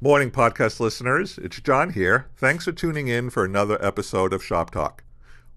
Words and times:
Morning, 0.00 0.30
podcast 0.30 0.78
listeners. 0.78 1.38
It's 1.38 1.60
John 1.60 1.90
here. 1.90 2.28
Thanks 2.36 2.66
for 2.66 2.70
tuning 2.70 3.08
in 3.08 3.30
for 3.30 3.44
another 3.44 3.84
episode 3.84 4.32
of 4.32 4.44
Shop 4.44 4.70
Talk. 4.70 5.02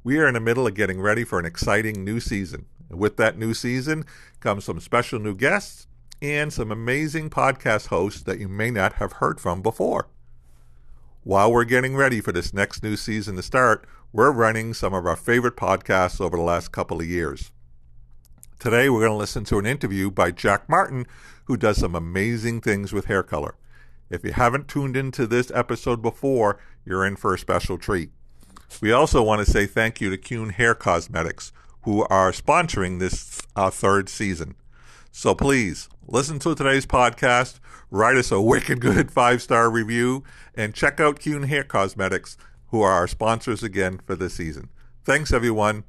We 0.03 0.17
are 0.17 0.27
in 0.27 0.33
the 0.33 0.39
middle 0.39 0.65
of 0.65 0.73
getting 0.73 0.99
ready 0.99 1.23
for 1.23 1.37
an 1.37 1.45
exciting 1.45 2.03
new 2.03 2.19
season. 2.19 2.65
And 2.89 2.97
with 2.97 3.17
that 3.17 3.37
new 3.37 3.53
season 3.53 4.03
comes 4.39 4.65
some 4.65 4.79
special 4.79 5.19
new 5.19 5.35
guests 5.35 5.85
and 6.23 6.51
some 6.51 6.71
amazing 6.71 7.29
podcast 7.29 7.89
hosts 7.89 8.23
that 8.23 8.39
you 8.39 8.47
may 8.47 8.71
not 8.71 8.93
have 8.93 9.13
heard 9.13 9.39
from 9.39 9.61
before. 9.61 10.07
While 11.23 11.51
we're 11.51 11.63
getting 11.63 11.95
ready 11.95 12.19
for 12.19 12.31
this 12.31 12.51
next 12.51 12.81
new 12.81 12.95
season 12.95 13.35
to 13.35 13.43
start, 13.43 13.85
we're 14.11 14.31
running 14.31 14.73
some 14.73 14.95
of 14.95 15.05
our 15.05 15.15
favorite 15.15 15.55
podcasts 15.55 16.19
over 16.19 16.35
the 16.35 16.41
last 16.41 16.71
couple 16.71 16.99
of 16.99 17.05
years. 17.05 17.51
Today, 18.57 18.89
we're 18.89 19.01
going 19.01 19.11
to 19.11 19.17
listen 19.17 19.43
to 19.43 19.59
an 19.59 19.67
interview 19.67 20.09
by 20.09 20.31
Jack 20.31 20.67
Martin, 20.67 21.05
who 21.45 21.57
does 21.57 21.77
some 21.77 21.93
amazing 21.93 22.61
things 22.61 22.91
with 22.91 23.05
hair 23.05 23.21
color. 23.21 23.53
If 24.11 24.25
you 24.25 24.33
haven't 24.33 24.67
tuned 24.67 24.97
into 24.97 25.25
this 25.25 25.49
episode 25.55 26.01
before, 26.01 26.59
you're 26.85 27.05
in 27.05 27.15
for 27.15 27.33
a 27.33 27.39
special 27.39 27.77
treat. 27.77 28.11
We 28.81 28.91
also 28.91 29.23
want 29.23 29.45
to 29.45 29.49
say 29.49 29.65
thank 29.65 30.01
you 30.01 30.09
to 30.09 30.17
Kuhn 30.17 30.49
Hair 30.49 30.75
Cosmetics, 30.75 31.53
who 31.83 32.03
are 32.09 32.33
sponsoring 32.33 32.99
this 32.99 33.41
uh, 33.55 33.69
third 33.69 34.09
season. 34.09 34.55
So 35.13 35.33
please 35.33 35.87
listen 36.07 36.39
to 36.39 36.53
today's 36.53 36.85
podcast, 36.85 37.61
write 37.89 38.17
us 38.17 38.31
a 38.31 38.41
wicked 38.41 38.81
good 38.81 39.11
five 39.13 39.41
star 39.41 39.69
review, 39.69 40.25
and 40.55 40.75
check 40.75 40.99
out 40.99 41.21
Kuhn 41.21 41.43
Hair 41.43 41.63
Cosmetics, 41.63 42.35
who 42.67 42.81
are 42.81 42.91
our 42.91 43.07
sponsors 43.07 43.63
again 43.63 44.01
for 44.05 44.17
this 44.17 44.33
season. 44.33 44.67
Thanks, 45.05 45.31
everyone. 45.31 45.85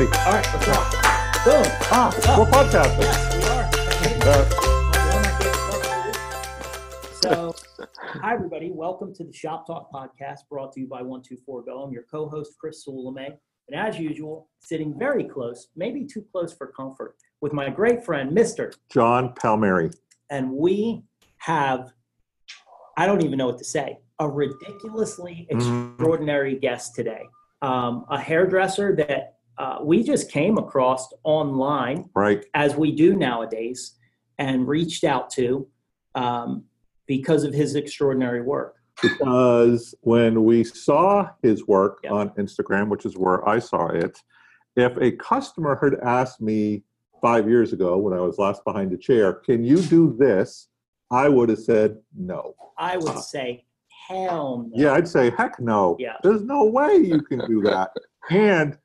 Ready. 0.00 0.12
All 0.18 0.32
right, 0.32 0.46
let's 0.54 0.68
rock. 0.68 0.92
Boom. 1.44 1.64
Ah, 1.92 2.10
we're 2.38 2.46
podcasting. 2.46 3.00
Yes, 3.00 3.36
we 3.36 3.42
are. 3.50 3.64
Uh, 4.32 4.44
So, 7.22 7.54
hi 8.22 8.32
everybody. 8.34 8.70
Welcome 8.72 9.14
to 9.14 9.24
the 9.24 9.32
Shop 9.32 9.66
Talk 9.66 9.92
podcast 9.92 10.40
brought 10.48 10.72
to 10.72 10.80
you 10.80 10.86
by 10.86 11.02
124 11.02 11.64
Go. 11.64 11.82
I'm 11.82 11.92
your 11.92 12.04
co-host 12.10 12.56
Chris 12.58 12.82
Soulame, 12.86 13.36
and 13.68 13.78
as 13.78 13.98
usual, 13.98 14.48
sitting 14.60 14.98
very 14.98 15.24
close, 15.24 15.68
maybe 15.76 16.06
too 16.06 16.24
close 16.32 16.52
for 16.52 16.68
comfort, 16.68 17.16
with 17.42 17.52
my 17.52 17.68
great 17.68 18.02
friend 18.04 18.32
Mister. 18.32 18.72
John 18.90 19.34
Palmieri. 19.34 19.90
And 20.30 20.50
we 20.52 21.02
have, 21.38 21.92
I 22.96 23.04
don't 23.06 23.22
even 23.22 23.36
know 23.36 23.46
what 23.46 23.58
to 23.58 23.64
say, 23.64 23.98
a 24.18 24.26
ridiculously 24.28 25.46
Mhm. 25.52 25.90
extraordinary 25.92 26.58
guest 26.58 26.94
today. 26.94 27.22
Um, 27.62 28.06
a 28.08 28.18
hairdresser 28.18 28.96
that 28.96 29.39
uh, 29.60 29.78
we 29.90 30.02
just 30.02 30.30
came 30.30 30.56
across 30.64 31.02
online 31.22 32.08
Right. 32.14 32.42
as 32.54 32.70
we 32.82 32.88
do 33.04 33.14
nowadays, 33.14 33.80
and 34.38 34.66
reached 34.66 35.04
out 35.04 35.28
to 35.38 35.68
um, 36.14 36.64
because 37.06 37.42
of 37.44 37.52
his 37.52 37.70
extraordinary 37.82 38.42
work. 38.54 38.72
because 39.02 39.94
when 40.12 40.44
we 40.44 40.58
saw 40.64 41.28
his 41.42 41.66
work 41.66 41.94
Yeah. 42.04 42.12
on 42.18 42.26
Instagram, 42.42 42.88
which 42.88 43.04
is 43.06 43.14
where 43.16 43.40
I 43.48 43.58
saw 43.58 43.86
it, 43.88 44.14
if 44.76 44.92
a 44.98 45.10
customer 45.12 45.74
had 45.82 45.94
asked 46.20 46.40
me 46.40 46.82
five 47.26 47.44
years 47.48 47.72
ago 47.76 47.90
when 47.98 48.12
I 48.18 48.20
was 48.28 48.36
last 48.38 48.60
behind 48.64 48.88
the 48.94 48.98
chair, 49.08 49.26
can 49.48 49.62
you 49.70 49.78
do 49.96 50.02
this? 50.18 50.68
I 51.10 51.28
would 51.34 51.48
have 51.54 51.58
said 51.72 51.90
no. 52.32 52.54
I 52.78 52.96
would 52.96 53.16
Uh, 53.16 53.20
say, 53.34 53.64
hell 54.08 54.66
no. 54.70 54.82
Yeah, 54.82 54.92
I'd 54.96 55.08
say, 55.08 55.24
heck 55.40 55.54
no. 55.60 55.96
Yeah. 55.98 56.16
There's 56.22 56.44
no 56.44 56.64
way 56.78 56.92
you 56.96 57.20
can 57.30 57.40
do 57.46 57.58
that. 57.62 57.90
and 58.30 58.76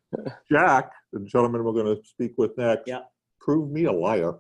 Jack, 0.51 0.91
the 1.13 1.19
gentleman 1.21 1.63
we're 1.63 1.71
going 1.73 1.95
to 1.95 2.01
speak 2.05 2.33
with 2.37 2.57
next, 2.57 2.87
Yeah. 2.87 3.01
proved 3.39 3.71
me 3.71 3.85
a 3.85 3.91
liar. 3.91 4.35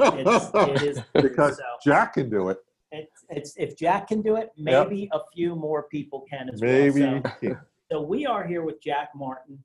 It's, 0.00 0.50
it 0.54 0.82
is 0.82 1.00
because 1.14 1.56
so. 1.56 1.62
Jack 1.84 2.14
can 2.14 2.28
do 2.30 2.48
it. 2.50 2.58
It's, 2.92 3.24
it's 3.28 3.54
if 3.56 3.76
Jack 3.76 4.08
can 4.08 4.22
do 4.22 4.36
it, 4.36 4.50
Yeah. 4.56 4.82
maybe 4.84 5.08
a 5.12 5.20
few 5.34 5.54
more 5.54 5.84
people 5.84 6.24
can 6.30 6.48
as 6.52 6.60
Maybe. 6.60 7.02
well. 7.02 7.22
So, 7.24 7.30
he 7.40 7.46
can. 7.48 7.58
so 7.90 8.00
we 8.00 8.26
are 8.26 8.46
here 8.46 8.62
with 8.62 8.80
Jack 8.82 9.10
Martin, 9.14 9.62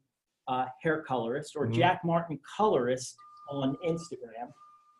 uh, 0.48 0.66
hair 0.82 1.02
colorist, 1.08 1.56
or 1.56 1.68
Mhm. 1.68 1.74
Jack 1.74 2.04
Martin 2.04 2.40
colorist 2.58 3.16
on 3.50 3.76
Instagram. 3.86 4.50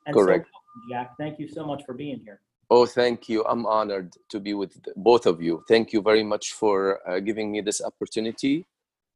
And 0.06 0.14
Correct. 0.16 0.48
So, 0.48 0.52
welcome, 0.54 0.90
Jack, 0.90 1.18
thank 1.18 1.40
you 1.40 1.48
so 1.48 1.66
much 1.66 1.84
for 1.86 1.94
being 1.94 2.20
here. 2.24 2.42
Oh, 2.70 2.86
thank 2.86 3.30
you. 3.30 3.44
I'm 3.46 3.66
honored 3.66 4.14
to 4.30 4.40
be 4.40 4.54
with 4.54 4.74
both 4.96 5.26
of 5.26 5.42
you. 5.42 5.64
Thank 5.68 5.94
you 5.94 6.02
very 6.02 6.24
much 6.24 6.54
for 6.54 7.08
uh, 7.08 7.20
giving 7.20 7.52
me 7.52 7.62
this 7.62 7.82
opportunity 7.84 8.66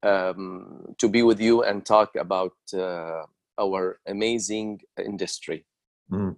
um, 0.03 0.96
to 0.97 1.09
be 1.09 1.24
with 1.24 1.40
you 1.40 1.63
and 1.63 1.85
talk 1.85 2.16
about 2.16 2.53
uh, 2.74 3.24
our 3.59 4.00
amazing 4.08 4.81
industry. 5.03 5.66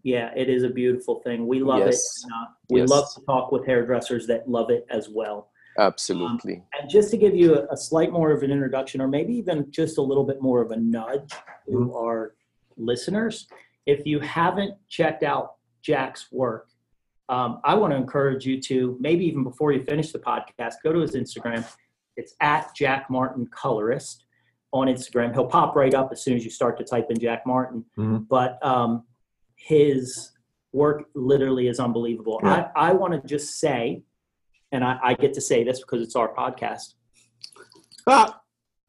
Yeah, 0.04 0.32
it 0.36 0.50
is 0.50 0.64
a 0.64 0.70
beautiful 0.70 1.22
thing. 1.22 1.46
We 1.46 1.60
love 1.62 1.80
Yes. 1.80 1.98
it. 1.98 2.24
And, 2.24 2.32
uh, 2.34 2.52
we 2.72 2.80
Yes. 2.82 2.90
love 2.90 3.06
to 3.14 3.22
talk 3.26 3.52
with 3.52 3.66
hairdressers 3.68 4.26
that 4.28 4.50
love 4.50 4.72
it 4.72 4.86
as 4.90 5.10
well. 5.10 5.52
Absolutely. 5.78 6.64
And 6.80 6.90
just 6.90 7.12
to 7.12 7.18
give 7.18 7.36
you 7.36 7.56
a, 7.56 7.68
a 7.72 7.78
slight 7.78 8.12
more 8.12 8.32
of 8.32 8.42
an 8.42 8.52
introduction, 8.52 9.00
or 9.00 9.08
maybe 9.08 9.34
even 9.36 9.70
just 9.70 9.98
a 9.98 10.02
little 10.02 10.24
bit 10.24 10.42
more 10.42 10.62
of 10.62 10.72
a 10.72 10.76
nudge 10.76 11.32
to 11.70 11.96
our 11.96 12.36
listeners, 12.78 13.48
if 13.86 14.06
you 14.06 14.20
haven't 14.20 14.74
checked 14.88 15.24
out 15.24 15.56
Jack's 15.82 16.32
work, 16.32 16.70
um, 17.30 17.62
I 17.64 17.76
want 17.76 17.94
to 17.94 17.98
encourage 17.98 18.46
you 18.48 18.60
to 18.64 18.98
maybe 19.00 19.24
even 19.26 19.44
before 19.44 19.72
you 19.72 19.84
finish 19.84 20.12
the 20.12 20.20
podcast, 20.20 20.76
go 20.84 20.92
to 20.92 21.00
his 21.00 21.12
Instagram. 21.12 21.64
It's 22.20 22.36
at 22.42 22.76
Jack 22.76 23.10
Martin 23.10 23.48
Colorist 23.52 24.26
on 24.72 24.88
Instagram. 24.88 25.34
He'll 25.34 25.48
pop 25.48 25.76
right 25.76 25.94
up 25.94 26.10
as 26.12 26.22
soon 26.24 26.36
as 26.36 26.44
you 26.44 26.52
start 26.52 26.78
to 26.78 26.84
type 26.84 27.08
in 27.10 27.18
Jack 27.20 27.46
Martin. 27.48 27.84
Mhm. 27.98 28.28
But 28.30 28.64
um, 28.66 29.04
his 29.56 30.32
work 30.74 31.06
literally 31.16 31.68
is 31.68 31.80
unbelievable. 31.80 32.40
Yeah. 32.44 32.70
I, 32.76 32.90
I 32.90 32.94
want 32.94 33.14
to 33.20 33.28
just 33.28 33.60
say, 33.60 34.04
and 34.72 34.84
I, 34.84 35.00
I 35.04 35.14
get 35.16 35.34
to 35.34 35.42
say 35.42 35.64
this 35.64 35.80
because 35.80 36.02
it's 36.02 36.16
our 36.16 36.34
podcast. 36.36 36.94
Ah, 38.06 38.40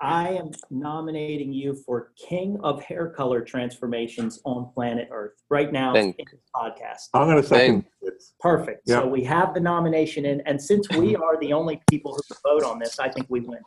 I 0.02 0.30
am 0.30 0.50
nominating 0.70 1.52
you 1.52 1.74
for 1.86 2.12
King 2.16 2.58
of 2.62 2.82
Hair 2.82 3.10
Color 3.10 3.42
Transformations 3.42 4.40
on 4.44 4.70
Planet 4.74 5.08
Earth 5.12 5.34
right 5.50 5.70
now 5.72 5.92
Thank- 5.94 6.19
in 6.19 6.24
this 6.30 6.40
podcast. 6.54 7.08
I'm 7.14 7.26
going 7.28 7.36
to 7.40 7.42
second 7.46 7.84
it. 8.28 8.41
Perfect. 8.41 8.82
Yeah. 8.86 9.00
So 9.00 9.08
we 9.08 9.25
have 9.25 9.54
the 9.54 9.60
nomination 9.60 10.25
in, 10.26 10.41
and 10.42 10.60
since 10.60 10.88
we 10.91 11.16
are 11.25 11.38
the 11.41 11.53
only 11.53 11.81
people 11.91 12.14
who 12.14 12.22
can 12.22 12.36
vote 12.42 12.64
on 12.64 12.78
this, 12.78 12.98
I 12.98 13.08
think 13.08 13.26
we 13.28 13.41
win. 13.41 13.60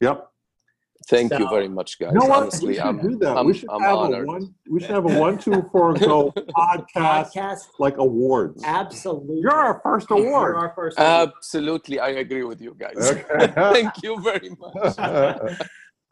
Yep. 0.00 0.28
Thank 1.08 1.38
you 1.38 1.48
very 1.48 1.68
much, 1.68 2.00
guys. 2.00 2.12
You 2.14 2.18
know? 2.26 2.32
Honestly, 2.34 2.68
we 2.68 2.74
should 2.74 2.82
I'm, 2.84 3.00
do 3.00 3.16
that. 3.18 3.36
I'm, 3.36 3.46
we 3.46 3.54
should 3.54 3.68
I'm 3.70 3.80
have 3.80 3.98
a 3.98 4.24
one. 4.24 4.54
We 4.68 4.80
should 4.80 4.90
have 4.90 5.04
a 5.04 5.18
one, 5.20 5.38
two, 5.38 5.62
four, 5.70 5.94
go 5.94 6.32
podcast 6.58 7.32
Podcast, 7.32 7.60
like 7.78 7.98
awards. 7.98 8.62
absolutely. 8.64 9.38
You're 9.40 9.52
our 9.52 9.80
first 9.84 10.08
You're 10.10 10.26
award. 10.26 10.56
our 10.56 10.72
first 10.74 10.98
award. 10.98 11.28
Absolutely. 11.28 12.00
I 12.00 12.08
agree 12.08 12.42
with 12.42 12.60
you 12.60 12.76
guys. 12.76 12.96
Okay. 12.96 13.52
Thank 13.54 14.02
you 14.02 14.20
very 14.20 14.50
much. 14.58 14.96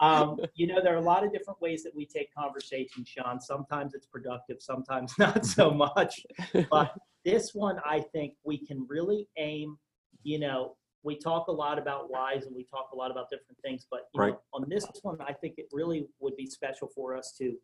Um, 0.05 0.39
you 0.55 0.67
know, 0.67 0.83
there 0.83 0.95
are 0.95 0.99
a 0.99 1.03
lot 1.03 1.25
of 1.25 1.33
different 1.33 1.61
ways 1.61 1.83
that 1.85 1.95
we 1.95 2.07
take 2.07 2.35
conversation, 2.35 3.05
Sean. 3.05 3.41
Sometimes 3.41 3.95
it's 3.95 4.07
productive, 4.07 4.59
sometimes 4.61 5.15
not 5.19 5.45
so 5.47 5.71
much. 5.71 6.25
But 6.71 6.95
this 7.25 7.55
one, 7.55 7.79
I 7.85 8.01
think 8.01 8.35
we 8.45 8.59
can 8.59 8.87
really 8.89 9.29
aim, 9.39 9.79
you 10.23 10.39
know, 10.39 10.77
we 11.03 11.19
talk 11.19 11.49
a 11.49 11.53
lot 11.53 11.79
about 11.79 12.11
whys 12.11 12.47
and 12.47 12.57
we 12.57 12.65
talk 12.65 12.91
a 12.93 12.97
lot 12.97 13.11
about 13.11 13.29
different 13.31 13.59
things, 13.63 13.87
but 13.91 14.09
you 14.15 14.21
Right. 14.21 14.33
know, 14.33 14.41
on 14.55 14.65
this 14.69 14.87
one, 15.03 15.19
I 15.21 15.33
think 15.35 15.55
it 15.59 15.67
really 15.71 16.07
would 16.21 16.37
be 16.37 16.47
special 16.47 16.89
for 16.89 17.15
us 17.15 17.35
to 17.39 17.57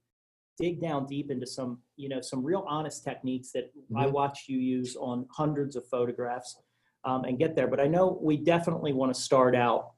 dig 0.58 0.80
down 0.80 1.06
deep 1.06 1.30
into 1.30 1.46
some, 1.46 1.78
you 1.96 2.08
know, 2.10 2.20
some 2.20 2.44
real 2.44 2.66
honest 2.68 3.02
techniques 3.02 3.50
that 3.52 3.72
I 3.96 4.06
Mhm. 4.06 4.12
watched 4.12 4.48
you 4.48 4.58
use 4.58 4.94
on 4.94 5.26
hundreds 5.30 5.74
of 5.74 5.86
photographs 5.86 6.60
um, 7.04 7.24
and 7.24 7.38
get 7.38 7.56
there. 7.56 7.66
But 7.66 7.80
I 7.80 7.86
know 7.86 8.18
we 8.20 8.36
definitely 8.36 8.92
want 8.92 9.14
to 9.14 9.18
start 9.18 9.54
out 9.56 9.92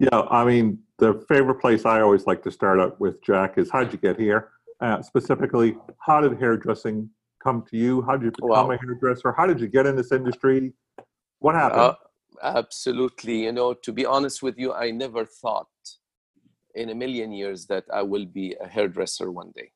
yeah, 0.00 0.20
I 0.30 0.44
mean, 0.44 0.78
the 0.98 1.24
favorite 1.28 1.60
place 1.60 1.84
I 1.84 2.00
always 2.00 2.26
like 2.26 2.42
to 2.44 2.50
start 2.50 2.80
out 2.80 3.00
with, 3.00 3.22
Jack, 3.22 3.58
is 3.58 3.70
how'd 3.70 3.92
you 3.92 3.98
get 3.98 4.18
here? 4.18 4.50
Uh, 4.80 5.02
specifically, 5.02 5.76
how 5.98 6.20
did 6.20 6.38
hairdressing 6.38 7.10
come 7.42 7.64
to 7.70 7.76
you? 7.76 8.02
How 8.02 8.16
did 8.16 8.24
you 8.26 8.30
become 8.32 8.48
Wow. 8.50 8.70
a 8.70 8.76
hairdresser? 8.76 9.32
How 9.32 9.46
did 9.46 9.60
you 9.60 9.68
get 9.68 9.86
in 9.86 9.96
this 9.96 10.12
industry? 10.12 10.74
What 11.38 11.54
happened? 11.54 11.80
Uh, 11.80 11.94
absolutely. 12.42 13.44
You 13.44 13.52
know, 13.52 13.72
to 13.74 13.92
be 13.92 14.04
honest 14.04 14.42
with 14.42 14.58
you, 14.58 14.72
I 14.74 14.90
never 14.90 15.24
thought 15.24 15.68
in 16.74 16.90
a 16.90 16.94
million 16.94 17.32
years 17.32 17.66
that 17.66 17.84
I 17.92 18.02
will 18.02 18.26
be 18.26 18.54
a 18.60 18.68
hairdresser 18.68 19.30
one 19.30 19.52
day. 19.54 19.72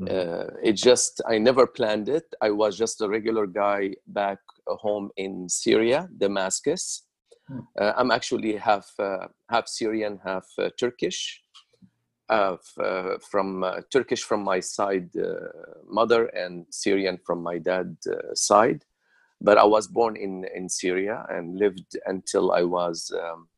Mhm. 0.00 0.10
Uh, 0.10 0.50
it 0.62 0.72
just, 0.72 1.22
I 1.26 1.38
never 1.38 1.66
planned 1.66 2.08
it. 2.08 2.26
I 2.40 2.50
was 2.50 2.76
just 2.76 3.00
a 3.00 3.08
regular 3.08 3.46
guy 3.46 3.94
back 4.06 4.38
home 4.66 5.10
in 5.16 5.48
Syria, 5.48 6.08
Damascus. 6.18 7.03
Uh, 7.50 7.92
I'm 7.96 8.10
actually 8.10 8.56
half 8.56 8.92
uh, 8.98 9.28
half 9.50 9.68
Syrian, 9.68 10.18
half 10.24 10.46
uh, 10.58 10.70
Turkish. 10.78 11.44
uh, 12.30 13.18
from 13.30 13.62
uh, 13.62 13.80
Turkish 13.92 14.22
from 14.22 14.42
my 14.42 14.60
side 14.60 15.10
uh, 15.16 15.48
mother 15.86 16.26
and 16.26 16.66
Syrian 16.70 17.18
from 17.18 17.42
my 17.42 17.58
dad 17.58 17.96
uh, 18.10 18.34
side. 18.34 18.84
But 19.40 19.58
I 19.58 19.64
was 19.64 19.86
born 19.86 20.16
in, 20.16 20.46
in 20.54 20.68
Syria 20.68 21.26
and 21.28 21.58
lived 21.58 21.98
until 22.06 22.52
I 22.52 22.62
was 22.62 23.12
um, 23.12 23.48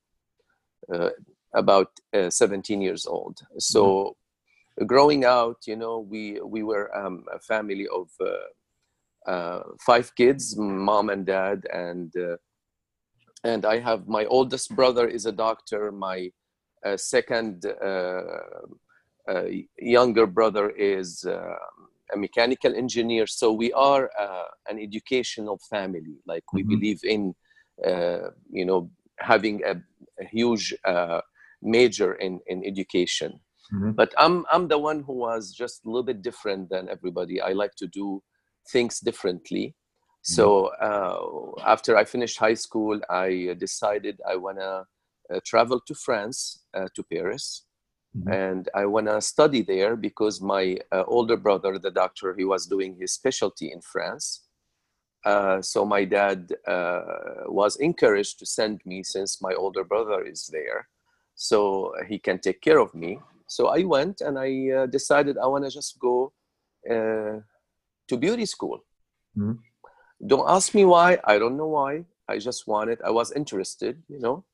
uh, 0.93 1.11
about 1.55 1.91
17 2.29 2.81
years 2.83 3.07
old. 3.07 3.39
So 3.59 4.17
mm-hmm. 4.81 4.87
growing 4.87 5.25
out, 5.25 5.59
you 5.67 5.77
know, 5.77 6.01
we, 6.01 6.41
we 6.41 6.63
were 6.65 6.95
um, 6.97 7.25
a 7.33 7.39
family 7.39 7.87
of 7.89 8.09
five 9.81 10.13
kids, 10.17 10.57
mom 10.57 11.11
and 11.11 11.25
dad, 11.25 11.67
and 11.73 12.13
and 13.47 13.65
I 13.65 13.79
have 13.79 14.09
my 14.19 14.25
oldest 14.27 14.75
brother 14.75 15.07
is 15.17 15.25
a 15.27 15.33
doctor. 15.47 15.93
My 15.93 16.19
uh, 16.85 16.97
second 16.97 17.55
uh, 17.67 18.23
uh, 19.33 19.47
younger 19.79 20.27
brother 20.27 20.71
is 20.71 21.25
a 21.25 22.17
mechanical 22.17 22.75
engineer. 22.75 23.27
So 23.27 23.53
we 23.53 23.73
are 23.73 24.11
an 24.71 24.79
educational 24.79 25.59
family. 25.71 26.17
Like 26.27 26.45
we 26.53 26.63
mm-hmm. 26.63 26.75
believe 26.75 27.01
in, 27.05 27.35
you 28.59 28.67
know, 28.69 28.91
having 29.19 29.63
a, 29.65 29.75
a 30.23 30.25
huge 30.37 30.75
major 31.63 32.15
in, 32.15 32.41
in 32.47 32.65
education. 32.65 33.41
Mm-hmm. 33.75 33.93
But 33.93 34.15
I'm 34.17 34.45
I'm 34.53 34.69
the 34.69 34.79
one 34.79 35.03
who 35.07 35.15
was 35.29 35.53
just 35.53 35.85
a 35.85 35.89
little 35.89 36.05
bit 36.05 36.23
different 36.23 36.71
than 36.71 36.89
everybody. 36.89 37.41
I 37.41 37.53
like 37.63 37.75
to 37.79 37.89
do 37.89 38.23
things 38.73 39.01
differently. 39.01 39.75
So 40.27 40.67
uh, 40.83 41.61
after 41.65 41.97
I 41.97 42.05
finished 42.05 42.37
high 42.39 42.55
school, 42.55 43.01
I 43.09 43.55
decided 43.59 44.21
I 44.29 44.35
wanna 44.35 44.85
uh, 45.33 45.41
travel 45.45 45.79
to 45.87 45.95
France, 45.95 46.65
uh, 46.75 46.89
to 46.97 47.05
Paris, 47.05 47.65
mm-hmm. 48.17 48.33
and 48.33 48.69
I 48.75 48.87
wanna 48.87 49.21
study 49.21 49.63
there 49.63 49.95
because 49.95 50.41
my 50.41 50.79
uh, 50.91 51.05
older 51.07 51.37
brother, 51.37 51.79
the 51.79 51.93
doctor, 51.93 52.35
he 52.37 52.45
was 52.45 52.67
doing 52.67 52.97
his 52.99 53.13
specialty 53.13 53.71
in 53.71 53.81
France. 53.81 54.49
Uh, 55.25 55.63
so 55.63 55.85
my 55.85 56.05
dad 56.05 56.53
uh, 56.67 57.03
was 57.47 57.77
encouraged 57.77 58.41
to 58.41 58.47
send 58.47 58.81
me 58.85 59.05
since 59.05 59.41
my 59.41 59.55
older 59.55 59.85
brother 59.85 60.25
is 60.25 60.51
there, 60.53 60.89
so 61.37 61.93
he 62.09 62.19
can 62.19 62.41
take 62.41 62.61
care 62.61 62.81
of 62.81 62.93
me. 62.97 63.21
So 63.47 63.69
I 63.69 63.85
went 63.85 64.23
and 64.23 64.41
I 64.41 64.87
decided 64.87 65.39
I 65.39 65.47
wanna 65.47 65.71
just 65.71 66.01
go 66.01 66.33
to 66.89 68.17
beauty 68.19 68.47
school. 68.47 68.81
Mm-hmm 69.39 69.53
don't 70.25 70.49
ask 70.49 70.75
me 70.75 70.85
why. 70.85 71.19
I 71.25 71.39
don't 71.39 71.57
know 71.57 71.69
why. 71.69 72.05
I 72.29 72.39
just 72.39 72.67
wanted. 72.67 73.01
I 73.05 73.11
was 73.11 73.33
interested. 73.33 74.03
You 74.09 74.21
know. 74.21 74.45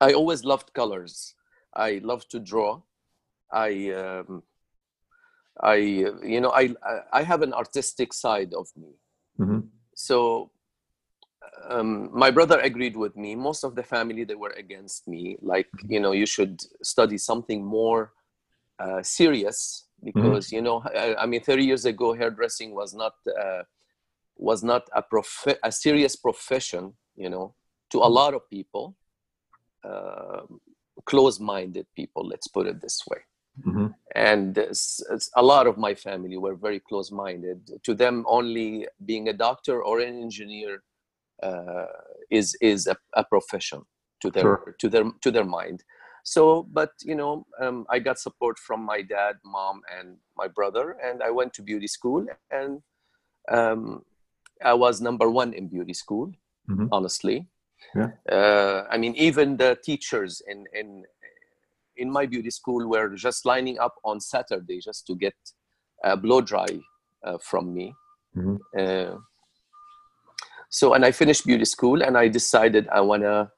I 0.00 0.12
always 0.14 0.44
loved 0.44 0.72
colors. 0.74 1.34
I 1.74 2.00
love 2.02 2.28
to 2.28 2.38
draw. 2.38 2.82
I. 3.52 3.90
Um, 3.90 4.42
I 5.60 5.74
you 5.74 6.40
know 6.40 6.50
I 6.50 6.74
I 7.12 7.22
have 7.22 7.42
an 7.42 7.52
artistic 7.52 8.12
side 8.12 8.54
of 8.54 8.68
me. 8.76 8.94
Mm-hmm. 9.38 9.60
So 9.94 10.50
um, 11.68 12.10
my 12.12 12.30
brother 12.30 12.58
agreed 12.60 12.96
with 12.96 13.16
me. 13.16 13.34
Most 13.34 13.64
of 13.64 13.74
the 13.74 13.82
family 13.82 14.24
they 14.24 14.34
were 14.34 14.54
against 14.56 15.06
me. 15.06 15.36
Like 15.40 15.68
you 15.86 16.00
know 16.00 16.12
you 16.12 16.26
should 16.26 16.60
study 16.82 17.18
something 17.18 17.64
more 17.64 18.12
uh, 18.78 19.02
serious 19.02 19.86
because 20.02 20.46
mm-hmm. 20.46 20.56
you 20.56 20.62
know 20.62 20.82
I, 20.84 21.14
I, 21.16 21.26
mean 21.26 21.42
30 21.42 21.64
years 21.64 21.84
ago 21.84 22.12
hairdressing 22.12 22.74
was 22.74 22.94
not 22.94 23.14
uh, 23.40 23.62
was 24.36 24.62
not 24.62 24.82
a 24.94 25.02
prof- 25.02 25.58
a 25.62 25.72
serious 25.72 26.16
profession, 26.16 26.94
you 27.16 27.30
know, 27.30 27.54
to 27.90 27.98
a 27.98 28.10
lot 28.20 28.34
of 28.34 28.48
people, 28.50 28.96
uh, 29.84 30.42
close-minded 31.04 31.86
people. 31.94 32.26
Let's 32.26 32.48
put 32.48 32.66
it 32.66 32.80
this 32.80 33.00
way. 33.10 33.18
Mm-hmm. 33.66 33.86
And 34.14 34.58
a 35.36 35.42
lot 35.42 35.66
of 35.66 35.76
my 35.76 35.94
family 35.94 36.38
were 36.38 36.54
very 36.54 36.80
close-minded. 36.80 37.70
To 37.82 37.94
them, 37.94 38.24
only 38.26 38.88
being 39.04 39.28
a 39.28 39.32
doctor 39.32 39.82
or 39.82 40.00
an 40.00 40.22
engineer 40.22 40.82
uh, 41.42 41.86
is 42.30 42.56
is 42.60 42.86
a, 42.86 42.96
a, 43.14 43.24
profession 43.24 43.82
to 44.20 44.30
their 44.30 44.42
sure. 44.42 44.76
to 44.78 44.88
their 44.88 45.04
to 45.20 45.30
their 45.30 45.44
mind. 45.44 45.82
So, 46.24 46.62
but 46.72 46.92
you 47.02 47.16
know, 47.16 47.46
um, 47.60 47.84
I 47.90 47.98
got 47.98 48.18
support 48.18 48.58
from 48.58 48.80
my 48.84 49.02
dad, 49.02 49.36
mom, 49.44 49.82
and 49.98 50.16
my 50.36 50.48
brother, 50.48 50.96
and 51.04 51.22
I 51.22 51.30
went 51.30 51.52
to 51.54 51.62
beauty 51.62 51.88
school, 51.88 52.24
and 52.50 52.80
um, 53.50 54.04
I 54.64 54.74
was 54.74 55.00
number 55.00 55.30
one 55.30 55.52
in 55.52 55.68
beauty 55.68 55.94
school, 55.94 56.32
mm-hmm. 56.68 56.86
honestly. 56.92 57.46
Yeah. 57.94 58.10
Uh, 58.30 58.84
I 58.90 58.96
mean, 58.96 59.14
even 59.16 59.56
the 59.56 59.76
teachers 59.82 60.42
in 60.46 60.66
in 60.72 61.04
in 61.96 62.10
my 62.10 62.26
beauty 62.26 62.50
school 62.50 62.88
were 62.88 63.14
just 63.14 63.44
lining 63.44 63.78
up 63.78 63.94
on 64.04 64.20
Saturday 64.20 64.80
just 64.80 65.06
to 65.06 65.14
get 65.14 65.34
a 66.04 66.16
blow 66.16 66.40
dry 66.40 66.68
uh, 67.24 67.38
from 67.38 67.74
me. 67.74 67.94
Mm-hmm. 68.36 68.56
Uh, 68.78 69.18
so, 70.70 70.94
and 70.94 71.04
I 71.04 71.12
finished 71.12 71.44
beauty 71.44 71.66
school, 71.66 72.02
and 72.02 72.16
I 72.16 72.28
decided 72.28 72.88
I 72.88 73.02
wanna 73.02 73.52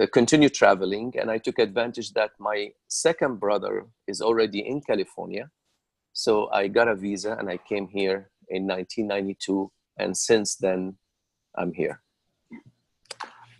uh, 0.00 0.06
continue 0.12 0.48
traveling, 0.48 1.12
and 1.20 1.30
I 1.30 1.38
took 1.38 1.58
advantage 1.58 2.12
that 2.12 2.30
my 2.38 2.70
second 2.86 3.40
brother 3.40 3.86
is 4.06 4.22
already 4.22 4.60
in 4.60 4.80
California, 4.80 5.50
so 6.18 6.48
I 6.50 6.66
got 6.66 6.88
a 6.88 6.96
visa 6.96 7.36
and 7.38 7.48
I 7.48 7.58
came 7.58 7.86
here 7.86 8.30
in 8.48 8.66
1992 8.66 9.70
and 9.98 10.16
since 10.16 10.56
then 10.56 10.96
i'm 11.56 11.72
here. 11.72 12.00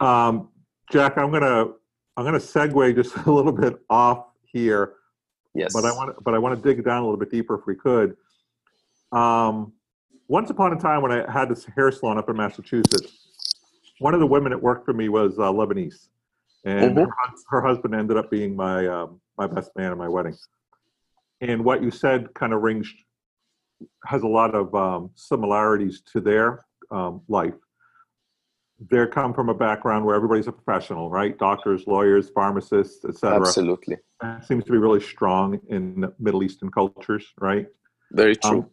Um, 0.01 0.51
jack 0.93 1.19
i'm 1.19 1.33
gonna 1.33 1.67
i'm 2.17 2.25
gonna 2.25 2.39
segue 2.39 2.95
just 2.95 3.17
a 3.27 3.33
little 3.33 3.53
bit 3.53 3.79
off 3.91 4.27
here 4.45 4.95
yes. 5.55 5.73
but 5.75 5.85
i 5.85 5.93
want 5.93 6.23
but 6.23 6.35
i 6.35 6.39
want 6.39 6.57
to 6.57 6.63
dig 6.63 6.85
down 6.85 6.99
a 6.99 7.05
little 7.05 7.19
bit 7.19 7.31
deeper 7.31 7.59
if 7.59 7.67
we 7.67 7.75
could. 7.75 8.17
Um, 9.11 9.73
once 10.29 10.51
upon 10.51 10.73
a 10.75 10.79
time 10.79 11.03
when 11.03 11.13
i 11.13 11.31
had 11.31 11.49
this 11.49 11.65
hair 11.75 11.91
salon 11.91 12.19
up 12.19 12.29
in 12.29 12.37
massachusetts 12.37 13.29
one 13.99 14.15
of 14.15 14.21
the 14.21 14.27
women 14.27 14.51
that 14.51 14.63
worked 14.63 14.85
for 14.85 14.93
me 14.93 15.09
was 15.09 15.39
uh, 15.39 15.43
lebanese. 15.43 16.09
And 16.65 16.97
mm-hmm. 16.97 17.05
her, 17.05 17.35
her, 17.49 17.61
husband 17.67 17.95
ended 17.95 18.17
up 18.17 18.31
being 18.31 18.57
my 18.57 18.87
um, 18.87 19.21
my 19.37 19.47
best 19.47 19.71
man 19.77 19.93
at 19.93 19.99
my 19.99 20.09
wedding. 20.09 20.37
And 21.41 21.65
what 21.65 21.83
you 21.83 21.91
said 21.91 22.35
kind 22.35 22.53
of 22.53 22.63
rings 22.63 22.93
has 24.05 24.23
a 24.23 24.27
lot 24.27 24.55
of 24.55 24.75
um, 24.75 25.11
similarities 25.15 26.03
to 26.13 26.21
their 26.21 26.65
um, 26.91 27.23
life. 27.29 27.55
They 28.91 29.05
come 29.07 29.35
from 29.35 29.49
a 29.49 29.55
background 29.55 30.05
where 30.05 30.15
everybody's 30.15 30.47
a 30.47 30.53
professional, 30.53 31.11
right? 31.11 31.37
Doctors, 31.37 31.87
lawyers, 31.87 32.31
pharmacists, 32.31 33.05
etc. 33.05 33.41
Absolutely. 33.41 33.97
It 34.23 34.45
seems 34.45 34.65
to 34.65 34.73
be 34.73 34.79
really 34.79 35.01
strong 35.01 35.61
in 35.69 36.13
Middle 36.21 36.45
Eastern 36.45 36.71
cultures, 36.71 37.27
right? 37.41 37.67
Very 38.13 38.37
true. 38.37 38.59
Um, 38.59 38.71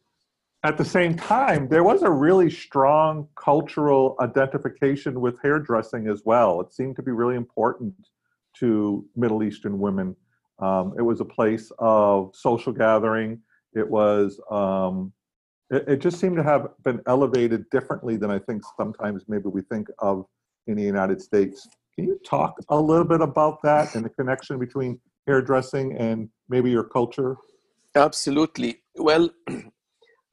at 0.64 0.78
the 0.78 0.86
same 0.86 1.16
time, 1.16 1.68
there 1.68 1.84
was 1.84 2.02
a 2.02 2.10
really 2.10 2.50
strong 2.50 3.28
cultural 3.36 4.16
identification 4.20 5.22
with 5.22 5.40
hairdressing 5.44 6.08
as 6.08 6.24
well. 6.26 6.60
It 6.62 6.74
seemed 6.74 6.96
to 6.96 7.04
be 7.04 7.12
really 7.12 7.36
important 7.36 7.94
to 8.58 9.06
Middle 9.16 9.44
Eastern 9.44 9.78
women. 9.78 10.16
Um, 10.58 10.96
it 10.98 11.04
was 11.04 11.20
a 11.20 11.26
place 11.26 11.72
of 11.78 12.32
social 12.36 12.74
gathering 12.74 13.42
it 13.76 13.90
was 13.90 14.40
um, 14.50 15.14
it, 15.70 15.88
it, 15.88 15.98
just 15.98 16.20
seemed 16.20 16.38
to 16.38 16.44
have 16.44 16.70
been 16.84 17.02
elevated 17.08 17.70
differently 17.70 18.18
than 18.18 18.32
I 18.32 18.40
think 18.40 18.64
sometimes 18.78 19.24
maybe 19.28 19.50
we 19.50 19.62
think 19.62 19.88
of 20.00 20.26
in 20.68 20.76
the 20.76 20.84
United 20.84 21.22
States. 21.22 21.68
Can 21.96 22.06
you 22.08 22.20
talk 22.26 22.56
a 22.70 22.80
little 22.80 23.06
bit 23.06 23.22
about 23.22 23.62
that 23.64 23.96
and 23.96 24.04
the 24.04 24.10
connection 24.10 24.60
between 24.60 25.00
hairdressing 25.28 25.98
and 25.98 26.30
maybe 26.50 26.70
your 26.70 26.84
culture? 26.84 27.38
Absolutely. 27.96 28.82
Well, 28.96 29.30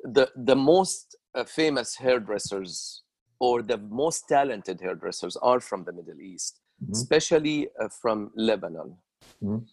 the 0.05 0.31
the 0.37 0.57
most 0.57 1.17
uh, 1.35 1.45
famous 1.45 1.97
hairdressers 1.97 3.03
or 3.41 3.63
the 3.63 3.79
most 3.79 4.29
talented 4.29 4.81
hairdressers 4.81 5.37
are 5.37 5.61
from 5.61 5.85
the 5.85 5.93
Middle 5.93 6.21
East, 6.21 6.61
mm-hmm. 6.83 6.93
especially 6.93 7.69
uh, 7.81 7.89
from 8.01 8.31
Lebanon. 8.37 8.97
Mm-hmm. 9.43 9.65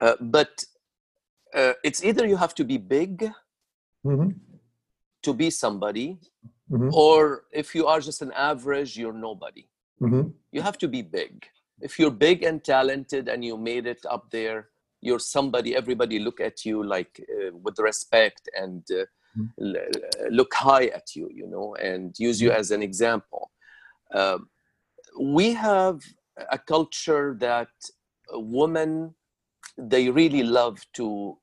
Uh, 0.00 0.16
but 0.20 0.64
uh, 1.54 1.72
it's 1.82 2.04
either 2.04 2.26
you 2.26 2.36
have 2.36 2.54
to 2.54 2.64
be 2.64 2.78
big 2.78 3.30
mm-hmm. 4.04 4.30
to 5.22 5.34
be 5.34 5.50
somebody 5.50 6.18
mm-hmm. 6.70 6.90
or 6.92 7.44
if 7.52 7.74
you 7.74 7.86
are 7.86 8.00
just 8.00 8.22
an 8.22 8.32
average 8.32 8.96
you're 8.96 9.12
nobody 9.12 9.66
mm-hmm. 10.00 10.28
you 10.52 10.62
have 10.62 10.78
to 10.78 10.88
be 10.88 11.02
big 11.02 11.46
if 11.80 11.98
you're 11.98 12.10
big 12.10 12.42
and 12.42 12.64
talented 12.64 13.28
and 13.28 13.44
you 13.44 13.56
made 13.56 13.86
it 13.86 14.04
up 14.10 14.30
there 14.30 14.68
you're 15.00 15.18
somebody 15.18 15.76
everybody 15.76 16.18
look 16.18 16.40
at 16.40 16.64
you 16.64 16.82
like 16.82 17.24
uh, 17.36 17.50
with 17.62 17.78
respect 17.78 18.48
and 18.56 18.82
uh, 18.90 19.04
mm-hmm. 19.38 19.76
l- 19.76 20.30
look 20.30 20.52
high 20.54 20.86
at 20.86 21.14
you 21.14 21.28
you 21.32 21.46
know 21.46 21.74
and 21.76 22.18
use 22.18 22.40
you 22.40 22.50
mm-hmm. 22.50 22.60
as 22.60 22.70
an 22.70 22.82
example 22.82 23.50
um, 24.14 24.48
we 25.20 25.52
have 25.52 26.00
a 26.50 26.58
culture 26.58 27.36
that 27.38 27.68
women 28.32 29.14
they 29.76 30.08
really 30.08 30.42
love 30.42 30.78
to 30.92 31.36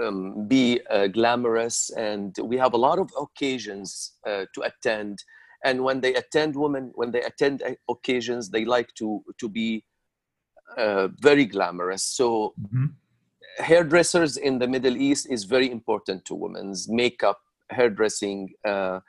um, 0.00 0.46
be 0.48 0.80
uh, 0.90 1.06
glamorous 1.06 1.90
and 1.96 2.36
we 2.42 2.56
have 2.56 2.72
a 2.74 2.76
lot 2.76 2.98
of 2.98 3.10
occasions 3.20 4.12
uh, 4.26 4.44
to 4.54 4.62
attend 4.62 5.22
and 5.64 5.82
when 5.82 6.00
they 6.00 6.14
attend 6.14 6.56
women 6.56 6.90
when 6.94 7.10
they 7.10 7.22
attend 7.22 7.62
occasions 7.88 8.50
they 8.50 8.64
like 8.64 8.92
to 8.94 9.22
to 9.38 9.48
be 9.48 9.84
uh, 10.78 11.08
very 11.20 11.44
glamorous 11.44 12.02
so 12.02 12.54
mm-hmm. 12.60 12.86
hairdressers 13.58 14.36
in 14.36 14.58
the 14.58 14.68
Middle 14.68 14.96
East 14.96 15.26
is 15.30 15.44
very 15.44 15.70
important 15.70 16.24
to 16.24 16.34
women's 16.34 16.88
makeup, 16.88 17.40
hairdressing, 17.70 18.50
uh, 18.64 19.00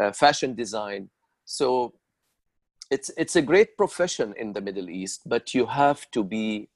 uh, 0.00 0.12
fashion 0.12 0.54
design. 0.54 1.10
So 1.44 1.92
it's 2.90 3.10
it's 3.16 3.36
a 3.36 3.42
great 3.42 3.76
profession 3.76 4.34
in 4.36 4.52
the 4.52 4.60
Middle 4.60 4.88
East, 4.88 5.22
but 5.26 5.54
you 5.54 5.66
have 5.66 6.10
to 6.12 6.24
be 6.24 6.68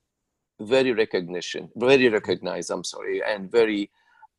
very 0.60 0.92
recognition, 0.92 1.68
very 1.76 2.08
recognized. 2.08 2.70
I'm 2.70 2.84
sorry, 2.84 3.22
and 3.26 3.50
very 3.50 3.90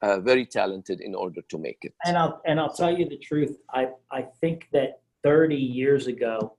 uh, 0.01 0.19
very 0.19 0.45
talented 0.45 1.01
in 1.01 1.15
order 1.15 1.41
to 1.49 1.57
make 1.57 1.79
it. 1.81 1.93
And 2.05 2.17
I'll 2.17 2.41
and 2.45 2.59
I'll 2.59 2.73
tell 2.73 2.95
you 2.97 3.07
the 3.07 3.17
truth. 3.17 3.57
I 3.73 3.89
I 4.11 4.23
think 4.41 4.67
that 4.73 5.01
30 5.23 5.55
years 5.55 6.07
ago, 6.07 6.57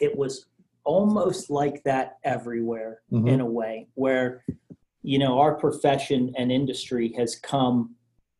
it 0.00 0.16
was 0.16 0.46
almost 0.84 1.48
like 1.50 1.82
that 1.84 2.18
everywhere 2.24 3.02
Mhm. 3.12 3.28
in 3.28 3.40
a 3.40 3.46
way, 3.46 3.88
where 3.94 4.44
you 5.02 5.18
know 5.18 5.38
our 5.38 5.54
profession 5.54 6.32
and 6.36 6.50
industry 6.50 7.12
has 7.16 7.36
come 7.36 7.94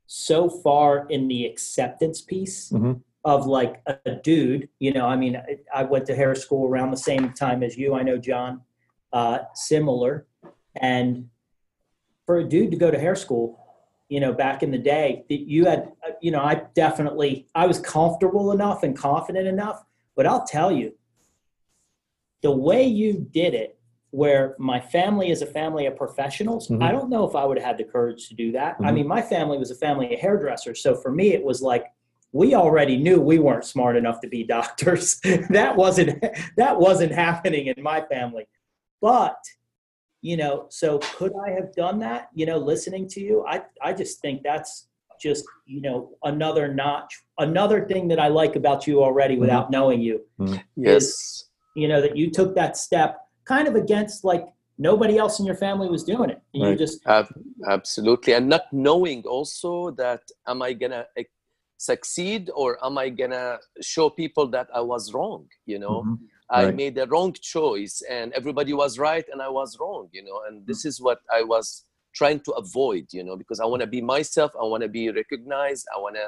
so 0.06 0.49
far 0.49 1.06
in 1.09 1.28
the 1.28 1.47
acceptance 1.47 2.21
piece 2.21 2.71
Mhm. 2.73 3.00
of 3.25 3.47
like 3.47 3.80
a, 3.87 3.97
a 4.06 4.14
dude. 4.16 4.68
You 4.80 4.92
know, 4.92 5.06
I 5.06 5.16
mean, 5.16 5.37
I, 5.37 5.59
I 5.75 5.85
went 5.85 6.06
to 6.06 6.14
hair 6.14 6.35
school 6.35 6.68
around 6.68 6.90
the 6.90 6.97
same 6.97 7.32
time 7.32 7.62
as 7.62 7.78
you. 7.78 7.94
I 7.94 8.02
know 8.02 8.18
John, 8.18 8.62
uh, 9.12 9.38
similar, 9.54 10.26
and 10.76 11.29
for 12.26 12.38
a 12.38 12.45
dude 12.45 12.71
to 12.71 12.76
go 12.76 12.91
to 12.91 12.99
hair 12.99 13.14
school 13.17 13.59
you 14.09 14.21
know, 14.21 14.31
back 14.31 14.62
in 14.62 14.71
the 14.71 14.76
day, 14.76 15.25
that 15.31 15.41
you 15.49 15.64
had, 15.64 15.91
you 16.21 16.31
know, 16.31 16.41
I 16.43 16.64
definitely, 16.75 17.47
I 17.55 17.67
was 17.67 17.81
comfortable 17.81 18.52
enough 18.52 18.83
and 18.83 18.95
confident 18.95 19.47
enough, 19.49 19.83
but 20.14 20.26
I'll 20.26 20.45
tell 20.45 20.71
you, 20.71 20.93
the 22.43 22.50
way 22.50 22.85
you 22.85 23.26
did 23.31 23.55
it, 23.55 23.79
where 24.11 24.55
my 24.59 24.79
family 24.81 25.31
is 25.31 25.41
a 25.41 25.47
family 25.47 25.87
of 25.87 25.97
professionals, 25.97 26.69
Mhm. 26.69 26.83
I 26.83 26.93
don't 26.93 27.09
know 27.09 27.25
if 27.26 27.35
I 27.35 27.47
would 27.47 27.57
have 27.59 27.67
had 27.67 27.79
the 27.79 27.85
courage 27.85 28.29
to 28.29 28.35
do 28.35 28.52
that. 28.52 28.76
I 28.81 28.91
Mhm. 28.91 28.95
mean, 28.97 29.07
my 29.09 29.23
family 29.23 29.57
was 29.57 29.71
a 29.71 29.75
family 29.76 30.12
of 30.12 30.21
hairdressers. 30.21 30.83
So 30.83 30.95
for 30.95 31.11
me, 31.11 31.33
it 31.33 31.43
was 31.43 31.62
like, 31.62 31.87
we 32.33 32.55
already 32.55 32.99
knew 32.99 33.19
we 33.19 33.38
weren't 33.38 33.64
smart 33.64 33.97
enough 33.97 34.21
to 34.21 34.29
be 34.29 34.45
doctors. 34.59 35.21
that 35.49 35.75
wasn't, 35.76 36.23
that 36.59 36.79
wasn't 36.79 37.12
happening 37.12 37.69
in 37.69 37.83
my 37.83 38.02
family. 38.02 38.47
But 39.00 39.37
you 40.23 40.37
know 40.37 40.67
so 40.71 40.99
could 41.17 41.33
i 41.47 41.50
have 41.50 41.75
done 41.75 41.99
that? 41.99 42.29
You 42.35 42.47
know 42.47 42.59
listening 42.59 43.07
to 43.09 43.21
you 43.21 43.45
i 43.47 43.62
i 43.83 43.93
just 43.93 44.21
think 44.21 44.43
that's 44.43 44.88
just 45.21 45.45
you 45.67 45.81
know 45.81 46.11
another 46.25 46.73
notch 46.73 47.12
another 47.38 47.87
thing 47.87 48.09
that 48.09 48.19
i 48.19 48.29
like 48.29 48.57
about 48.57 48.87
you 48.87 49.02
already 49.02 49.35
mm-hmm. 49.35 49.43
without 49.43 49.71
knowing 49.71 50.00
you 50.00 50.21
mm-hmm. 50.41 50.57
Yes. 50.76 51.45
you 51.76 51.87
know 51.88 52.00
that 52.00 52.17
you 52.17 52.31
took 52.31 52.55
that 52.55 52.76
step 52.76 53.19
kind 53.45 53.69
of 53.69 53.75
against 53.75 54.25
like 54.25 54.47
nobody 54.79 55.19
else 55.19 55.38
in 55.41 55.47
your 55.47 55.55
family 55.55 55.88
was 55.88 56.05
doing 56.05 56.31
it. 56.31 56.41
And 56.52 56.62
you 56.62 56.69
Right. 56.71 56.79
just 56.79 57.07
Ab- 57.07 57.35
absolutely. 57.69 58.33
And 58.35 58.49
not 58.49 58.64
knowing 58.73 59.23
also 59.37 59.91
that 60.02 60.23
am 60.47 60.62
i 60.62 60.73
gonna 60.73 61.07
succeed 61.79 62.50
or 62.55 62.69
am 62.85 62.97
i 63.05 63.09
gonna 63.09 63.59
show 63.81 64.07
people 64.23 64.47
that 64.47 64.69
i 64.73 64.81
was 64.93 65.12
wrong 65.14 65.41
you 65.67 65.79
know 65.85 65.97
mm-hmm. 66.02 66.25
Mhm. 66.52 66.59
i 66.61 66.64
Right. 66.66 66.75
made 66.75 66.99
a 66.99 67.06
wrong 67.06 67.32
choice 67.32 68.02
and 68.09 68.32
everybody 68.32 68.73
was 68.73 68.99
right 68.99 69.25
and 69.32 69.40
i 69.42 69.49
was 69.49 69.78
wrong 69.80 70.09
you 70.12 70.23
know 70.23 70.38
and 70.47 70.66
this 70.66 70.85
is 70.85 71.00
what 71.00 71.21
i 71.38 71.42
was 71.42 71.85
trying 72.14 72.40
to 72.40 72.52
avoid 72.52 73.06
you 73.12 73.25
know 73.25 73.37
because 73.37 73.61
i 73.61 73.64
want 73.64 73.80
to 73.80 73.87
be 73.87 74.02
myself 74.02 74.50
i 74.61 74.64
want 74.64 74.82
to 74.82 74.88
be 74.88 75.11
recognized 75.11 75.87
i 75.97 75.99
want 75.99 76.14
to 76.16 76.26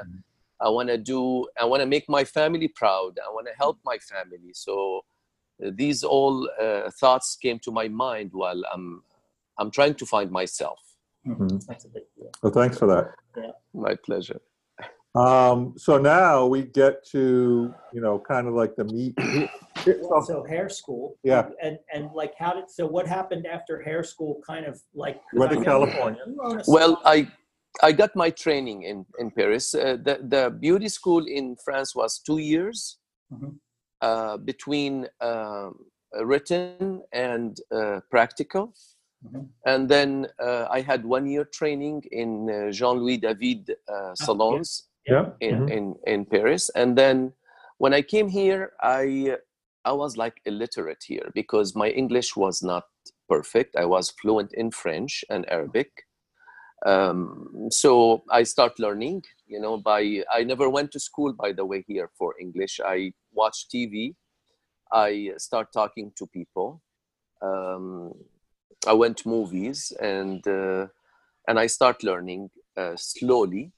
i 0.65 0.69
want 0.69 0.89
to 0.89 0.97
do 0.97 1.47
i 1.61 1.65
want 1.65 1.81
to 1.81 1.85
make 1.95 2.07
my 2.09 2.23
family 2.23 2.67
proud 2.67 3.11
i 3.25 3.29
want 3.35 3.45
to 3.47 3.53
help 3.63 3.77
my 3.91 3.97
family 4.13 4.51
so 4.53 5.01
uh, 5.63 5.71
these 5.81 6.03
all 6.03 6.49
uh, 6.65 6.89
thoughts 7.01 7.35
came 7.35 7.59
to 7.59 7.71
my 7.71 7.87
mind 7.87 8.29
while 8.33 8.61
i'm 8.73 9.03
i'm 9.59 9.69
trying 9.77 9.93
to 10.01 10.05
find 10.05 10.29
myself 10.31 10.79
that's 11.67 11.85
a 11.85 11.89
big 11.89 12.03
deal 12.17 12.31
Well, 12.41 12.53
thanks 12.59 12.77
for 12.81 12.87
that. 12.93 13.05
my 13.73 13.95
pleasure 14.07 14.41
Um, 15.25 15.59
so 15.85 15.97
now 15.97 16.45
we 16.53 16.59
get 16.81 16.93
to, 17.15 17.23
you 17.95 18.01
know, 18.01 18.15
kind 18.19 18.45
of 18.49 18.53
like 18.61 18.73
the 18.75 18.83
meat. 18.95 19.15
Well, 19.87 20.21
so 20.21 20.43
hair 20.43 20.69
school 20.69 21.17
Yeah. 21.23 21.49
and 21.61 21.77
and 21.93 22.03
like 22.13 22.33
how 22.37 22.53
did 22.53 22.69
so 22.69 22.85
what 22.87 23.05
happened 23.07 23.45
after 23.45 23.81
hair 23.81 24.03
school 24.03 24.41
kind 24.45 24.65
of 24.65 24.81
like 24.93 25.21
Went 25.33 25.51
to 25.51 25.63
California. 25.63 26.23
you 26.27 26.41
own 26.43 26.59
a 26.59 26.63
well 26.67 26.93
i 27.15 27.17
i 27.87 27.91
got 27.91 28.11
my 28.15 28.29
training 28.43 28.79
in 28.91 28.97
in 29.21 29.27
paris 29.31 29.65
uh, 29.75 29.97
the 30.07 30.15
the 30.33 30.43
beauty 30.65 30.89
school 30.89 31.23
in 31.39 31.45
france 31.65 31.91
was 32.01 32.11
two 32.27 32.39
years 32.53 32.77
Mhm. 33.33 33.51
uh, 34.07 34.35
between 34.51 34.93
um, 35.29 35.69
written 36.31 37.01
and 37.29 37.51
uh, 37.79 37.99
practical 38.13 38.65
Mhm. 39.25 39.41
and 39.71 39.81
then 39.93 40.09
uh, 40.47 40.65
i 40.77 40.79
had 40.91 41.01
one 41.17 41.25
year 41.33 41.45
training 41.59 41.97
in 42.21 42.29
uh, 42.49 42.71
jean-louis 42.77 43.17
david 43.27 43.61
uh, 43.93 44.13
salons 44.25 44.69
Yeah. 45.13 45.25
in, 45.47 45.55
Mhm. 45.55 45.67
in 45.75 45.83
in 46.13 46.19
paris 46.33 46.63
and 46.81 46.91
then 47.01 47.17
when 47.83 47.93
i 47.99 48.01
came 48.13 48.27
here 48.39 48.61
i 49.01 49.03
i 49.85 49.91
was 49.91 50.17
like 50.17 50.41
illiterate 50.45 51.03
here 51.07 51.31
because 51.33 51.75
my 51.75 51.89
english 51.89 52.35
was 52.35 52.61
not 52.61 52.85
perfect. 53.27 53.75
I 53.75 53.85
was 53.85 54.11
fluent 54.11 54.53
in 54.53 54.71
french 54.71 55.25
and 55.29 55.49
arabic. 55.49 55.91
Um, 56.85 57.67
so 57.69 58.23
i 58.29 58.43
start 58.43 58.79
learning 58.79 59.23
you 59.47 59.59
know 59.59 59.77
by 59.77 60.23
i 60.31 60.43
never 60.43 60.69
went 60.69 60.91
to 60.91 60.99
school 60.99 61.33
by 61.33 61.51
the 61.53 61.65
way 61.65 61.83
here 61.87 62.09
for 62.17 62.35
english. 62.39 62.79
I 62.85 63.13
watch 63.33 63.67
tv 63.73 64.15
i 64.91 65.31
start 65.37 65.71
talking 65.73 66.11
to 66.17 66.27
people. 66.27 66.81
Um, 67.41 68.13
i 68.87 68.93
went 68.93 69.17
to 69.17 69.29
movies 69.29 69.91
and 69.99 70.45
uh, 70.47 70.87
and 71.47 71.59
i 71.59 71.67
start 71.67 72.03
learning 72.03 72.49
uh, 72.77 72.95
slowly. 72.95 73.71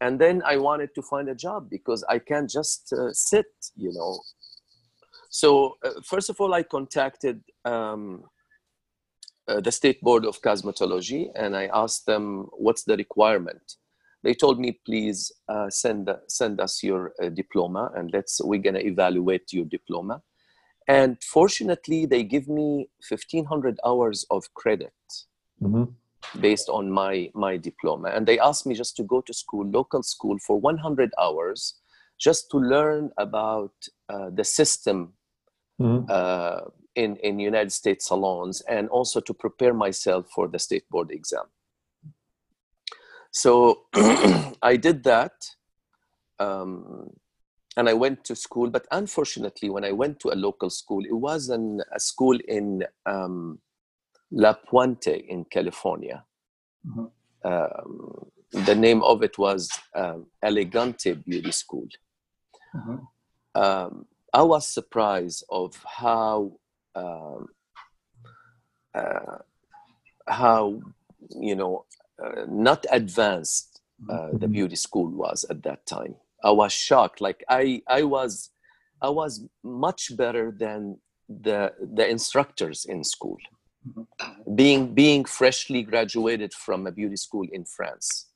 And 0.00 0.20
then 0.20 0.42
i 0.44 0.56
wanted 0.56 0.94
to 0.94 1.02
find 1.02 1.28
a 1.28 1.34
job 1.34 1.68
because 1.68 2.04
i 2.08 2.18
can't 2.20 2.48
just 2.48 2.92
uh, 2.92 3.12
sit 3.12 3.50
you 3.74 3.92
know 3.92 4.20
so 5.28 5.76
uh, 5.84 6.00
first 6.04 6.30
of 6.30 6.40
all 6.40 6.54
i 6.54 6.62
contacted 6.62 7.42
um, 7.64 8.24
uh, 9.48 9.60
the 9.60 9.72
state 9.72 10.00
board 10.02 10.24
of 10.24 10.40
cosmetology 10.42 11.30
and 11.34 11.56
i 11.56 11.66
asked 11.72 12.06
them 12.06 12.48
what's 12.52 12.84
the 12.84 12.96
requirement. 12.96 13.76
They 14.24 14.34
told 14.34 14.58
me 14.58 14.80
please 14.84 15.32
uh, 15.48 15.70
send 15.70 16.10
send 16.28 16.60
us 16.60 16.82
your 16.82 17.12
uh, 17.22 17.28
diploma 17.28 17.90
and 17.94 18.10
let's 18.12 18.40
we're 18.42 18.60
going 18.60 18.74
to 18.74 18.84
evaluate 18.84 19.52
your 19.52 19.64
diploma. 19.64 20.22
And 20.88 21.22
fortunately 21.22 22.06
they 22.06 22.24
give 22.24 22.48
me 22.48 22.88
1500 23.08 23.78
hours 23.84 24.26
of 24.30 24.52
credit 24.54 24.92
Mhm. 25.62 25.94
based 26.40 26.68
on 26.68 26.90
my 26.90 27.30
my 27.34 27.56
diploma. 27.56 28.08
And 28.08 28.26
they 28.26 28.38
asked 28.38 28.66
me 28.66 28.74
just 28.74 28.96
to 28.96 29.04
go 29.04 29.20
to 29.20 29.32
school 29.32 29.66
local 29.66 30.02
school 30.02 30.38
for 30.38 30.58
100 30.60 31.12
hours 31.18 31.80
just 32.18 32.50
to 32.50 32.58
learn 32.58 33.12
about 33.16 33.72
uh, 34.08 34.30
the 34.30 34.44
system 34.44 35.14
Mhm. 35.80 36.10
uh, 36.10 36.60
in 36.94 37.16
in 37.16 37.38
united 37.38 37.72
states 37.72 38.08
salons 38.08 38.60
and 38.62 38.88
also 38.88 39.20
to 39.20 39.34
prepare 39.34 39.74
myself 39.74 40.26
for 40.34 40.48
the 40.48 40.58
state 40.58 40.88
board 40.90 41.10
exam 41.10 41.46
so 43.30 43.86
i 44.62 44.76
did 44.76 45.04
that 45.04 45.32
um, 46.40 47.10
and 47.76 47.88
i 47.88 47.92
went 47.94 48.24
to 48.24 48.34
school 48.34 48.70
but 48.70 48.86
unfortunately 48.90 49.70
when 49.70 49.84
i 49.84 49.92
went 49.92 50.18
to 50.20 50.30
a 50.30 50.34
local 50.46 50.70
school 50.70 51.04
it 51.04 51.14
was 51.14 51.48
an, 51.50 51.80
a 51.94 52.00
school 52.00 52.36
in 52.48 52.82
um, 53.06 53.60
la 54.30 54.52
puente 54.52 55.14
in 55.28 55.44
california 55.44 56.24
Mhm. 56.84 57.10
um, 57.44 58.30
the 58.66 58.74
name 58.74 59.02
of 59.02 59.22
it 59.22 59.38
was 59.38 59.68
um, 59.94 60.26
elegante 60.42 61.14
beauty 61.14 61.52
school 61.52 61.86
Mhm. 62.74 63.06
um, 63.54 64.06
I 64.32 64.42
was 64.42 64.68
surprised 64.68 65.44
of 65.50 65.76
how 65.84 66.52
um, 66.94 67.48
uh, 68.94 69.38
how 70.26 70.82
you 71.30 71.56
know 71.56 71.84
uh, 72.22 72.44
not 72.48 72.86
advanced 72.90 73.80
uh, 74.08 74.30
the 74.34 74.48
Mhm. 74.48 74.52
beauty 74.52 74.76
school 74.76 75.10
was 75.10 75.44
at 75.50 75.62
that 75.64 75.86
time. 75.86 76.16
I 76.44 76.50
was 76.50 76.72
shocked. 76.72 77.20
Like 77.20 77.44
I 77.48 77.82
I 77.88 78.02
was 78.04 78.50
I 79.02 79.10
was 79.10 79.44
much 79.64 80.16
better 80.16 80.52
than 80.52 80.98
the 81.28 81.74
the 81.80 82.08
instructors 82.08 82.84
in 82.86 83.04
school. 83.04 83.38
Being 84.54 84.94
being 84.94 85.24
freshly 85.24 85.82
graduated 85.82 86.52
from 86.54 86.86
a 86.86 86.92
beauty 86.92 87.16
school 87.16 87.46
in 87.52 87.64
France 87.64 88.27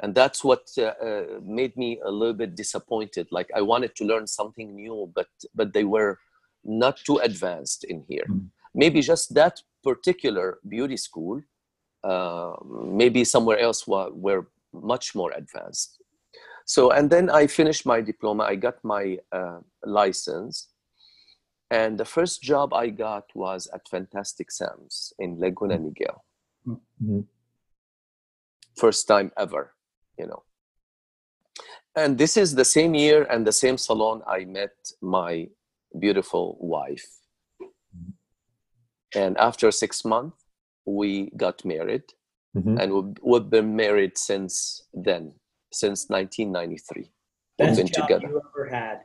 and 0.00 0.14
that's 0.14 0.42
what 0.42 0.62
uh, 0.78 0.92
uh, 1.06 1.24
made 1.42 1.76
me 1.76 2.00
a 2.04 2.10
little 2.10 2.34
bit 2.34 2.54
disappointed. 2.56 3.26
Like 3.30 3.48
i 3.54 3.62
wanted 3.62 3.94
to 3.96 4.04
learn 4.04 4.26
something 4.26 4.74
new 4.74 5.10
but 5.14 5.28
but 5.54 5.72
they 5.72 5.84
were 5.84 6.18
not 6.64 6.96
too 7.06 7.18
advanced 7.18 7.84
in 7.84 8.04
here. 8.08 8.26
Mm. 8.28 8.48
maybe 8.74 9.00
just 9.00 9.34
that 9.34 9.62
particular 9.82 10.58
beauty 10.68 10.96
school 10.96 11.40
uh, 12.02 12.52
maybe 13.00 13.24
somewhere 13.24 13.58
else 13.58 13.86
wa- 13.86 14.10
were 14.12 14.46
much 14.72 15.14
more 15.14 15.32
advanced. 15.36 15.98
So 16.66 16.90
and 16.90 17.08
then 17.10 17.30
i 17.30 17.46
finished 17.46 17.84
my 17.86 18.00
diploma. 18.00 18.42
I 18.44 18.56
got 18.56 18.76
my 18.82 19.18
uh, 19.32 19.60
license. 19.84 20.68
And 21.70 21.98
the 21.98 22.04
first 22.04 22.42
job 22.42 22.72
i 22.74 22.88
got 22.88 23.24
was 23.34 23.68
at 23.74 23.88
fantastic 23.88 24.50
sam's 24.50 25.12
in 25.18 25.38
laguna 25.38 25.78
niguel. 25.78 26.18
Mhm. 26.66 27.26
first 28.76 29.06
time 29.06 29.30
ever 29.36 29.73
you 30.18 30.26
know. 30.26 30.42
And 31.96 32.18
this 32.18 32.36
is 32.36 32.54
the 32.54 32.64
same 32.64 32.94
year 32.94 33.22
and 33.30 33.46
the 33.46 33.52
same 33.52 33.78
salon 33.78 34.22
i 34.26 34.44
met 34.44 34.74
my 35.00 35.48
beautiful 35.98 36.56
wife. 36.60 37.06
And 39.14 39.38
after 39.38 39.70
six 39.70 40.04
months 40.04 40.36
we 40.86 41.30
got 41.36 41.64
married. 41.64 42.02
Mhm. 42.56 42.78
and 42.80 42.88
we've, 42.94 43.14
we've 43.30 43.50
been 43.50 43.74
married 43.74 44.16
since 44.16 44.82
then 44.92 45.32
since 45.72 46.08
1993 46.08 47.10
Best 47.58 47.68
we've 47.68 47.76
been 47.78 47.86
job 47.92 48.06
together. 48.08 48.28
you 48.28 48.40
ever 48.48 48.64
had. 48.78 48.98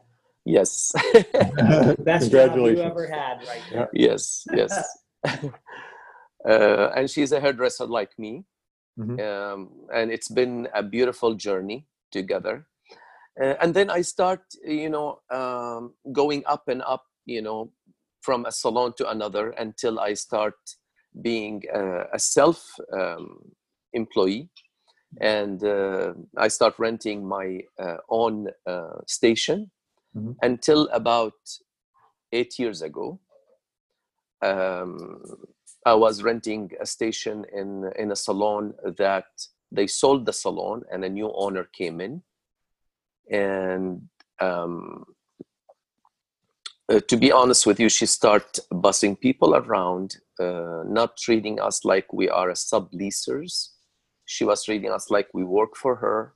yes. 0.45 0.91
Best 2.11 2.31
job 2.31 2.55
you 2.57 2.77
ever 2.91 3.07
had, 3.07 3.35
right 3.51 3.63
there. 3.71 3.89
yes 3.93 4.45
yes. 4.59 4.71
Uh, 6.47 6.89
and 6.95 7.09
she's 7.09 7.33
a 7.33 7.39
hairdresser 7.41 7.85
like 7.85 8.11
me 8.17 8.45
Mhm. 8.99 9.23
um, 9.23 9.69
and 9.93 10.11
it's 10.11 10.29
been 10.29 10.67
a 10.73 10.83
beautiful 10.83 11.35
journey 11.35 11.87
together 12.11 12.67
uh, 13.41 13.55
and 13.61 13.73
then 13.73 13.89
i 13.89 14.01
start 14.01 14.41
you 14.65 14.89
know 14.89 15.19
um, 15.31 15.93
going 16.13 16.43
up 16.47 16.67
and 16.67 16.81
up 16.83 17.05
you 17.25 17.41
know 17.41 17.71
from 18.21 18.45
a 18.45 18.51
salon 18.51 18.93
to 18.97 19.09
another 19.09 19.51
until 19.51 19.99
i 19.99 20.13
start 20.13 20.55
being 21.21 21.63
uh, 21.73 22.05
a 22.13 22.19
self 22.19 22.65
um, 22.93 23.39
employee 23.93 24.49
and 25.21 25.63
uh, 25.63 26.13
i 26.37 26.47
start 26.47 26.75
renting 26.79 27.27
my 27.27 27.59
uh, 27.79 27.97
own 28.09 28.47
uh, 28.67 28.99
station 29.07 29.71
Mhm. 30.15 30.35
until 30.43 30.87
about 30.89 31.33
eight 32.31 32.59
years 32.59 32.81
ago 32.81 33.19
um, 34.41 35.21
I 35.85 35.93
was 35.93 36.23
renting 36.23 36.71
a 36.81 36.85
station 36.85 37.45
in 37.53 37.91
in 37.97 38.11
a 38.11 38.15
salon 38.15 38.73
that 38.97 39.25
they 39.71 39.87
sold 39.87 40.25
the 40.25 40.33
salon 40.33 40.83
and 40.91 41.05
a 41.05 41.09
new 41.09 41.31
owner 41.33 41.63
came 41.63 42.01
in. 42.01 42.23
And 43.31 44.09
um, 44.41 45.05
uh, 46.91 46.99
to 47.07 47.17
be 47.17 47.31
honest 47.31 47.65
with 47.67 47.79
you 47.79 47.89
she 47.89 48.05
started 48.05 48.63
bussing 48.71 49.19
people 49.19 49.55
around 49.55 50.17
uh, 50.39 50.83
not 50.85 51.17
treating 51.17 51.59
us 51.59 51.85
like 51.85 52.11
we 52.11 52.29
are 52.29 52.49
a 52.49 52.53
subleasers. 52.53 53.69
She 54.25 54.45
was 54.45 54.63
treating 54.63 54.91
us 54.91 55.09
like 55.09 55.27
we 55.33 55.43
work 55.43 55.75
for 55.75 55.95
her. 55.95 56.33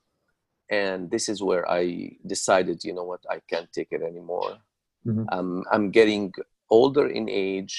And 0.70 1.12
this 1.12 1.28
is 1.28 1.42
where 1.44 1.70
i 1.70 1.84
decided 2.26 2.84
you 2.84 2.94
know 2.94 3.04
what 3.04 3.24
i 3.30 3.40
can't 3.50 3.72
take 3.74 3.92
it 3.92 4.02
anymore. 4.02 4.58
Mhm. 5.06 5.26
um, 5.34 5.64
i'm 5.74 5.92
getting 5.92 6.32
older 6.70 7.08
in 7.08 7.28
age 7.28 7.76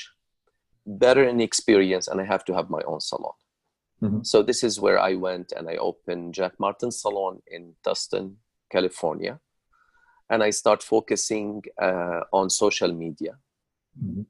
better 0.86 1.24
in 1.24 1.40
experience 1.40 2.08
and 2.08 2.20
i 2.20 2.24
have 2.24 2.44
to 2.44 2.54
have 2.54 2.68
my 2.70 2.82
own 2.86 3.00
salon. 3.00 3.34
Mhm. 4.02 4.26
so 4.26 4.42
this 4.42 4.62
is 4.68 4.80
where 4.80 4.98
i 4.98 5.14
went 5.14 5.52
and 5.56 5.68
i 5.68 5.76
opened 5.76 6.34
jack 6.34 6.54
martin 6.58 6.90
salon 6.90 7.40
in 7.46 7.74
tustin 7.84 8.36
california. 8.70 9.40
And 10.30 10.42
i 10.42 10.50
start 10.50 10.82
focusing 10.82 11.62
uh, 11.86 12.20
on 12.32 12.50
social 12.50 12.92
media. 13.04 13.34
Mhm. 14.02 14.26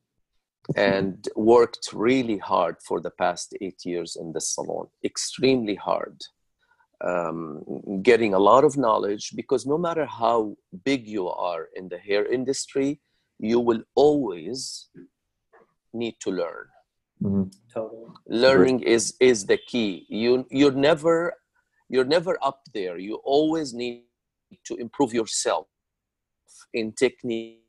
and 0.92 1.28
worked 1.36 1.86
really 1.92 2.38
hard 2.38 2.76
for 2.88 2.98
the 3.06 3.10
past 3.22 3.46
eight 3.60 3.80
years 3.84 4.16
in 4.16 4.32
this 4.32 4.48
salon. 4.54 4.86
Extremely 5.10 5.74
hard. 5.88 6.16
Um, 7.10 7.62
getting 8.10 8.32
a 8.34 8.38
lot 8.50 8.64
of 8.64 8.72
knowledge 8.84 9.24
because 9.40 9.66
no 9.66 9.78
matter 9.86 10.06
how 10.06 10.56
big 10.84 11.06
you 11.06 11.24
are 11.28 11.64
in 11.78 11.88
the 11.88 11.98
hair 12.08 12.24
industry 12.38 12.90
you 13.52 13.58
will 13.68 13.82
always 13.94 14.88
need 15.94 16.16
to 16.20 16.30
learn 16.30 16.66
Mhm. 17.22 17.50
Totally. 17.72 18.06
learning 18.26 18.80
is 18.80 19.14
is 19.20 19.46
the 19.46 19.58
key 19.70 20.06
you 20.08 20.46
you're 20.50 20.78
never 20.90 21.34
you're 21.88 22.04
never 22.16 22.36
up 22.42 22.60
there 22.74 22.96
you 22.98 23.14
always 23.24 23.72
need 23.72 24.04
to 24.68 24.74
improve 24.76 25.12
yourself 25.14 25.66
in 26.72 26.92
technique 26.92 27.60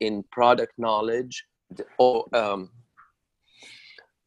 in 0.00 0.22
product 0.30 0.72
knowledge 0.78 1.44
or 1.98 2.24
um, 2.34 2.70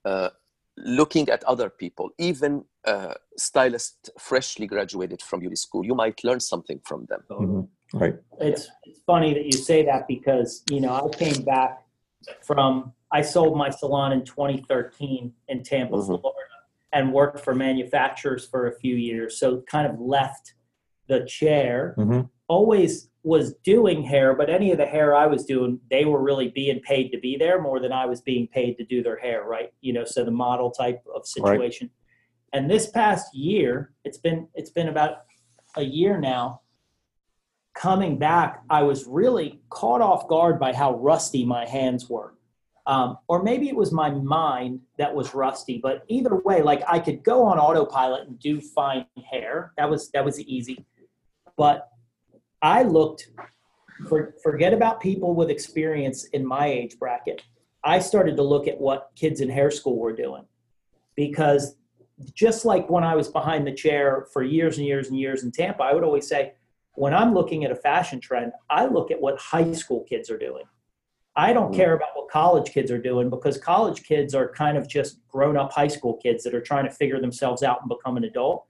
uh, 0.06 0.30
looking 0.78 1.28
at 1.30 1.44
other 1.44 1.70
people 1.70 2.10
even 2.18 2.64
uh, 2.86 3.14
stylists 3.38 4.10
freshly 4.20 4.68
graduated 4.68 5.22
from 5.22 5.40
beauty 5.40 5.56
school 5.56 5.84
you 5.86 5.96
might 5.96 6.24
learn 6.24 6.40
something 6.40 6.80
from 6.90 7.06
them 7.10 7.22
Mhm. 7.30 7.68
Right. 7.94 8.16
It's 8.42 8.70
it's 8.84 9.00
funny 9.06 9.34
that 9.34 9.46
you 9.46 9.58
say 9.70 9.80
that 9.86 10.08
because 10.08 10.62
you 10.70 10.82
know 10.82 10.94
I 10.94 11.08
came 11.24 11.44
back 11.44 11.87
from 12.44 12.94
I 13.12 13.22
sold 13.22 13.58
my 13.58 13.70
salon 13.70 14.12
in 14.12 14.26
2013 14.26 15.34
in 15.48 15.64
Tampa, 15.64 15.96
Mhm. 15.96 16.06
Florida, 16.06 16.54
and 16.92 17.14
worked 17.14 17.40
for 17.40 17.56
manufacturers 17.56 18.46
for 18.46 18.68
a 18.68 18.76
few 18.80 18.96
years. 18.96 19.40
So 19.40 19.62
kind 19.62 19.88
of 19.88 20.00
left 20.00 20.54
the 21.08 21.26
chair. 21.26 21.96
Mhm. 21.98 22.30
Always 22.50 23.10
was 23.24 23.54
doing 23.56 24.04
hair, 24.04 24.34
but 24.34 24.50
any 24.50 24.72
of 24.72 24.78
the 24.78 24.86
hair 24.86 25.14
I 25.14 25.28
was 25.28 25.46
doing, 25.46 25.82
they 25.90 26.06
were 26.06 26.22
really 26.22 26.48
being 26.48 26.80
paid 26.80 27.12
to 27.12 27.20
be 27.20 27.36
there 27.38 27.62
more 27.62 27.80
than 27.80 27.92
I 27.92 28.06
was 28.06 28.22
being 28.22 28.48
paid 28.48 28.78
to 28.78 28.86
do 28.86 29.04
their 29.04 29.18
hair, 29.18 29.44
right? 29.44 29.74
You 29.82 29.94
know, 29.94 30.06
so 30.06 30.24
the 30.24 30.32
model 30.32 30.72
type 30.72 31.02
of 31.14 31.26
situation. 31.28 31.90
And 32.54 32.70
this 32.70 32.90
past 32.90 33.36
year, 33.36 33.94
it's 34.06 34.18
been 34.18 34.48
it's 34.54 34.70
been 34.70 34.88
about 34.88 35.24
a 35.76 35.84
year 35.84 36.18
now 36.18 36.62
coming 37.78 38.18
back, 38.18 38.64
I 38.70 38.84
was 38.84 39.06
really 39.06 39.62
caught 39.70 40.02
off 40.02 40.28
guard 40.28 40.60
by 40.60 40.74
how 40.74 40.96
rusty 40.96 41.46
my 41.46 41.68
hands 41.68 42.10
were. 42.10 42.34
Um, 42.88 43.18
or 43.28 43.44
maybe 43.44 43.68
it 43.68 43.76
was 43.76 43.92
my 43.92 44.10
mind 44.10 44.80
that 44.98 45.14
was 45.14 45.34
rusty, 45.34 45.78
but 45.78 46.04
either 46.08 46.38
way, 46.38 46.62
like 46.62 46.82
I 46.88 47.00
could 47.00 47.22
go 47.22 47.44
on 47.44 47.60
autopilot 47.60 48.28
and 48.28 48.40
do 48.40 48.62
fine 48.62 49.06
hair. 49.30 49.74
That 49.78 49.90
was 49.90 50.10
that 50.12 50.24
was 50.24 50.40
easy. 50.40 50.86
But 51.58 51.90
I 52.62 52.84
looked 52.84 53.28
for 54.08 54.34
forget 54.42 54.74
about 54.74 55.02
people 55.02 55.36
with 55.36 55.50
experience 55.50 56.26
in 56.26 56.46
my 56.46 56.68
age 56.68 56.98
bracket. 56.98 57.44
I 57.84 58.00
started 58.00 58.38
to 58.38 58.44
look 58.44 58.68
at 58.68 58.80
what 58.80 59.12
kids 59.16 59.42
in 59.42 59.50
hair 59.50 59.70
school 59.70 59.98
were 59.98 60.16
doing. 60.16 60.46
Because 61.18 61.76
just 62.34 62.64
like 62.64 62.90
when 62.90 63.04
I 63.04 63.16
was 63.16 63.28
behind 63.28 63.68
the 63.68 63.74
chair 63.74 64.28
for 64.32 64.44
years 64.44 64.78
and 64.78 64.88
years 64.88 65.10
and 65.10 65.20
years 65.20 65.44
in 65.44 65.52
Tampa, 65.52 65.84
I 65.84 65.94
would 65.94 66.04
always 66.06 66.28
say, 66.28 66.54
when 66.98 67.14
I'm 67.14 67.36
looking 67.36 67.64
at 67.64 67.70
a 67.70 67.76
fashion 67.76 68.20
trend, 68.20 68.54
I 68.72 68.88
look 68.88 69.12
at 69.12 69.22
what 69.22 69.40
high 69.40 69.72
school 69.74 70.04
kids 70.10 70.32
are 70.32 70.38
doing. 70.38 70.64
I 71.36 71.54
don't 71.54 71.72
mm. 71.72 71.76
care 71.76 71.94
about 71.94 72.10
what 72.16 72.28
college 72.32 72.72
kids 72.72 72.90
are 72.90 72.98
doing 72.98 73.30
because 73.30 73.60
college 73.60 74.02
kids 74.02 74.34
are 74.34 74.52
kind 74.52 74.80
of 74.80 74.90
just 74.90 75.20
grown 75.28 75.58
up 75.58 75.72
high 75.72 75.90
school 75.90 76.18
kids 76.18 76.44
that 76.44 76.56
are 76.56 76.62
trying 76.62 76.86
to 76.86 76.92
figure 76.92 77.22
themselves 77.22 77.62
out 77.62 77.82
and 77.82 77.90
become 77.90 78.18
an 78.18 78.24
adult. 78.24 78.66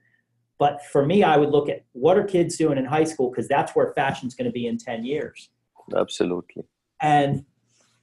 But 0.58 0.84
for 0.92 1.06
me, 1.06 1.22
I 1.22 1.38
would 1.38 1.48
look 1.48 1.70
at 1.70 1.86
what 1.92 2.18
are 2.18 2.24
kids 2.24 2.58
doing 2.58 2.76
in 2.76 2.84
high 2.84 3.04
school 3.04 3.30
because 3.30 3.48
that's 3.48 3.74
where 3.74 3.94
fashion's 3.94 4.34
going 4.34 4.44
to 4.44 4.52
be 4.52 4.66
in 4.66 4.76
10 4.76 5.06
years. 5.06 5.48
absolutely 5.96 6.64
And 7.00 7.46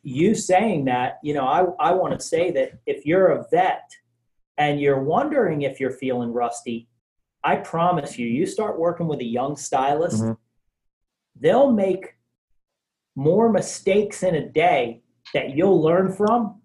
you 0.01 0.33
saying 0.33 0.85
that, 0.85 1.19
you 1.21 1.35
know, 1.35 1.45
I, 1.45 1.65
I 1.79 1.91
want 1.91 2.19
to 2.19 2.25
say 2.25 2.49
that 2.49 2.79
if 2.87 3.05
you're 3.05 3.27
a 3.27 3.45
vet 3.51 3.91
and 4.57 4.81
you're 4.81 5.03
wondering 5.03 5.61
if 5.61 5.79
you're 5.79 5.91
feeling 5.91 6.33
rusty, 6.33 6.87
I 7.45 7.57
promise 7.57 8.17
you, 8.17 8.25
you 8.27 8.47
start 8.47 8.79
working 8.79 9.07
with 9.07 9.19
a 9.19 9.25
young 9.39 9.55
stylist, 9.55 10.23
Mhm. 10.23 10.37
they'll 11.39 11.71
make 11.71 12.15
more 13.15 13.49
mistakes 13.51 14.23
in 14.23 14.33
a 14.35 14.49
day 14.49 15.03
that 15.33 15.51
you'll 15.51 15.79
learn 15.81 16.11
from. 16.11 16.61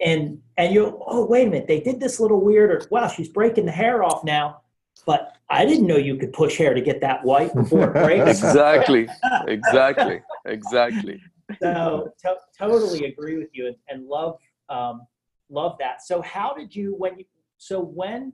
And 0.00 0.42
and 0.56 0.72
you'll 0.72 1.02
oh 1.06 1.24
wait 1.26 1.48
a 1.48 1.50
minute, 1.50 1.66
they 1.66 1.80
did 1.80 1.98
this 1.98 2.20
little 2.20 2.40
weird 2.40 2.70
or 2.70 2.86
wow, 2.90 3.08
she's 3.08 3.28
breaking 3.28 3.66
the 3.66 3.72
hair 3.72 4.04
off 4.04 4.22
now. 4.22 4.60
But 5.06 5.36
I 5.48 5.64
didn't 5.64 5.86
know 5.86 5.96
you 5.96 6.16
could 6.16 6.32
push 6.32 6.58
hair 6.58 6.74
to 6.74 6.80
get 6.80 7.00
that 7.00 7.24
white 7.24 7.52
before 7.54 7.84
it 7.84 7.94
breaks. 7.94 8.28
exactly 8.38 9.08
exactly 9.48 10.20
exactly 10.44 11.20
so 11.60 12.12
to- 12.22 12.38
totally 12.56 13.06
agree 13.06 13.38
with 13.38 13.48
you 13.54 13.66
and, 13.68 13.76
and 13.88 14.06
love 14.06 14.38
um, 14.68 15.06
love 15.50 15.76
that 15.78 16.02
so 16.02 16.20
how 16.20 16.52
did 16.52 16.76
you 16.76 16.94
when 16.96 17.18
you 17.18 17.24
so 17.56 17.80
when 17.80 18.32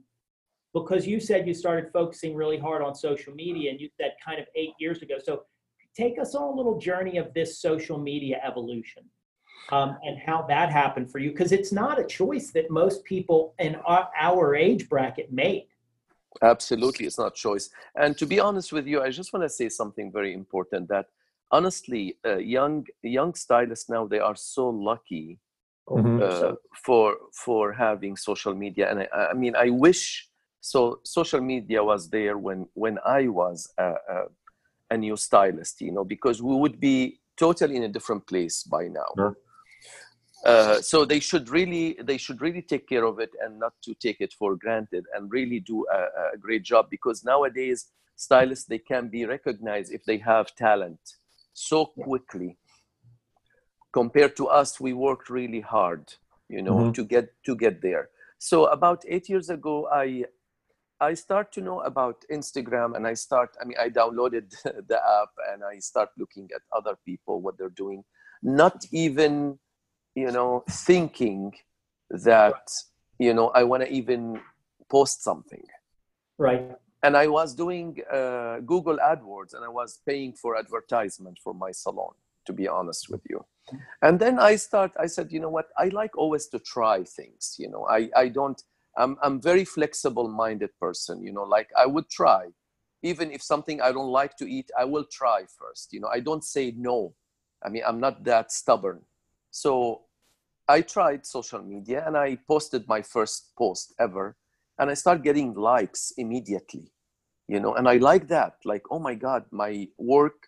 because 0.75 1.07
you 1.07 1.21
said 1.21 1.47
you 1.47 1.53
started 1.53 1.89
focusing 1.93 2.35
really 2.35 2.57
hard 2.57 2.81
on 2.83 2.93
social 2.93 3.33
media 3.33 3.71
and 3.71 3.79
you 3.79 3.89
said 3.97 4.11
kind 4.23 4.39
of 4.41 4.45
eight 4.55 4.73
years 4.77 5.01
ago. 5.01 5.15
So 5.23 5.43
take 5.95 6.19
us 6.19 6.35
on 6.35 6.43
a 6.43 6.55
little 6.55 6.77
journey 6.77 7.17
of 7.17 7.33
this 7.33 7.59
social 7.59 7.97
media 7.97 8.41
evolution 8.43 9.03
um, 9.71 9.97
and 10.03 10.19
how 10.19 10.45
that 10.49 10.69
happened 10.69 11.09
for 11.09 11.19
you 11.19 11.31
because 11.31 11.53
it's 11.53 11.71
not 11.71 11.97
a 11.97 12.03
choice 12.03 12.51
that 12.51 12.69
most 12.69 13.05
people 13.05 13.55
in 13.57 13.75
our, 13.87 14.09
our 14.19 14.53
age 14.53 14.89
bracket 14.89 15.31
made. 15.31 15.67
Absolutely 16.41 17.05
it's 17.05 17.17
not 17.17 17.33
choice. 17.35 17.69
And 17.95 18.17
to 18.17 18.25
be 18.25 18.41
honest 18.41 18.73
with 18.73 18.85
you 18.85 19.01
i 19.01 19.09
just 19.09 19.31
want 19.31 19.43
to 19.43 19.49
say 19.49 19.69
something 19.69 20.11
very 20.11 20.33
important 20.33 20.89
that 20.89 21.05
honestly 21.51 22.17
uh, 22.25 22.35
young 22.35 22.85
young 23.01 23.33
stylists 23.33 23.89
now 23.89 24.05
they 24.05 24.19
are 24.19 24.35
so 24.35 24.69
lucky 24.69 25.39
Mhm. 25.89 26.19
uh, 26.21 26.55
for 26.85 27.07
for 27.31 27.71
having 27.71 28.17
social 28.17 28.55
media. 28.63 28.85
And 28.91 28.97
I, 29.01 29.07
I 29.31 29.33
mean 29.33 29.55
i 29.55 29.69
wish 29.69 30.27
so 30.71 30.99
social 31.03 31.41
media 31.53 31.83
was 31.91 32.09
there 32.09 32.37
when 32.45 32.59
when 32.73 32.97
i 33.05 33.27
was 33.27 33.57
a, 33.77 33.89
a, 34.15 34.17
a 34.93 34.97
new 34.97 35.15
stylist 35.15 35.75
you 35.81 35.91
know 35.91 36.03
because 36.15 36.41
we 36.41 36.55
would 36.61 36.79
be 36.79 37.19
totally 37.37 37.75
in 37.75 37.83
a 37.83 37.93
different 37.97 38.25
place 38.31 38.63
by 38.63 38.83
now 38.87 39.11
Sure. 39.15 39.35
Uh, 40.45 40.79
so 40.81 41.05
they 41.05 41.19
should 41.19 41.49
really 41.49 41.85
they 42.09 42.17
should 42.17 42.39
really 42.41 42.61
take 42.61 42.87
care 42.87 43.05
of 43.11 43.19
it 43.19 43.31
and 43.41 43.59
not 43.59 43.73
to 43.81 43.93
take 44.05 44.19
it 44.25 44.33
for 44.39 44.55
granted 44.55 45.03
and 45.15 45.31
really 45.31 45.59
do 45.59 45.85
a, 45.97 46.01
a 46.33 46.37
great 46.37 46.63
job 46.71 46.83
because 46.89 47.23
nowadays 47.23 47.79
stylists 48.15 48.65
they 48.65 48.77
can 48.91 49.07
be 49.09 49.25
recognized 49.25 49.91
if 49.93 50.03
they 50.05 50.17
have 50.17 50.47
talent 50.55 50.99
so 51.53 51.85
quickly 52.05 52.57
compared 53.93 54.35
to 54.35 54.47
us 54.47 54.79
we 54.79 54.93
worked 54.93 55.29
really 55.29 55.61
hard 55.61 56.03
you 56.49 56.61
know 56.61 56.79
Mhm. 56.79 56.93
to 56.93 57.03
get 57.13 57.25
to 57.47 57.55
get 57.55 57.81
there 57.81 58.09
so 58.37 58.65
about 58.77 59.03
eight 59.07 59.27
years 59.29 59.49
ago 59.49 59.87
i 59.91 60.23
i 60.99 61.13
start 61.13 61.51
to 61.51 61.61
know 61.61 61.81
about 61.81 62.23
instagram 62.31 62.95
and 62.95 63.05
i 63.07 63.13
start 63.13 63.55
i 63.61 63.65
mean 63.65 63.77
i 63.79 63.89
downloaded 63.89 64.49
the 64.63 64.99
app 65.21 65.29
and 65.51 65.63
i 65.63 65.77
start 65.79 66.09
looking 66.17 66.49
at 66.55 66.61
other 66.75 66.95
people 67.05 67.41
what 67.41 67.57
they're 67.57 67.69
doing 67.69 68.03
not 68.41 68.85
even 68.91 69.57
you 70.15 70.31
know 70.31 70.63
thinking 70.69 71.51
that 72.09 72.69
you 73.19 73.33
know 73.33 73.49
i 73.49 73.63
want 73.63 73.83
to 73.83 73.89
even 73.91 74.39
post 74.89 75.23
something 75.23 75.63
Right. 76.37 76.69
and 77.03 77.15
I 77.15 77.27
was 77.27 77.53
doing 77.53 77.97
uh, 78.11 78.59
Google 78.59 78.97
AdWords 78.97 79.53
and 79.53 79.63
I 79.63 79.69
was 79.69 79.99
paying 80.07 80.33
for 80.33 80.57
advertisement 80.57 81.39
for 81.43 81.53
my 81.53 81.71
salon, 81.71 82.13
to 82.45 82.53
be 82.53 82.67
honest 82.67 83.09
with 83.09 83.21
you. 83.29 83.45
And 84.01 84.19
then 84.19 84.39
I 84.39 84.55
start, 84.57 84.91
I 84.99 85.07
said, 85.07 85.31
you 85.31 85.39
know 85.39 85.49
what, 85.49 85.67
I 85.77 85.89
like 85.89 86.17
always 86.17 86.47
to 86.47 86.59
try 86.59 87.03
things, 87.03 87.55
you 87.57 87.69
know, 87.69 87.85
I, 87.89 88.09
I 88.15 88.27
don't, 88.29 88.61
I'm, 88.97 89.17
I'm 89.21 89.41
very 89.41 89.65
flexible 89.65 90.27
minded 90.27 90.69
person, 90.79 91.21
you 91.23 91.31
know, 91.33 91.43
like 91.43 91.69
I 91.77 91.85
would 91.85 92.09
try, 92.09 92.47
even 93.03 93.31
if 93.31 93.41
something 93.41 93.81
I 93.81 93.91
don't 93.91 94.09
like 94.09 94.35
to 94.37 94.49
eat, 94.49 94.71
I 94.77 94.85
will 94.85 95.05
try 95.11 95.45
first, 95.59 95.93
you 95.93 95.99
know, 95.99 96.09
I 96.13 96.19
don't 96.19 96.43
say 96.43 96.73
no. 96.77 97.13
I 97.63 97.69
mean, 97.69 97.83
I'm 97.85 97.99
not 97.99 98.23
that 98.23 98.51
stubborn. 98.51 99.01
So 99.51 100.01
I 100.67 100.81
tried 100.81 101.25
social 101.25 101.61
media 101.61 102.03
and 102.05 102.17
I 102.17 102.37
posted 102.47 102.87
my 102.87 103.01
first 103.01 103.51
post 103.57 103.93
ever 103.99 104.35
and 104.79 104.89
I 104.89 104.93
start 104.93 105.23
getting 105.23 105.53
likes 105.53 106.11
immediately, 106.17 106.91
you 107.47 107.59
know, 107.59 107.75
and 107.75 107.87
I 107.87 107.97
like 107.97 108.27
that. 108.29 108.55
Like, 108.65 108.83
oh 108.91 108.99
my 108.99 109.15
God, 109.15 109.45
my 109.51 109.87
work, 109.97 110.47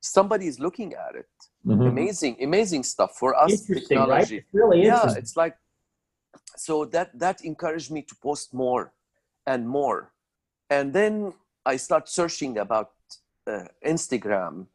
somebody 0.00 0.46
is 0.46 0.58
looking 0.58 0.94
at 0.94 1.14
it. 1.14 1.28
Mhm. 1.66 1.88
Amazing, 1.88 2.36
amazing 2.42 2.82
stuff 2.84 3.16
for 3.18 3.34
us. 3.34 3.52
Interesting, 3.52 3.98
right? 3.98 4.08
Technology, 4.08 4.36
It's 4.38 4.54
really 4.54 4.84
yeah, 4.84 5.12
it's 5.12 5.36
like 5.36 5.56
so 6.56 6.84
that 6.86 7.18
that 7.18 7.44
encouraged 7.44 7.90
me 7.90 8.02
to 8.02 8.14
post 8.16 8.54
more 8.54 8.92
and 9.46 9.68
more, 9.68 10.12
and 10.68 10.92
then 10.92 11.32
I 11.66 11.76
start 11.76 12.08
searching 12.08 12.58
about 12.58 12.90
uh, 13.46 13.64
Instagram. 13.86 14.66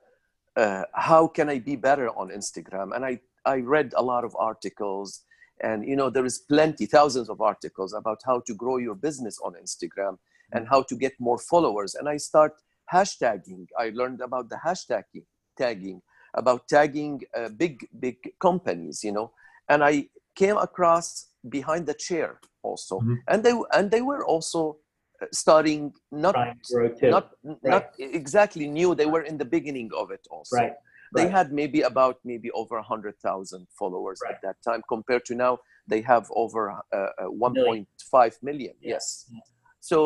Uh, 0.56 0.84
how 0.94 1.28
can 1.28 1.50
I 1.50 1.60
be 1.60 1.76
better 1.76 2.10
on 2.10 2.30
Instagram? 2.30 2.96
And 2.96 3.06
I 3.06 3.20
I 3.46 3.58
read 3.58 3.94
a 3.96 4.02
lot 4.02 4.24
of 4.24 4.36
articles. 4.38 5.24
And 5.62 5.88
you 5.88 5.96
know 5.96 6.10
there 6.10 6.26
is 6.26 6.40
plenty 6.40 6.86
thousands 6.86 7.30
of 7.30 7.40
articles 7.40 7.94
about 7.94 8.20
how 8.26 8.42
to 8.42 8.54
grow 8.54 8.78
your 8.78 8.96
business 8.96 9.40
on 9.40 9.54
instagram 9.54 10.18
and 10.52 10.68
how 10.68 10.82
to 10.84 10.96
get 10.98 11.14
more 11.20 11.38
followers. 11.38 11.96
And 11.96 12.10
i 12.10 12.18
start 12.18 12.54
hashtagging. 12.92 13.68
I 13.80 13.90
learned 13.90 14.22
about 14.22 14.50
the 14.50 14.58
hashtagging 14.58 15.26
tagging 15.58 16.02
about 16.34 16.68
tagging 16.68 17.22
uh, 17.34 17.50
big 17.50 17.88
big 18.00 18.18
companies 18.40 19.04
you 19.04 19.14
know. 19.14 19.32
And 19.70 19.84
i 19.84 20.08
came 20.36 20.58
across 20.58 21.28
behind 21.50 21.86
the 21.88 21.94
chair 22.08 22.40
also 22.64 23.00
Mhm. 23.00 23.18
and 23.28 23.44
they 23.44 23.54
and 23.74 23.92
they 23.92 24.02
were 24.02 24.24
also 24.26 24.78
uh, 25.22 25.26
starting 25.32 25.94
not 26.12 26.34
to 26.34 26.54
grow 26.74 26.90
not 27.16 27.26
not 27.64 27.84
exactly 28.00 28.68
new 28.68 28.96
they 28.96 29.06
were 29.06 29.22
in 29.32 29.38
the 29.38 29.50
beginning 29.58 29.90
of 30.02 30.12
it 30.12 30.24
also 30.30 30.56
right. 30.58 30.74
they 31.16 31.24
Right. 31.26 31.32
had 31.38 31.48
maybe 31.54 31.82
about 31.82 32.18
maybe 32.26 32.50
over 32.52 32.76
100,000 32.78 33.68
followers 33.80 34.20
Right. 34.22 34.36
at 34.36 34.42
that 34.42 34.58
time 34.68 34.82
compared 34.90 35.24
to 35.26 35.36
now 35.36 35.60
they 35.88 36.02
have 36.02 36.26
over 36.36 36.62
uh, 36.72 36.98
uh, 36.98 37.30
1.5 37.30 38.34
million 38.42 38.74
Yeah. 38.82 38.96
yes 38.96 39.32
so 39.80 39.98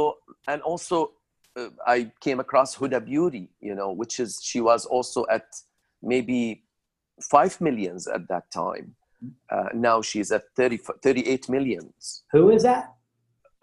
and 0.47 0.61
also 0.61 0.97
uh, 1.59 1.69
i 1.87 2.11
came 2.25 2.39
across 2.39 2.75
huda 2.77 2.99
beauty 3.13 3.45
you 3.67 3.75
know 3.79 3.91
which 3.91 4.19
is 4.19 4.39
she 4.43 4.59
was 4.61 4.85
also 4.85 5.25
at 5.37 5.47
maybe 6.01 6.65
5 7.31 7.61
millions 7.61 8.07
at 8.07 8.27
that 8.27 8.45
time 8.51 8.95
uh, 9.49 9.69
now 9.73 10.01
she's 10.01 10.31
at 10.31 10.43
30, 10.55 10.79
38 11.03 11.49
millions 11.49 12.23
Who 12.31 12.49
is 12.51 12.63
that? 12.63 12.93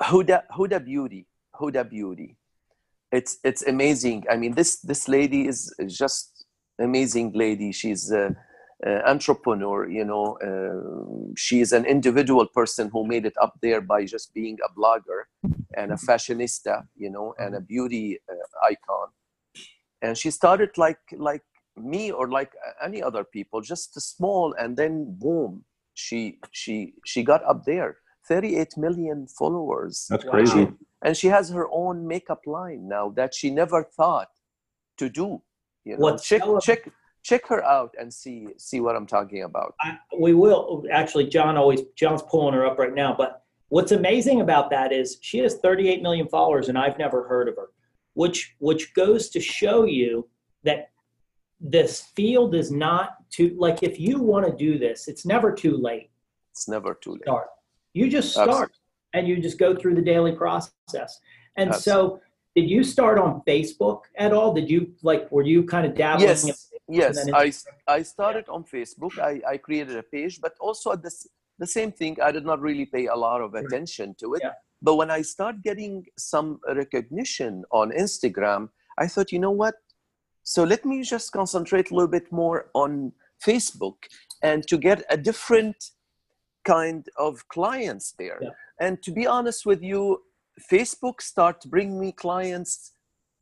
Huda 0.01 0.42
Huda 0.53 0.85
Beauty, 0.85 1.27
Huda 1.55 1.88
Beauty. 1.88 2.37
It's 3.12 3.38
it's 3.45 3.62
amazing. 3.66 4.25
I 4.31 4.37
mean, 4.37 4.55
this 4.55 4.81
this 4.81 5.09
lady 5.09 5.47
is 5.47 5.73
just 5.87 6.45
amazing 6.79 7.33
lady. 7.35 7.73
She's 7.73 8.11
a, 8.11 8.37
a 8.85 9.09
entrepreneur. 9.09 9.88
You 9.88 10.05
know, 10.05 10.37
uh, 10.49 11.33
she 11.37 11.61
is 11.61 11.73
an 11.73 11.87
individual 11.87 12.47
person 12.47 12.90
who 12.92 13.07
made 13.07 13.25
it 13.25 13.35
up 13.40 13.55
there 13.62 13.81
by 13.81 14.05
just 14.05 14.35
being 14.35 14.59
a 14.64 14.79
blogger 14.79 15.23
and 15.77 15.92
a 15.92 15.97
fashionista. 15.97 16.87
You 16.97 17.11
know, 17.11 17.35
and 17.38 17.55
a 17.55 17.61
beauty 17.61 18.19
uh, 18.31 18.66
icon. 18.66 19.09
And 20.03 20.19
she 20.19 20.31
started 20.31 20.77
like 20.77 21.01
like 21.16 21.42
me 21.77 22.11
or 22.11 22.29
like 22.29 22.53
any 22.83 23.03
other 23.03 23.25
people, 23.25 23.61
just 23.61 23.99
small, 24.01 24.55
and 24.59 24.77
then 24.77 25.15
boom, 25.19 25.65
she 25.95 26.39
she 26.53 26.95
she 27.05 27.23
got 27.23 27.43
up 27.45 27.65
there. 27.65 27.99
38 28.29 28.77
million 28.77 29.29
followers 29.29 30.07
That's 30.11 30.25
Wow. 30.25 30.31
crazy. 30.33 30.67
and 31.05 31.17
she 31.17 31.29
has 31.29 31.49
her 31.51 31.69
own 31.71 32.09
makeup 32.09 32.41
line 32.45 32.89
now 32.89 33.11
that 33.11 33.33
she 33.33 33.51
never 33.51 33.85
thought 33.85 34.31
to 34.99 35.09
do 35.09 35.41
you 35.85 35.93
know 35.95 35.99
What's 36.03 36.27
check 36.27 36.43
so- 36.43 36.59
check 36.59 36.89
check 37.23 37.47
her 37.47 37.62
out 37.65 37.95
and 38.01 38.12
see 38.12 38.49
see 38.59 38.81
what 38.81 38.97
i'm 38.97 39.07
talking 39.07 39.45
about 39.45 39.75
I, 39.81 39.99
we 40.19 40.35
will 40.35 40.85
actually. 40.91 41.29
John 41.29 41.57
always 41.57 41.83
John's 41.95 42.23
pulling 42.23 42.55
her 42.55 42.67
up 42.67 42.79
right 42.81 42.95
now. 42.95 43.15
But 43.17 43.43
what's 43.69 43.93
amazing 43.93 44.41
about 44.41 44.71
that 44.71 44.93
is 44.93 45.19
she 45.21 45.39
has 45.39 45.59
38 45.59 46.03
million 46.03 46.27
followers, 46.27 46.69
and 46.69 46.77
I've 46.77 46.99
never 46.99 47.29
heard 47.29 47.47
of 47.49 47.55
her. 47.55 47.69
Which 48.15 48.57
which 48.59 48.93
goes 48.95 49.29
to 49.31 49.41
show 49.41 49.85
you 49.85 50.29
that 50.65 50.91
this 51.61 52.03
field 52.16 52.55
is 52.55 52.71
not 52.71 53.11
too 53.31 53.55
like 53.59 53.83
if 53.83 53.99
you 53.99 54.21
want 54.21 54.47
to 54.47 54.53
do 54.53 54.79
this, 54.79 55.09
it's 55.09 55.25
never 55.25 55.53
too 55.53 55.77
late. 55.77 56.11
it's 56.53 56.69
never 56.69 56.95
too 56.95 57.12
late 57.12 57.23
Start. 57.23 57.49
You 57.95 58.09
just 58.11 58.33
start 58.33 58.49
Absolutely. 58.49 58.75
and 59.14 59.29
you 59.29 59.40
just 59.40 59.59
go 59.59 59.75
through 59.75 59.95
the 59.95 60.03
daily 60.03 60.33
process. 60.33 61.21
And 61.57 61.75
so, 61.75 62.21
did 62.55 62.69
you 62.69 62.85
start 62.85 63.19
on 63.19 63.42
Facebook 63.49 64.01
at 64.19 64.33
all? 64.35 64.53
Did 64.53 64.69
you 64.71 64.92
like 65.03 65.31
were 65.33 65.42
you 65.42 65.64
kind 65.64 65.87
of 65.87 65.95
dabbling? 65.95 66.29
in- 66.31 66.37
yes 66.37 66.71
yes 66.88 67.16
then 67.25 67.35
i 67.35 67.47
i 67.97 68.01
started 68.01 68.45
on 68.49 68.62
facebook 68.62 69.14
i 69.19 69.33
i 69.53 69.57
created 69.57 69.97
a 69.97 70.05
page 70.05 70.35
but 70.40 70.53
also 70.61 70.92
at 70.92 71.03
this 71.03 71.27
the 71.59 71.66
same 71.66 71.90
thing 71.90 72.16
i 72.23 72.31
did 72.31 72.45
not 72.51 72.61
really 72.61 72.87
pay 72.87 73.07
a 73.07 73.19
lot 73.27 73.40
of 73.47 73.55
attention 73.55 74.14
to 74.21 74.35
it 74.35 74.40
Yeah. 74.45 74.53
but 74.87 74.95
when 74.95 75.11
i 75.11 75.21
start 75.21 75.55
getting 75.69 75.95
some 76.16 76.49
recognition 76.83 77.64
on 77.73 77.90
instagram 78.05 78.69
i 78.99 79.07
thought 79.09 79.33
you 79.33 79.40
know 79.40 79.51
what 79.62 79.75
so 80.53 80.61
let 80.73 80.83
me 80.91 80.97
just 81.15 81.29
concentrate 81.41 81.87
a 81.91 81.95
little 81.97 82.15
bit 82.19 82.29
more 82.43 82.59
on 82.83 82.93
facebook 83.49 83.99
and 84.49 84.59
to 84.71 84.77
get 84.89 84.99
a 85.17 85.17
different 85.31 85.79
kind 86.65 87.03
of 87.27 87.33
clients 87.57 88.07
there 88.21 88.39
Yeah. 88.43 88.55
and 88.85 88.93
to 89.05 89.11
be 89.19 89.25
honest 89.37 89.61
with 89.71 89.81
you 89.91 90.03
facebook 90.73 91.17
start 91.33 91.59
bring 91.75 91.91
me 92.03 92.09
clients 92.25 92.73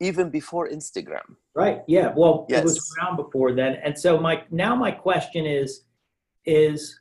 even 0.08 0.26
before 0.38 0.64
instagram 0.78 1.28
Right. 1.54 1.82
Yeah. 1.86 2.12
Well, 2.16 2.46
yes. 2.48 2.60
it 2.60 2.64
was 2.64 2.96
around 2.98 3.16
before 3.16 3.52
then. 3.52 3.74
And 3.84 3.96
so 3.96 4.18
my 4.18 4.42
now 4.50 4.74
my 4.74 4.90
question 4.90 5.46
is 5.46 5.82
is 6.46 6.98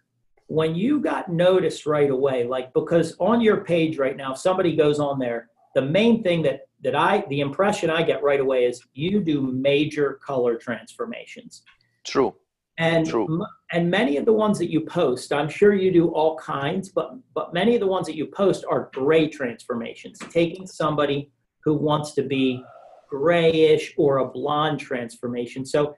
when 0.48 0.76
you 0.76 1.00
got 1.00 1.24
noticed 1.30 1.86
right 1.88 2.12
away, 2.12 2.44
like 2.44 2.72
because 2.74 3.16
on 3.20 3.42
your 3.42 3.58
page 3.72 3.98
right 3.98 4.16
now, 4.16 4.34
if 4.34 4.38
somebody 4.38 4.76
goes 4.76 5.00
on 5.00 5.18
there, 5.18 5.50
the 5.74 5.82
main 5.82 6.22
thing 6.22 6.44
that 6.44 6.68
that 6.84 6.96
I 6.96 7.24
the 7.30 7.40
impression 7.42 7.90
I 7.90 8.04
get 8.04 8.24
right 8.24 8.40
away 8.40 8.66
is 8.66 8.82
you 8.94 9.22
do 9.22 9.42
major 9.42 10.20
color 10.26 10.56
transformations. 10.58 11.64
true 12.04 12.36
And 12.78 13.06
True. 13.08 13.46
and 13.72 13.90
many 13.90 14.18
of 14.18 14.26
the 14.26 14.34
ones 14.34 14.58
that 14.62 14.72
you 14.72 14.82
post, 14.82 15.32
I'm 15.32 15.50
sure 15.60 15.74
you 15.74 15.92
do 16.02 16.06
all 16.10 16.34
kinds, 16.38 16.90
but 16.90 17.08
but 17.38 17.54
many 17.54 17.76
of 17.76 17.82
the 17.82 17.88
ones 17.96 18.06
that 18.08 18.16
you 18.16 18.26
post 18.28 18.66
are 18.74 18.90
gray 18.94 19.28
transformations, 19.28 20.18
taking 20.40 20.66
somebody 20.68 21.32
who 21.64 21.74
wants 21.76 22.10
to 22.18 22.24
be 22.24 22.64
grayish 23.10 23.86
or 23.98 24.12
a 24.18 24.28
blonde 24.38 24.80
transformation. 24.80 25.66
So 25.66 25.96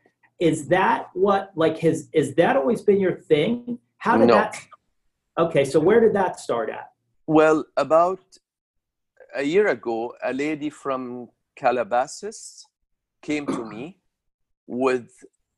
is 0.50 0.68
that 0.68 1.00
what 1.14 1.44
like 1.64 1.78
has 1.80 1.98
is 2.22 2.36
that 2.36 2.54
always 2.58 2.82
been 2.82 3.00
your 3.00 3.18
thing? 3.32 3.80
How 4.06 4.18
did 4.18 4.28
No. 4.28 4.36
that 4.36 4.54
Okay, 5.38 5.66
so 5.66 5.80
where 5.80 6.00
did 6.00 6.14
that 6.14 6.40
start 6.40 6.70
at? 6.70 6.88
Well, 7.28 7.66
about 7.76 8.20
a 9.36 9.44
year 9.44 9.68
ago, 9.68 10.14
a 10.24 10.34
lady 10.34 10.70
from 10.70 11.30
Calabasas 11.56 12.66
came 13.22 13.46
to 13.48 13.64
me 13.66 14.00
with 14.68 15.10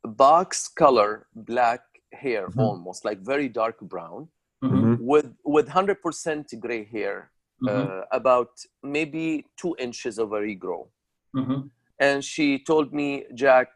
box 0.04 0.68
color 0.68 1.28
black 1.36 1.82
hair, 2.14 2.48
Mhm. 2.50 2.58
almost 2.58 3.06
like 3.06 3.20
very 3.20 3.50
dark 3.50 3.80
brown, 3.82 4.30
Mhm, 4.64 4.72
Mhm. 4.72 4.98
with 5.00 5.30
with 5.44 5.68
hundred 5.70 6.02
percent 6.02 6.54
gray 6.60 6.84
hair, 6.86 7.32
mhm, 7.62 7.70
uh, 7.72 8.02
about 8.12 8.52
maybe 8.84 9.46
two 9.62 9.76
inches 9.80 10.18
of 10.20 10.34
a 10.34 10.40
regrow. 10.40 10.88
mhm. 11.36 11.70
And 12.00 12.24
she 12.24 12.60
told 12.60 12.94
me, 12.94 13.26
Jack, 13.34 13.70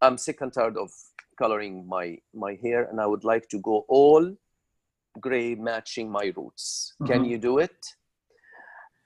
I'm 0.00 0.16
sick 0.18 0.40
and 0.40 0.52
tired 0.52 0.76
of 0.76 0.90
coloring 1.38 1.86
my 1.86 2.18
my 2.32 2.54
hair, 2.62 2.84
and 2.90 3.00
I 3.00 3.06
would 3.06 3.24
like 3.24 3.48
to 3.48 3.58
go 3.58 3.84
all 3.88 4.36
gray 5.20 5.54
matching 5.54 6.10
my 6.10 6.32
roots. 6.36 6.94
Can 7.06 7.22
Mhm. 7.22 7.30
you 7.30 7.38
do 7.38 7.58
it? 7.58 7.96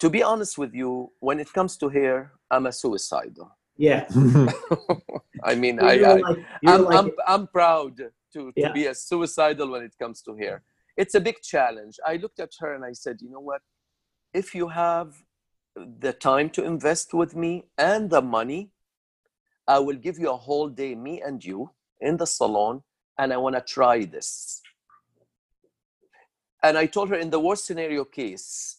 To 0.01 0.11
be 0.11 0.23
honest 0.23 0.59
with 0.59 0.75
you, 0.75 1.13
when 1.21 1.41
it 1.41 1.53
comes 1.53 1.77
to 1.79 1.89
hair, 1.89 2.33
I'm 2.51 2.67
a 2.67 2.73
suicidal. 2.73 3.57
Yeah. 3.77 4.07
I 5.45 5.55
mean, 5.55 5.81
I, 5.81 6.01
I, 6.03 6.13
like, 6.15 6.25
I'm, 6.67 6.85
like 6.85 6.99
I'm, 6.99 7.11
I'm 7.27 7.47
proud 7.47 7.97
to, 7.97 8.11
to 8.35 8.53
Yeah. 8.57 8.73
be 8.73 8.87
a 8.87 8.95
suicidal 8.95 9.71
when 9.71 9.83
it 9.83 9.95
comes 9.99 10.23
to 10.23 10.35
hair. 10.37 10.63
It's 10.97 11.15
a 11.15 11.21
big 11.21 11.43
challenge. 11.43 11.99
I 12.05 12.17
looked 12.17 12.41
at 12.41 12.51
her 12.61 12.75
and 12.75 12.85
I 12.85 12.93
said, 12.93 13.19
you 13.21 13.31
know 13.31 13.41
what? 13.41 13.63
If 14.35 14.55
you 14.55 14.69
have 14.69 15.23
the 15.77 16.13
time 16.13 16.51
to 16.51 16.65
invest 16.65 17.15
with 17.15 17.37
me 17.37 17.69
and 17.77 18.11
the 18.11 18.23
money, 18.23 18.71
I 19.67 19.79
will 19.79 19.97
give 19.97 20.19
you 20.19 20.31
a 20.31 20.37
whole 20.37 20.69
day, 20.69 20.95
me 20.95 21.21
and 21.21 21.45
you, 21.45 21.71
in 22.01 22.17
the 22.17 22.27
salon, 22.27 22.83
and 23.19 23.33
I 23.33 23.37
want 23.37 23.55
to 23.57 23.61
try 23.61 24.05
this. 24.05 24.61
And 26.63 26.77
I 26.77 26.87
told 26.87 27.11
her, 27.11 27.17
in 27.17 27.31
the 27.31 27.39
worst 27.39 27.67
scenario 27.67 28.05
case, 28.05 28.78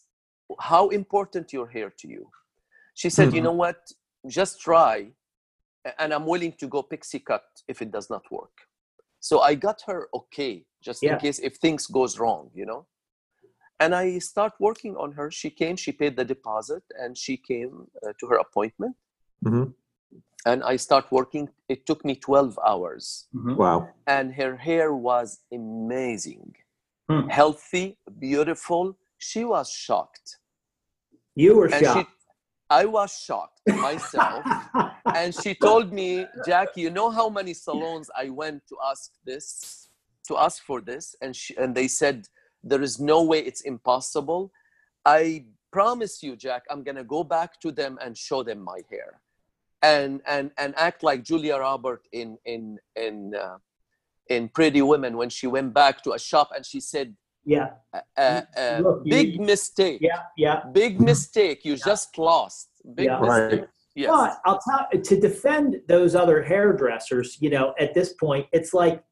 how 0.59 0.89
important 0.89 1.53
your 1.53 1.67
hair 1.67 1.89
to 1.99 2.07
you? 2.07 2.29
She 2.95 3.09
said, 3.09 3.33
you 3.33 3.41
Mhm. 3.41 3.43
know 3.45 3.51
what? 3.53 3.91
Just 4.27 4.59
try 4.61 5.13
and 5.97 6.13
I'm 6.13 6.25
willing 6.25 6.53
to 6.53 6.67
go 6.67 6.83
pixie 6.83 7.19
cut 7.19 7.45
if 7.67 7.81
it 7.81 7.91
does 7.91 8.09
not 8.09 8.29
work. 8.31 8.51
So 9.19 9.39
I 9.41 9.55
got 9.55 9.81
her 9.87 10.09
okay, 10.13 10.65
just 10.81 11.01
Yeah. 11.03 11.13
in 11.13 11.19
case 11.19 11.39
if 11.39 11.57
things 11.57 11.87
goes 11.87 12.19
wrong, 12.19 12.51
you 12.53 12.65
know. 12.65 12.87
And 13.79 13.95
I 13.95 14.19
start 14.19 14.53
working 14.59 14.97
on 14.97 15.13
her. 15.13 15.31
She 15.31 15.49
came, 15.49 15.77
she 15.77 15.93
paid 15.93 16.17
the 16.17 16.25
deposit, 16.25 16.83
and 17.01 17.17
she 17.17 17.37
came 17.37 17.89
uh, 18.03 18.11
to 18.19 18.27
her 18.27 18.37
appointment. 18.37 18.95
Mhm. 19.45 19.73
And 20.45 20.63
I 20.63 20.75
start 20.77 21.05
working. 21.11 21.49
It 21.69 21.85
took 21.85 22.03
me 22.03 22.15
12 22.15 22.59
hours, 22.67 23.29
Mhm. 23.33 23.55
Wow. 23.55 23.93
and 24.05 24.33
her 24.35 24.57
hair 24.57 24.93
was 24.93 25.39
amazing, 25.51 26.55
Hmm. 27.09 27.27
healthy, 27.29 27.97
beautiful. 28.19 28.98
She 29.19 29.43
was 29.43 29.69
shocked, 29.69 30.37
You 31.35 31.55
were 31.57 31.65
and 31.65 31.75
she, 31.75 31.85
shocked. 31.85 32.11
I 32.69 32.85
was 32.85 33.11
shocked 33.17 33.59
myself. 33.67 34.45
and 35.15 35.35
she 35.35 35.53
told 35.53 35.91
me, 35.91 36.25
Jack, 36.45 36.69
you 36.75 36.89
know 36.89 37.09
how 37.09 37.29
many 37.29 37.53
salons 37.53 38.09
I 38.15 38.29
went 38.29 38.65
to 38.69 38.77
ask 38.89 39.11
this, 39.25 39.89
to 40.27 40.37
ask 40.37 40.63
for 40.63 40.79
this, 40.79 41.15
and 41.21 41.35
she, 41.35 41.55
and 41.57 41.75
they 41.75 41.87
said 41.87 42.27
there 42.63 42.81
is 42.81 42.99
no 42.99 43.23
way 43.23 43.39
it's 43.39 43.61
impossible. 43.61 44.51
I 45.05 45.45
promise 45.71 46.23
you, 46.23 46.35
Jack, 46.35 46.63
I'm 46.69 46.83
gonna 46.83 47.03
go 47.03 47.23
back 47.23 47.59
to 47.61 47.71
them 47.71 47.97
and 48.01 48.17
show 48.17 48.43
them 48.43 48.61
my 48.61 48.81
hair, 48.89 49.21
and 49.81 50.21
and 50.25 50.51
and 50.57 50.73
act 50.77 51.03
like 51.03 51.23
Julia 51.23 51.57
Robert 51.57 52.07
in 52.11 52.37
in 52.45 52.79
in 52.95 53.33
uh, 53.35 53.57
in 54.27 54.49
Pretty 54.49 54.81
Women 54.81 55.17
when 55.17 55.29
she 55.29 55.47
went 55.47 55.73
back 55.73 56.03
to 56.03 56.13
a 56.13 56.19
shop 56.19 56.51
and 56.55 56.65
she 56.65 56.79
said, 56.79 57.15
yeah. 57.45 57.69
uh, 57.93 57.99
uh, 58.17 58.41
uh, 58.57 58.81
you- 59.03 59.11
"Big 59.11 59.39
mistake, 59.41 59.99
Yeah. 60.01 60.21
Yeah. 60.37 60.63
big 60.71 60.99
mistake, 61.01 61.65
you 61.65 61.75
just 61.75 62.17
lost, 62.17 62.69
big 62.95 63.05
Yeah. 63.05 63.19
mistake." 63.19 63.59
Right. 63.61 63.69
Yes. 63.95 64.09
But 64.11 64.39
I'll 64.45 64.59
tell 64.59 65.01
to 65.01 65.19
defend 65.19 65.81
those 65.87 66.15
other 66.15 66.41
hairdressers, 66.43 67.37
you 67.41 67.49
know, 67.49 67.73
at 67.79 67.93
this 67.93 68.13
point, 68.13 68.47
it's 68.53 68.73
like 68.73 69.03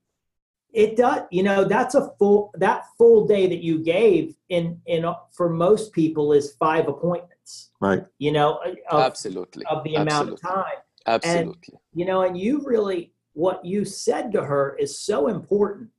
it 0.74 0.96
does, 0.96 1.22
you 1.32 1.44
know, 1.44 1.64
that's 1.64 1.96
a 1.96 2.12
full 2.20 2.52
that 2.56 2.86
full 2.98 3.26
day 3.26 3.48
that 3.48 3.64
you 3.64 3.80
gave 3.84 4.36
in 4.50 4.80
in 4.86 5.06
for 5.32 5.50
most 5.50 5.92
people 5.94 6.32
is 6.34 6.56
five 6.58 6.88
appointments, 6.88 7.72
Right. 7.82 8.06
you 8.20 8.32
know, 8.32 8.60
of, 8.92 9.00
Absolutely. 9.02 9.66
of 9.66 9.84
the 9.84 9.96
amount 9.96 10.30
of 10.30 10.40
time. 10.42 10.80
Absolutely. 11.08 11.80
you 11.94 12.04
know 12.06 12.22
and 12.24 12.38
you 12.38 12.62
really 12.66 13.14
what 13.32 13.64
you 13.64 13.86
said 13.86 14.30
to 14.34 14.44
her 14.44 14.76
is 14.78 15.00
so 15.00 15.28
important 15.30 15.90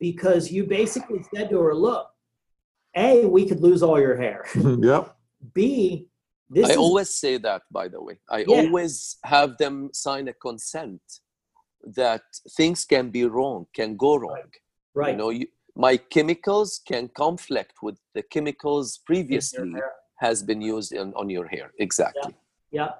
because 0.00 0.50
you 0.50 0.64
basically 0.64 1.22
said 1.34 1.50
to 1.50 1.60
her 1.60 1.74
look 1.74 2.08
a 2.96 3.24
we 3.26 3.46
could 3.46 3.60
lose 3.60 3.82
all 3.82 4.00
your 4.00 4.16
hair 4.16 4.44
yep. 4.90 5.14
b 5.54 6.06
this 6.52 6.68
I 6.68 6.72
is 6.72 6.78
always 6.78 7.10
say 7.10 7.36
that, 7.38 7.62
by 7.70 7.86
the 7.86 8.02
way. 8.02 8.18
I 8.28 8.38
Yeah. 8.38 8.56
always 8.62 9.18
have 9.22 9.56
them 9.58 9.90
sign 9.92 10.26
a 10.26 10.32
consent 10.32 11.00
that 12.00 12.22
things 12.56 12.84
can 12.84 13.10
be 13.10 13.24
wrong, 13.24 13.66
can 13.72 13.96
go 13.96 14.16
wrong. 14.16 14.32
right 14.32 14.56
right. 14.94 15.10
You 15.12 15.16
know, 15.20 15.30
you, 15.30 15.46
my 15.76 15.96
chemicals 15.96 16.80
can 16.90 17.04
conflict 17.24 17.74
with 17.84 17.96
the 18.16 18.24
chemicals 18.34 18.98
previously 19.10 19.72
has 20.18 20.42
been 20.42 20.60
used 20.60 20.92
in, 20.92 21.14
on 21.14 21.30
your 21.30 21.46
hair. 21.54 21.70
Exactly. 21.78 22.34
yeah 22.72 22.90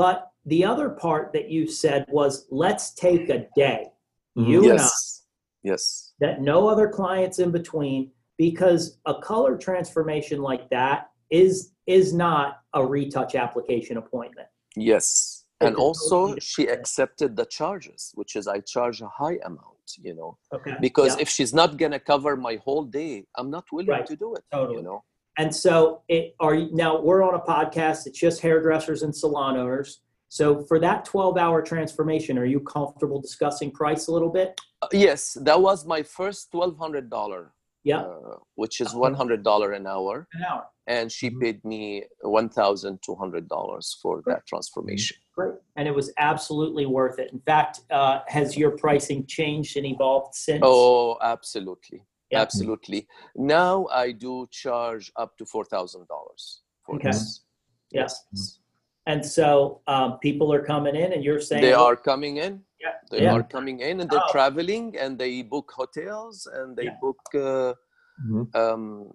but 0.00 0.16
the 0.52 0.64
other 0.72 0.88
part 1.04 1.32
that 1.34 1.46
you 1.54 1.62
said 1.82 2.00
was 2.18 2.46
let's 2.64 2.84
take 3.06 3.24
a 3.38 3.40
day 3.64 3.80
Mhm. 4.38 4.48
You 4.52 4.60
and 4.70 4.78
Yes. 4.78 5.22
Yes. 5.70 6.11
That 6.22 6.40
no 6.40 6.58
other 6.72 6.88
clients 6.88 7.38
in 7.44 7.50
between 7.50 8.00
because 8.38 8.82
a 9.12 9.14
color 9.30 9.54
transformation 9.68 10.38
like 10.50 10.64
that 10.70 10.98
is 11.30 11.54
is 11.98 12.06
not 12.26 12.48
a 12.80 12.82
retouch 12.94 13.34
application 13.44 13.96
appointment 14.04 14.48
Yes. 14.92 15.06
It's 15.60 15.68
And 15.68 15.76
also, 15.86 16.18
she 16.50 16.62
accepted 16.76 17.30
the 17.40 17.46
charges, 17.58 18.00
which 18.18 18.32
is 18.38 18.44
I 18.56 18.58
charge 18.74 18.98
a 19.08 19.10
high 19.22 19.38
amount, 19.50 19.86
you 20.06 20.14
know, 20.18 20.30
okay 20.56 20.74
because 20.86 21.12
Yeah. 21.14 21.22
if 21.24 21.28
she's 21.34 21.52
not 21.60 21.70
going 21.80 21.94
to 21.98 22.02
cover 22.12 22.32
my 22.48 22.54
whole 22.64 22.84
day, 23.00 23.14
I'm 23.38 23.50
not 23.56 23.64
willing 23.74 23.92
Right. 23.96 24.06
to 24.12 24.16
do 24.24 24.28
it, 24.38 24.44
Totally. 24.52 24.76
you 24.78 24.82
know. 24.88 24.98
And 25.40 25.50
so 25.64 25.74
it 26.14 26.24
are 26.44 26.54
you 26.60 26.66
now 26.84 26.92
we're 27.06 27.22
on 27.28 27.34
a 27.42 27.44
podcast, 27.54 27.98
it's 28.08 28.20
just 28.26 28.38
hairdressers 28.46 29.00
and 29.06 29.12
salon 29.22 29.54
owners. 29.62 29.90
So 30.32 30.64
for 30.64 30.78
that 30.80 31.04
12 31.04 31.36
hour 31.36 31.60
transformation, 31.60 32.38
are 32.38 32.46
you 32.46 32.60
comfortable 32.60 33.20
discussing 33.20 33.70
price 33.70 34.06
a 34.08 34.12
little 34.12 34.30
bit? 34.30 34.58
Uh, 34.80 34.88
yes, 34.90 35.36
that 35.42 35.60
was 35.60 35.84
my 35.84 36.02
first 36.02 36.50
twelve 36.50 36.78
hundred 36.78 37.10
dollar, 37.10 37.52
Yeah. 37.84 38.00
uh, 38.00 38.36
which 38.54 38.80
is 38.80 38.94
one 38.94 39.12
hundred 39.12 39.42
dollar 39.44 39.72
an 39.72 39.86
hour, 39.86 40.26
An 40.32 40.42
hour. 40.50 40.64
and 40.86 41.12
she 41.12 41.28
Mhm. 41.28 41.40
paid 41.42 41.58
me 41.72 41.82
one 42.22 42.48
thousand 42.48 43.02
two 43.04 43.14
hundred 43.14 43.46
dollars 43.46 43.86
for 44.00 44.22
that 44.28 44.46
transformation. 44.46 45.18
Great. 45.36 45.56
And 45.76 45.86
it 45.86 45.94
was 46.00 46.08
absolutely 46.16 46.86
worth 46.86 47.18
it. 47.18 47.30
In 47.30 47.40
fact, 47.40 47.74
uh, 47.90 48.20
has 48.26 48.56
your 48.56 48.70
pricing 48.84 49.26
changed 49.26 49.76
and 49.76 49.84
evolved 49.84 50.34
since? 50.34 50.62
Oh, 50.64 51.18
absolutely, 51.20 52.00
Yeah. 52.30 52.40
absolutely. 52.40 53.06
Now 53.36 53.74
I 54.04 54.12
do 54.12 54.46
charge 54.50 55.12
up 55.22 55.36
to 55.38 55.44
four 55.44 55.66
thousand 55.66 56.08
dollars 56.08 56.62
for 56.86 56.94
Okay. 56.96 57.08
this. 57.10 57.44
Yes. 57.90 58.12
And 59.06 59.24
so 59.24 59.80
um, 59.86 60.18
people 60.20 60.52
are 60.52 60.62
coming 60.64 60.94
in 60.94 61.12
and 61.12 61.24
you're 61.24 61.40
saying 61.40 61.62
They 61.62 61.72
are 61.72 61.96
coming 61.96 62.36
in. 62.36 62.62
Yeah. 62.80 62.92
They 63.10 63.22
Yeah. 63.22 63.34
are 63.34 63.42
coming 63.42 63.80
in, 63.80 64.00
and 64.00 64.10
they're 64.10 64.28
Oh. 64.28 64.32
traveling, 64.32 64.96
and 64.98 65.18
they 65.18 65.42
book 65.42 65.72
hotels, 65.74 66.46
and 66.46 66.76
they 66.76 66.84
Yeah. 66.86 66.98
book. 67.00 67.20
Uh, 67.34 67.74
Mhm. 68.26 68.54
um, 68.62 69.12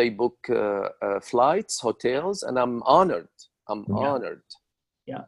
they 0.00 0.10
book 0.10 0.38
uh, 0.50 0.88
uh, 1.06 1.20
flights, 1.20 1.80
hotels, 1.80 2.42
and 2.42 2.58
I'm 2.58 2.82
honored. 2.82 3.28
I'm 3.68 3.84
Yeah. 3.88 3.94
honored. 4.08 4.42
Yeah. 5.06 5.24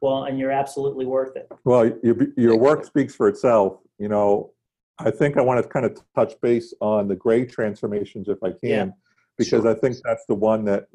Well, 0.00 0.24
and 0.24 0.38
you're 0.38 0.50
absolutely 0.64 1.06
worth 1.06 1.36
it. 1.36 1.46
Well, 1.64 1.86
you, 2.02 2.32
your 2.36 2.52
Thank 2.52 2.62
work 2.68 2.78
you. 2.80 2.86
speaks 2.86 3.14
for 3.14 3.28
itself. 3.28 3.80
You 3.98 4.08
know, 4.08 4.52
I 4.98 5.10
think 5.10 5.36
I 5.36 5.42
want 5.42 5.62
to 5.62 5.68
kind 5.68 5.86
of 5.86 5.92
touch 6.14 6.38
base 6.40 6.72
on 6.80 7.08
the 7.08 7.16
gray 7.16 7.44
transformations 7.46 8.28
if 8.28 8.42
I 8.42 8.52
can, 8.52 8.88
Yeah. 8.88 8.90
because 9.38 9.62
Sure. 9.62 9.68
I 9.68 9.74
think 9.74 9.96
that's 10.04 10.24
the 10.26 10.34
one 10.34 10.64
that 10.64 10.88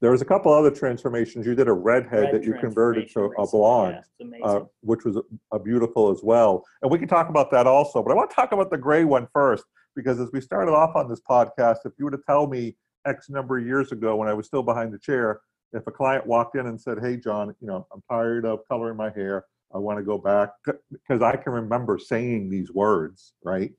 there 0.00 0.10
was 0.10 0.22
a 0.22 0.24
couple 0.24 0.52
other 0.52 0.70
transformations. 0.70 1.44
You 1.46 1.54
did 1.54 1.68
a 1.68 1.72
redhead 1.72 2.24
Red 2.24 2.34
that 2.34 2.44
you 2.44 2.54
converted 2.54 3.10
to 3.14 3.32
a 3.38 3.46
blonde. 3.46 4.00
Yeah, 4.20 4.26
uh, 4.44 4.64
which 4.80 5.04
was 5.04 5.16
a, 5.16 5.22
a 5.52 5.58
beautiful 5.58 6.10
as 6.10 6.20
well. 6.22 6.64
And 6.82 6.90
we 6.90 6.98
can 6.98 7.08
talk 7.08 7.28
about 7.28 7.50
that 7.50 7.66
also. 7.66 8.02
But 8.02 8.12
I 8.12 8.14
want 8.14 8.30
to 8.30 8.36
talk 8.36 8.52
about 8.52 8.70
the 8.70 8.78
gray 8.78 9.04
one 9.04 9.26
first, 9.32 9.64
because 9.96 10.20
as 10.20 10.30
we 10.32 10.40
started 10.40 10.72
off 10.72 10.94
on 10.94 11.08
this 11.08 11.20
podcast, 11.28 11.78
if 11.84 11.92
you 11.98 12.04
were 12.04 12.12
to 12.12 12.20
tell 12.26 12.46
me 12.46 12.76
X 13.06 13.28
number 13.28 13.58
of 13.58 13.66
years 13.66 13.90
ago 13.90 14.16
when 14.16 14.28
I 14.28 14.34
was 14.34 14.46
still 14.46 14.62
behind 14.62 14.92
the 14.92 14.98
chair, 14.98 15.40
if 15.72 15.86
a 15.86 15.90
client 15.90 16.26
walked 16.26 16.56
in 16.56 16.66
and 16.66 16.80
said, 16.80 16.98
"Hey, 17.00 17.16
John, 17.16 17.54
you 17.60 17.66
know, 17.66 17.86
I'm 17.92 18.02
tired 18.08 18.44
of 18.44 18.60
coloring 18.68 18.96
my 18.96 19.10
hair. 19.10 19.44
I 19.74 19.78
want 19.78 19.98
to 19.98 20.04
go 20.04 20.16
back," 20.16 20.50
because 20.64 21.22
I 21.22 21.36
can 21.36 21.52
remember 21.52 21.98
saying 21.98 22.50
these 22.50 22.72
words, 22.72 23.34
right? 23.44 23.72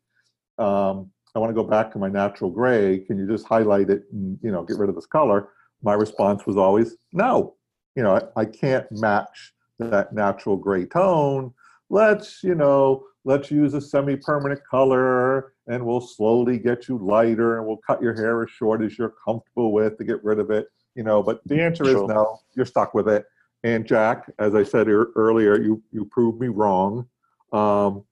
Um, 0.57 1.11
I 1.35 1.39
want 1.39 1.49
to 1.51 1.55
go 1.55 1.63
back 1.63 1.91
to 1.93 1.99
my 1.99 2.09
natural 2.09 2.49
gray. 2.49 2.99
Can 2.99 3.17
you 3.17 3.27
just 3.27 3.47
highlight 3.47 3.89
it 3.89 4.03
and 4.11 4.37
you 4.41 4.51
know 4.51 4.63
get 4.63 4.77
rid 4.77 4.89
of 4.89 4.95
this 4.95 5.05
color? 5.05 5.49
My 5.81 5.93
response 5.93 6.45
was 6.45 6.57
always 6.57 6.95
no. 7.13 7.55
You 7.95 8.03
know, 8.03 8.15
I, 8.15 8.41
I 8.41 8.45
can't 8.45 8.85
match 8.91 9.53
that 9.79 10.13
natural 10.13 10.57
gray 10.57 10.85
tone. 10.85 11.53
Let's, 11.89 12.43
you 12.43 12.55
know, 12.55 13.05
let's 13.25 13.49
use 13.49 13.73
a 13.73 13.81
semi-permanent 13.81 14.61
color 14.69 15.53
and 15.67 15.85
we'll 15.85 16.01
slowly 16.01 16.59
get 16.59 16.87
you 16.87 16.97
lighter 16.97 17.57
and 17.57 17.67
we'll 17.67 17.77
cut 17.77 18.01
your 18.01 18.13
hair 18.13 18.43
as 18.43 18.49
short 18.49 18.81
as 18.81 18.97
you're 18.97 19.15
comfortable 19.25 19.71
with 19.71 19.97
to 19.97 20.03
get 20.03 20.23
rid 20.23 20.39
of 20.39 20.51
it. 20.51 20.67
You 20.95 21.03
know, 21.03 21.23
but 21.23 21.41
the 21.45 21.61
answer 21.61 21.85
is 21.85 21.95
no, 21.95 22.39
you're 22.55 22.65
stuck 22.65 22.93
with 22.93 23.07
it. 23.07 23.25
And 23.63 23.85
Jack, 23.85 24.31
as 24.39 24.55
I 24.55 24.63
said 24.63 24.87
ear- 24.87 25.09
earlier, 25.15 25.61
you 25.61 25.81
you 25.91 26.05
proved 26.05 26.39
me 26.39 26.47
wrong. 26.47 27.07
Um, 27.51 28.03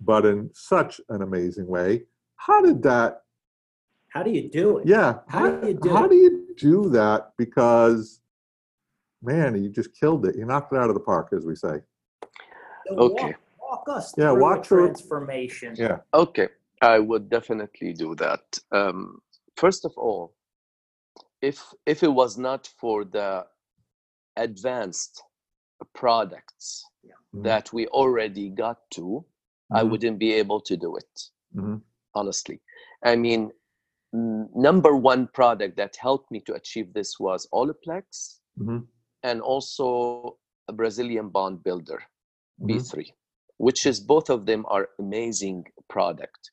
but 0.00 0.24
in 0.24 0.50
such 0.54 1.00
an 1.08 1.22
amazing 1.22 1.66
way. 1.66 2.04
How 2.36 2.62
did 2.62 2.82
that 2.84 3.22
How 4.08 4.22
do 4.22 4.30
you 4.30 4.48
do 4.50 4.78
it? 4.78 4.86
yeah. 4.86 5.18
How 5.28 5.50
do 5.50 5.68
you 5.68 5.74
do 5.74 5.90
how 5.90 6.04
it? 6.04 6.10
do 6.10 6.16
you 6.16 6.39
do 6.60 6.88
that? 6.90 7.32
Because, 7.38 8.20
man, 9.22 9.60
you 9.62 9.68
just 9.70 9.94
killed 9.98 10.26
it. 10.26 10.36
You 10.36 10.44
knocked 10.44 10.72
it 10.72 10.78
out 10.78 10.88
of 10.90 10.94
the 10.94 11.00
park, 11.00 11.28
as 11.32 11.44
we 11.44 11.54
say. 11.56 11.80
So 12.86 12.94
Okay. 12.96 13.34
Walk, 13.60 13.86
walk 13.86 13.88
us 13.98 14.14
Yeah, 14.16 14.30
through 14.32 14.40
walk 14.42 14.64
through- 14.64 14.86
transformation. 14.86 15.74
Yeah. 15.76 15.98
Okay. 16.14 16.48
I 16.82 16.98
would 16.98 17.28
definitely 17.28 17.92
do 17.92 18.14
that. 18.16 18.58
Um, 18.72 19.20
first 19.56 19.84
of 19.84 19.92
all, 19.96 20.34
if 21.42 21.58
if 21.86 22.02
it 22.02 22.12
was 22.22 22.36
not 22.38 22.66
for 22.80 23.04
the 23.04 23.46
advanced 24.36 25.22
products 25.94 26.84
Mhm. 27.34 27.42
that 27.44 27.72
we 27.72 27.86
already 27.88 28.48
got 28.50 28.78
to, 28.92 29.24
I 29.72 29.82
Mhm. 29.82 29.90
wouldn't 29.90 30.18
be 30.18 30.32
able 30.32 30.60
to 30.62 30.76
do 30.76 30.96
it. 30.96 31.30
Mhm. 31.54 31.82
Honestly, 32.14 32.60
I 33.02 33.16
mean, 33.16 33.42
n- 33.44 33.52
number 34.12 34.96
one 34.96 35.28
product 35.28 35.76
that 35.76 35.96
helped 35.96 36.30
me 36.30 36.40
to 36.40 36.54
achieve 36.54 36.92
this 36.92 37.18
was 37.20 37.46
Olaplex 37.52 38.40
Mhm. 38.58 38.86
and 39.22 39.40
also 39.40 40.38
a 40.68 40.72
Brazilian 40.72 41.28
Bond 41.28 41.62
Builder 41.62 42.02
Mhm. 42.60 42.66
B3, 42.66 43.14
which 43.58 43.86
is 43.86 44.00
both 44.00 44.30
of 44.30 44.46
them 44.46 44.64
are 44.68 44.88
amazing 44.98 45.66
product. 45.88 46.50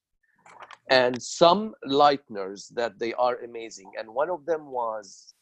And 0.89 1.21
some 1.21 1.75
lighteners 1.85 2.69
that 2.75 2.97
they 2.99 3.13
are 3.13 3.35
amazing. 3.43 3.91
And 3.97 4.13
one 4.13 4.29
of 4.29 4.45
them 4.45 4.71
was 4.71 5.33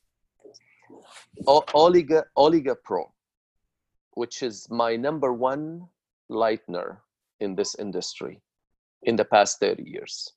O- 1.47 1.65
Oligo 1.73 2.23
Oligo 2.37 2.75
Pro, 2.83 3.13
which 4.11 4.41
is 4.41 4.69
my 4.69 4.95
number 4.95 5.33
one 5.33 5.89
lightener 6.29 7.01
in 7.39 7.55
this 7.55 7.75
industry 7.75 8.41
in 9.03 9.15
the 9.15 9.25
past 9.25 9.59
30 9.59 9.83
years. 9.83 10.33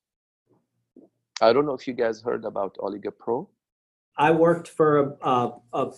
I 1.40 1.53
don't 1.53 1.66
know 1.66 1.74
if 1.74 1.87
you 1.87 1.94
guys 1.94 2.20
heard 2.20 2.44
about 2.44 2.77
Oligo 2.79 3.11
Pro. 3.16 3.48
I 4.16 4.31
worked 4.33 4.68
for 4.68 5.16
a, 5.22 5.29
a, 5.29 5.53
a 5.72 5.92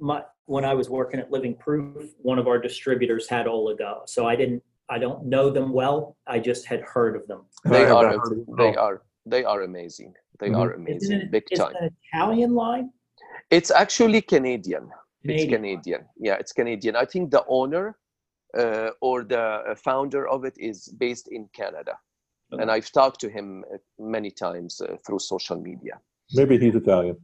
my, 0.00 0.24
when 0.46 0.64
I 0.64 0.74
was 0.74 0.90
working 0.90 1.20
at 1.20 1.30
Living 1.30 1.54
Proof, 1.54 2.10
one 2.18 2.38
of 2.38 2.48
our 2.48 2.58
distributors 2.58 3.28
had 3.28 3.46
Oligo. 3.46 4.08
So 4.08 4.26
I 4.26 4.34
didn't, 4.34 4.62
I 4.90 4.98
don't 4.98 5.24
know 5.26 5.50
them 5.50 5.72
well. 5.72 6.16
I 6.26 6.40
just 6.40 6.66
had 6.66 6.80
heard 6.80 7.14
of 7.14 7.26
them. 7.28 7.42
They 7.64 7.84
are 7.84 8.02
not 8.02 8.28
heard 8.28 8.44
they 8.58 8.74
are 8.74 9.02
they 9.24 9.44
are 9.44 9.62
amazing. 9.62 10.12
They 10.40 10.48
Mhm. 10.50 10.58
are 10.60 10.70
Isn't 10.72 10.80
amazing, 10.88 11.20
it, 11.20 11.30
big 11.30 11.44
is 11.52 11.60
time. 11.60 11.72
it 11.76 11.82
an 11.82 11.96
Italian 12.12 12.54
line? 12.56 12.90
It's 13.50 13.70
actually 13.70 14.20
Canadian. 14.20 14.90
It's 15.22 15.44
Canadian. 15.44 15.50
Canadian. 15.54 16.00
Yeah, 16.18 16.34
it's 16.42 16.52
Canadian. 16.52 16.96
I 16.96 17.04
think 17.04 17.30
the 17.30 17.44
owner 17.46 17.96
uh, 18.58 18.90
or 19.00 19.22
the 19.22 19.40
uh, 19.40 19.74
founder 19.76 20.28
of 20.28 20.44
it 20.44 20.54
is 20.58 20.88
based 20.98 21.28
in 21.28 21.48
Canada. 21.54 21.96
And 22.60 22.70
I've 22.70 22.90
talked 22.92 23.20
to 23.20 23.28
him 23.30 23.64
uh, 23.72 23.78
many 23.98 24.30
times 24.30 24.80
uh, 24.80 24.96
through 25.06 25.20
social 25.20 25.56
media. 25.60 25.98
Maybe 26.34 26.58
he's 26.58 26.74
Italian. 26.74 27.16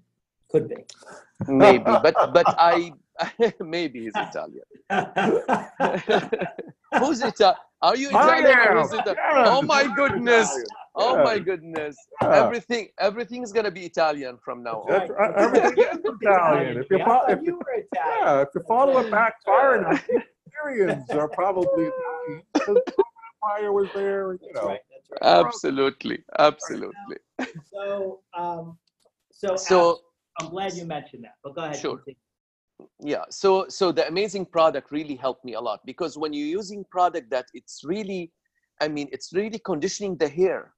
Could 0.50 0.68
be. 0.68 0.76
Maybe, 1.46 1.84
but 1.84 2.14
but 2.32 2.46
I 2.58 2.92
maybe 3.60 4.04
he's 4.04 4.12
Italian. 4.16 4.64
Who's 6.98 7.22
Italian? 7.22 7.56
Are 7.82 7.96
you 7.96 8.08
Italian? 8.08 8.46
or 8.46 8.78
am. 8.78 8.88
who's 8.88 8.92
Ita- 8.94 9.16
Oh 9.46 9.62
my 9.62 9.84
goodness! 9.94 10.50
Oh 10.96 11.22
my 11.22 11.38
goodness! 11.38 11.96
Yeah. 12.22 12.44
Everything 12.44 12.88
everything's 12.98 13.52
gonna 13.52 13.70
be 13.70 13.84
Italian 13.84 14.36
from 14.44 14.62
now 14.64 14.80
on. 14.82 14.86
That's 14.88 15.10
right. 15.10 15.34
Everything 15.36 15.84
is 15.84 15.98
Italian. 16.22 16.78
If 16.78 16.86
you, 16.90 16.98
fo- 17.04 17.26
if 17.28 17.38
you 17.40 17.46
you, 17.46 17.56
were 17.58 17.72
Italian. 17.72 17.86
yeah, 17.94 18.42
if 18.42 18.48
you 18.54 18.62
follow 18.66 18.98
it 18.98 19.10
back 19.10 19.34
far 19.44 19.76
enough, 19.78 20.04
the 20.08 20.22
Syrians 20.50 21.08
are 21.10 21.28
probably 21.28 21.84
Italian. 21.86 22.42
the 22.54 22.82
Empire 23.44 23.72
was 23.72 23.88
there, 23.94 24.32
you 24.32 24.38
That's 24.42 24.64
know. 24.64 24.68
right. 24.70 24.80
That's 25.10 25.22
right. 25.22 25.46
Absolutely, 25.46 26.24
absolutely. 26.38 27.16
So, 27.72 28.20
um, 28.36 28.78
so, 29.32 29.56
So 29.56 30.00
I'm 30.40 30.50
glad 30.50 30.74
you 30.74 30.84
mentioned 30.84 31.24
that. 31.24 31.34
But 31.42 31.54
go 31.54 31.62
ahead. 31.62 31.76
Sure. 31.76 31.96
continue. 31.96 32.16
yeah 33.00 33.24
so 33.30 33.66
so 33.68 33.92
the 33.92 34.06
amazing 34.08 34.44
product 34.46 34.90
really 34.90 35.16
helped 35.16 35.44
me 35.44 35.54
a 35.54 35.60
lot 35.60 35.80
because 35.84 36.16
when 36.16 36.32
you're 36.32 36.46
using 36.46 36.84
product 36.90 37.30
that 37.30 37.46
it's 37.54 37.82
really 37.84 38.32
i 38.80 38.88
mean 38.88 39.08
it's 39.12 39.32
really 39.32 39.58
conditioning 39.58 40.16
the 40.16 40.28
hair 40.28 40.74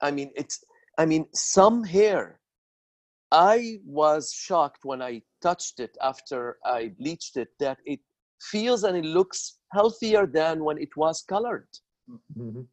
i 0.00 0.10
mean 0.10 0.30
it's 0.36 0.64
i 0.98 1.04
mean 1.04 1.26
some 1.32 1.82
hair 1.84 2.40
i 3.32 3.78
was 3.84 4.32
shocked 4.32 4.84
when 4.84 5.02
i 5.02 5.20
touched 5.42 5.80
it 5.80 5.96
after 6.02 6.58
i 6.64 6.92
bleached 6.98 7.36
it 7.36 7.48
that 7.58 7.78
it 7.84 8.00
feels 8.40 8.84
and 8.84 8.96
it 8.96 9.04
looks 9.04 9.58
healthier 9.72 10.26
than 10.26 10.62
when 10.64 10.78
it 10.78 10.96
was 10.96 11.22
colored 11.22 11.68
Mhm. 12.36 12.66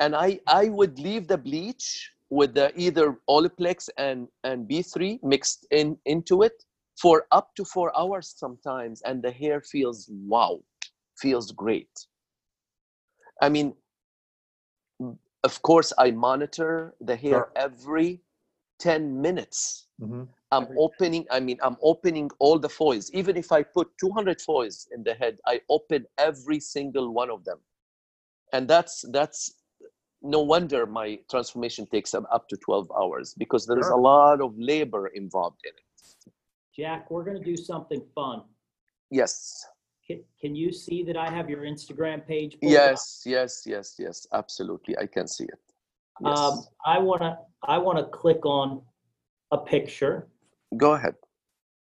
And 0.00 0.14
I 0.14 0.40
I 0.46 0.68
would 0.68 0.98
leave 0.98 1.28
the 1.28 1.38
bleach 1.38 2.10
with 2.30 2.54
the 2.54 2.72
either 2.78 3.18
Olaplex 3.28 3.88
and 3.98 4.28
and 4.44 4.68
B3 4.68 5.20
mixed 5.22 5.66
in 5.70 5.98
into 6.06 6.42
it 6.42 6.64
for 7.00 7.26
up 7.32 7.54
to 7.56 7.64
four 7.64 7.96
hours 7.98 8.34
sometimes, 8.36 9.02
and 9.02 9.22
the 9.22 9.30
hair 9.30 9.60
feels 9.60 10.08
wow, 10.10 10.60
feels 11.18 11.50
great. 11.52 11.90
I 13.42 13.48
mean, 13.48 13.74
of 15.44 15.62
course, 15.62 15.92
I 15.98 16.10
monitor 16.12 16.94
the 17.00 17.16
hair 17.16 17.46
Sure. 17.46 17.52
every 17.56 18.22
ten 18.78 19.20
minutes. 19.20 19.88
Mhm. 20.00 20.28
I'm 20.52 20.68
opening. 20.78 21.26
I 21.30 21.40
mean, 21.40 21.58
I'm 21.62 21.76
opening 21.82 22.30
all 22.38 22.58
the 22.58 22.68
foils. 22.68 23.10
Even 23.12 23.36
if 23.36 23.50
I 23.50 23.62
put 23.64 23.88
200 23.98 24.40
foils 24.40 24.86
in 24.94 25.02
the 25.02 25.14
head, 25.14 25.38
I 25.46 25.60
open 25.68 26.06
every 26.18 26.60
single 26.60 27.12
one 27.12 27.30
of 27.30 27.44
them, 27.44 27.58
and 28.52 28.68
that's 28.68 29.04
that's 29.10 29.52
no 30.24 30.40
wonder 30.40 30.86
my 30.86 31.18
transformation 31.30 31.86
takes 31.86 32.14
up 32.14 32.48
to 32.48 32.56
12 32.56 32.90
hours 32.98 33.34
because 33.36 33.66
there 33.66 33.78
is 33.78 33.86
Sure. 33.86 33.94
a 33.94 34.00
lot 34.00 34.40
of 34.40 34.54
labor 34.58 35.08
involved 35.08 35.60
in 35.64 35.72
it. 35.76 36.32
Jack, 36.74 37.10
we're 37.10 37.24
going 37.24 37.36
to 37.38 37.44
do 37.44 37.56
something 37.56 38.02
fun. 38.14 38.42
Yes, 39.10 39.64
Can, 40.06 40.24
can 40.40 40.54
you 40.56 40.72
see 40.72 41.02
that 41.04 41.16
I 41.16 41.30
have 41.30 41.48
your 41.48 41.60
Instagram 41.62 42.26
page? 42.26 42.52
pulled 42.60 42.72
up? 42.74 42.78
yes, 42.80 43.22
yes, 43.26 43.62
yes, 43.66 43.94
yes. 43.98 44.26
Absolutely, 44.32 44.96
I 44.98 45.06
can 45.06 45.28
see 45.28 45.44
it. 45.44 45.60
Yes. 46.24 46.38
Um, 46.38 46.64
I 46.86 46.98
want 46.98 47.20
to, 47.22 47.38
I 47.62 47.78
want 47.78 47.98
to 47.98 48.04
click 48.04 48.44
on 48.46 48.82
a 49.52 49.58
picture 49.58 50.28
Go 50.76 50.92
ahead. 50.94 51.14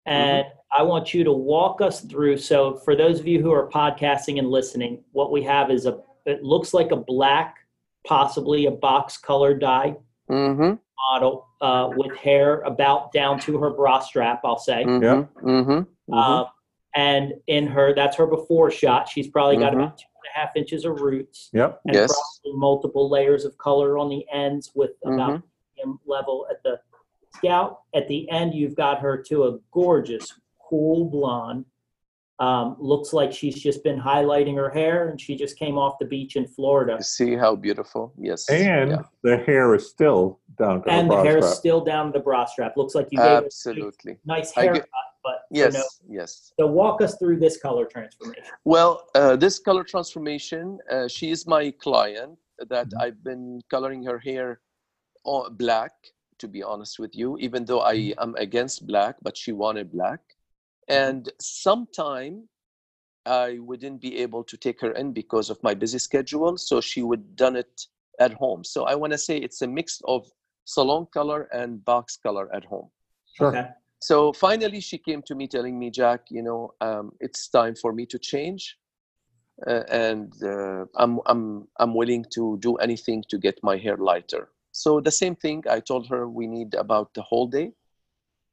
and 0.07 0.45
I 0.77 0.83
want 0.83 1.13
you 1.15 1.25
to 1.25 1.33
walk 1.33 1.81
us 1.81 2.01
through. 2.01 2.39
So 2.39 2.77
for 2.85 2.97
those 2.97 3.21
of 3.21 3.27
you 3.27 3.41
who 3.43 3.53
are 3.53 3.69
podcasting 3.71 4.39
and 4.39 4.49
listening, 4.51 5.05
what 5.13 5.31
we 5.31 5.43
have 5.45 5.71
is 5.71 5.87
a, 5.87 6.01
it 6.27 6.43
looks 6.43 6.73
like 6.75 6.91
a 6.91 6.97
black, 6.97 7.57
possibly 8.07 8.67
a 8.67 8.71
box 8.71 9.17
color 9.17 9.55
dye 9.55 9.97
Mm-hmm. 10.31 10.75
model 11.11 11.49
uh, 11.61 11.91
with 11.97 12.17
hair 12.17 12.61
about 12.61 13.11
down 13.13 13.41
to 13.41 13.59
her 13.59 13.71
bra 13.71 13.99
strap, 13.99 14.43
I'll 14.45 14.59
say. 14.61 14.85
Mm-hmm. 14.85 15.49
Mm-hmm. 15.49 16.15
Um, 16.15 16.47
and 16.95 17.33
in 17.49 17.67
her, 17.67 17.93
that's 17.95 18.17
her 18.17 18.29
before 18.29 18.71
shot. 18.71 19.09
She's 19.09 19.27
probably 19.27 19.57
got 19.57 19.75
about 19.75 19.99
two 19.99 20.05
and 20.23 20.31
a 20.37 20.39
half 20.39 20.55
inches 20.55 20.85
of 20.85 21.01
roots 21.01 21.51
Yep. 21.53 21.81
and 21.87 21.95
Yes. 21.97 22.13
probably 22.45 22.59
multiple 22.61 23.11
layers 23.11 23.45
of 23.45 23.59
color 23.59 23.99
on 23.99 24.09
the 24.09 24.25
ends 24.33 24.71
with 24.77 24.93
about 25.05 25.43
Mhm. 25.85 25.99
level 26.07 26.47
at 26.49 26.63
the 26.63 26.79
scout. 27.35 27.81
At 27.93 28.07
the 28.07 28.31
end, 28.31 28.55
you've 28.55 28.77
got 28.77 29.01
her 29.01 29.21
to 29.25 29.45
a 29.49 29.59
gorgeous, 29.73 30.33
cool 30.69 31.07
blonde. 31.07 31.65
Um, 32.41 32.77
looks 32.79 33.13
like 33.13 33.33
she's 33.35 33.55
just 33.61 33.85
been 33.85 34.01
highlighting 34.01 34.57
her 34.57 34.71
hair 34.71 35.09
and 35.11 35.21
she 35.21 35.37
just 35.37 35.59
came 35.59 35.77
off 35.77 35.99
the 36.01 36.07
beach 36.07 36.37
in 36.37 36.47
Florida. 36.47 36.95
You 36.97 37.03
see 37.05 37.35
how 37.37 37.55
beautiful? 37.55 38.15
Yes. 38.17 38.49
And 38.49 38.91
Yeah. 38.93 39.03
the 39.23 39.37
hair 39.37 39.75
is 39.75 39.91
still 39.91 40.41
down 40.59 40.83
to 40.85 40.89
And 40.91 41.11
the 41.11 41.17
the 41.17 41.23
bra 41.23 41.25
hair 41.25 41.39
is 41.39 41.51
still 41.55 41.83
down 41.85 42.07
to 42.07 42.13
the 42.19 42.23
bra 42.25 42.47
strap. 42.47 42.79
Looks 42.79 42.95
like 42.95 43.09
you 43.11 43.19
gave 43.19 43.45
Absolutely. 43.45 44.13
a 44.13 44.17
nice 44.25 44.57
I 44.57 44.63
haircut, 44.63 44.85
get- 44.85 44.91
but 45.23 45.39
for 45.51 45.55
Yes. 45.63 45.75
no- 45.75 46.15
Yes. 46.19 46.53
so 46.59 46.67
walk 46.67 47.03
us 47.03 47.19
through 47.19 47.41
this 47.41 47.59
color 47.61 47.85
transformation. 47.85 48.45
Well, 48.65 49.07
uh, 49.15 49.37
this 49.37 49.59
color 49.59 49.85
transformation, 49.85 50.79
uh, 50.91 51.09
she 51.09 51.31
is 51.31 51.47
my 51.47 51.71
client 51.73 52.39
that 52.69 52.89
Mhm. 52.89 53.03
I've 53.03 53.23
been 53.23 53.61
coloring 53.69 54.03
her 54.05 54.19
hair 54.19 54.61
o- 55.27 55.51
black, 55.51 55.93
to 56.39 56.49
be 56.49 56.63
honest 56.63 56.99
with 56.99 57.15
you, 57.15 57.37
even 57.37 57.67
though 57.67 57.81
I 57.81 58.15
am 58.17 58.35
against 58.37 58.87
black, 58.87 59.17
but 59.21 59.37
she 59.37 59.53
wanted 59.53 59.93
black. 59.93 60.21
And 60.91 61.33
sometime 61.41 62.49
I 63.27 63.59
wouldn't 63.61 64.01
be 64.01 64.19
able 64.19 64.45
to 64.45 64.57
take 64.57 64.81
her 64.81 64.93
in 64.93 65.13
because 65.13 65.51
of 65.51 65.63
my 65.63 65.75
busy 65.75 65.99
schedule. 65.99 66.57
So 66.57 66.81
she 66.81 67.03
would 67.03 67.37
done 67.37 67.57
it 67.57 67.87
at 68.19 68.33
home. 68.35 68.65
So 68.65 68.85
I 68.85 68.95
want 68.95 69.13
to 69.13 69.19
say 69.19 69.39
it's 69.39 69.63
a 69.63 69.67
mix 69.69 70.01
of 70.07 70.27
salon 70.65 71.07
color 71.13 71.49
and 71.53 71.85
box 71.85 72.17
color 72.17 72.49
at 72.55 72.65
home 72.65 72.89
Sure. 73.33 73.49
Okay. 73.49 73.69
so 74.01 74.33
finally 74.33 74.81
she 74.81 74.99
came 74.99 75.23
to 75.23 75.35
me 75.35 75.47
telling 75.47 75.79
me 75.79 75.91
jack 75.91 76.21
you 76.31 76.43
know 76.43 76.73
um, 76.81 77.13
it's 77.21 77.49
time 77.49 77.75
for 77.75 77.93
me 77.93 78.07
to 78.07 78.19
change 78.19 78.77
uh, 79.67 79.83
and 79.91 80.33
uh, 80.43 80.87
I'm, 80.97 81.21
I'm, 81.27 81.69
I'm 81.79 81.95
willing 81.95 82.25
to 82.37 82.57
do 82.61 82.77
anything 82.77 83.23
to 83.29 83.37
get 83.39 83.59
my 83.63 83.77
hair 83.77 83.97
lighter 83.97 84.49
so 84.73 85.01
the 85.01 85.11
same 85.11 85.35
thing 85.35 85.65
i 85.69 85.81
told 85.81 86.09
her 86.09 86.29
we 86.29 86.47
need 86.47 86.75
about 86.75 87.13
the 87.15 87.23
whole 87.23 87.49
day 87.49 87.73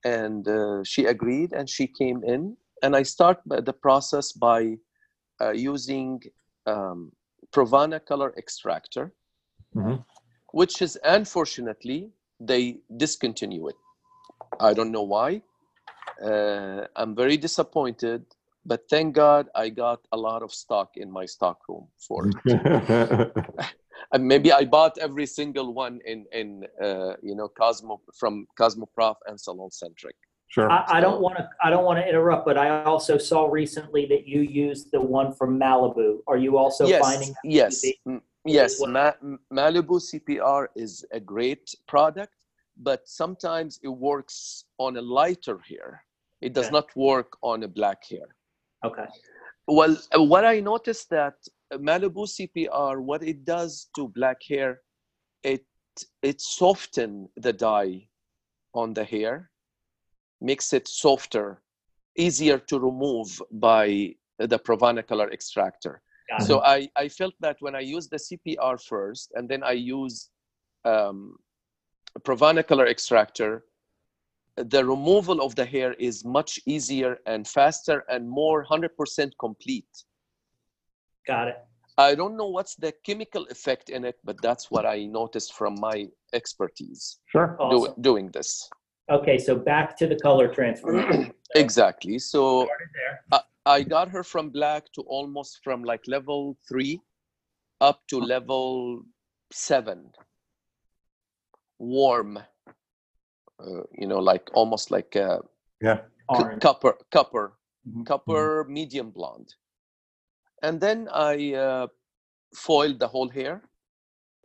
and 0.07 0.47
uh, 0.47 0.83
she 0.83 1.05
agreed 1.05 1.53
and 1.53 1.69
she 1.75 1.85
came 1.87 2.23
in. 2.33 2.55
And 2.83 2.95
i 2.95 3.03
start 3.03 3.37
the 3.69 3.77
process 3.87 4.27
by 4.49 4.61
uh, 5.43 5.53
using 5.73 6.21
um, 6.73 7.11
Pravana 7.53 7.99
color 8.11 8.29
extractor 8.37 9.05
Mhm. 9.75 9.97
which 10.59 10.75
is 10.81 10.97
unfortunately 11.03 11.99
they 12.49 12.63
discontinue 13.03 13.67
it. 13.71 13.75
I 14.69 14.73
don't 14.77 14.91
know 14.97 15.07
why. 15.15 15.41
Uh, 16.31 16.81
i'm 16.99 17.13
very 17.23 17.37
disappointed 17.47 18.21
but 18.69 18.79
thank 18.89 19.07
god 19.23 19.43
i 19.63 19.65
got 19.69 19.99
a 20.17 20.17
lot 20.27 20.41
of 20.45 20.51
stock 20.63 20.89
in 21.03 21.09
my 21.19 21.25
stock 21.35 21.59
room 21.69 21.85
for 22.07 22.19
it 22.29 22.37
uh, 24.13 24.17
maybe 24.17 24.51
I 24.51 24.65
bought 24.65 24.97
every 24.97 25.25
single 25.25 25.73
one 25.73 25.99
in 26.05 26.25
in 26.31 26.65
uh, 26.81 27.13
you 27.21 27.35
know 27.35 27.47
Cosmo 27.49 28.01
from 28.19 28.47
Cosmoprof 28.59 29.15
and 29.27 29.39
Salon 29.39 29.71
Centric. 29.71 30.15
Sure. 30.49 30.71
I, 30.71 30.85
I 30.87 30.99
don't 31.01 31.21
want 31.21 31.37
to. 31.37 31.49
I 31.61 31.69
don't 31.69 31.83
want 31.83 31.99
to 31.99 32.07
interrupt, 32.07 32.45
but 32.45 32.57
I 32.57 32.83
also 32.83 33.17
saw 33.17 33.47
recently 33.47 34.05
that 34.07 34.27
you 34.27 34.41
used 34.41 34.91
the 34.91 35.01
one 35.01 35.33
from 35.33 35.59
Malibu. 35.59 36.19
Are 36.27 36.37
you 36.37 36.57
also 36.57 36.87
yes, 36.87 37.01
finding? 37.01 37.29
that 37.29 37.43
yes, 37.43 37.85
mm, 38.07 38.21
yes. 38.45 38.79
what- 38.79 38.91
Ma- 38.91 39.37
Malibu 39.51 39.99
CPR 39.99 40.67
is 40.75 41.05
a 41.11 41.19
great 41.19 41.75
product, 41.87 42.35
but 42.77 43.07
sometimes 43.07 43.79
it 43.83 43.89
works 43.89 44.63
on 44.77 44.95
a 44.95 45.01
lighter 45.01 45.59
hair. 45.67 46.03
It 46.39 46.53
does 46.53 46.67
Okay. 46.67 46.73
not 46.79 46.95
work 46.95 47.35
on 47.41 47.63
a 47.63 47.67
black 47.67 48.05
hair. 48.09 48.27
Okay. 48.85 49.07
Well, 49.67 49.97
uh, 50.15 50.23
what 50.23 50.45
I 50.45 50.61
noticed 50.61 51.09
that 51.09 51.35
Malibu 51.73 52.25
CPR, 52.27 53.01
what 53.01 53.23
it 53.23 53.45
does 53.45 53.89
to 53.95 54.07
black 54.07 54.41
hair, 54.47 54.81
it 55.43 55.65
it 56.21 56.39
soften 56.39 57.27
the 57.37 57.53
dye 57.53 58.07
on 58.73 58.93
the 58.93 59.03
hair, 59.03 59.49
makes 60.39 60.73
it 60.73 60.87
softer, 60.87 61.61
easier 62.15 62.59
to 62.59 62.79
remove 62.79 63.41
by 63.51 64.13
the 64.37 64.59
Pravana 64.59 65.05
color 65.05 65.31
extractor. 65.31 66.01
So 66.45 66.61
I, 66.61 66.89
I 66.95 67.07
felt 67.07 67.33
that 67.39 67.57
when 67.61 67.73
I 67.73 67.79
use 67.79 68.09
the 68.09 68.17
CPR 68.17 68.83
first, 68.83 69.31
and 69.35 69.47
then 69.47 69.63
I 69.63 69.71
use 69.71 70.29
um, 70.83 71.37
Pravana 72.19 72.67
color 72.67 72.87
extractor, 72.87 73.63
the 74.57 74.83
removal 74.83 75.41
of 75.41 75.55
the 75.55 75.65
hair 75.65 75.93
is 75.93 76.25
much 76.25 76.59
easier 76.65 77.19
and 77.25 77.47
faster 77.47 78.03
and 78.09 78.29
more 78.29 78.65
100% 78.65 79.31
complete. 79.39 79.87
Got 81.27 81.49
it. 81.49 81.57
I 81.97 82.15
don't 82.15 82.37
know 82.37 82.47
what's 82.47 82.75
the 82.75 82.93
chemical 83.03 83.45
effect 83.49 83.89
in 83.89 84.05
it, 84.05 84.17
but 84.23 84.39
that's 84.41 84.69
what 84.69 84.85
I 84.85 85.05
noticed 85.05 85.53
from 85.53 85.75
my 85.79 86.07
expertise 86.33 87.19
Sure. 87.25 87.57
do, 87.59 87.63
Awesome. 87.63 88.01
doing 88.01 88.31
this. 88.31 88.69
Okay, 89.09 89.37
so 89.37 89.55
back 89.55 89.97
to 89.97 90.07
the 90.07 90.15
color 90.15 90.47
transfer. 90.53 91.03
exactly. 91.55 92.19
So 92.19 92.65
Started 92.65 92.87
there. 92.93 93.41
I 93.65 93.83
got 93.83 94.07
her 94.09 94.23
from 94.23 94.49
black 94.49 94.89
to 94.93 95.01
almost 95.01 95.59
from 95.63 95.83
like 95.83 96.07
level 96.07 96.57
three 96.69 97.01
up 97.81 98.07
to 98.07 98.19
level 98.19 99.03
seven. 99.51 100.11
Warm, 101.79 102.37
uh, 103.59 103.83
you 103.91 104.07
know, 104.07 104.19
like 104.19 104.49
almost 104.53 104.89
like 104.89 105.15
a 105.15 105.41
Yeah. 105.81 105.97
c- 105.97 106.03
Orange. 106.29 106.61
copper, 106.61 106.97
copper, 107.11 107.57
Mhm. 107.85 108.05
copper 108.05 108.63
medium 108.69 109.11
blonde. 109.11 109.53
And 110.63 110.79
then 110.81 111.07
I 111.13 111.53
uh, 111.53 111.87
foiled 112.55 112.99
the 112.99 113.07
whole 113.07 113.29
hair 113.29 113.61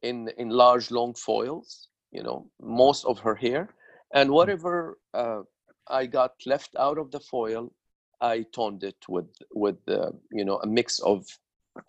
in 0.03 0.29
in 0.39 0.51
large 0.51 0.91
long 0.91 1.15
foils, 1.15 1.89
you 2.11 2.23
know, 2.23 2.51
most 2.61 3.05
of 3.07 3.19
her 3.21 3.35
hair, 3.35 3.69
and 4.15 4.31
whatever 4.31 4.99
uh, 5.15 5.43
I 5.89 6.07
got 6.07 6.33
left 6.47 6.77
out 6.77 6.99
of 6.99 7.11
the 7.11 7.21
foil, 7.21 7.73
I 8.21 8.45
toned 8.55 8.85
it 8.85 8.97
with 9.09 9.31
with 9.55 9.79
uh, 9.89 10.11
you 10.33 10.45
know 10.45 10.59
a 10.63 10.67
mix 10.67 10.99
of 11.01 11.27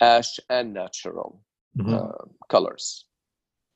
ash 0.02 0.40
and 0.50 0.74
natural 0.74 1.42
Mhm. 1.78 1.94
uh, 1.94 2.26
colors. 2.50 3.06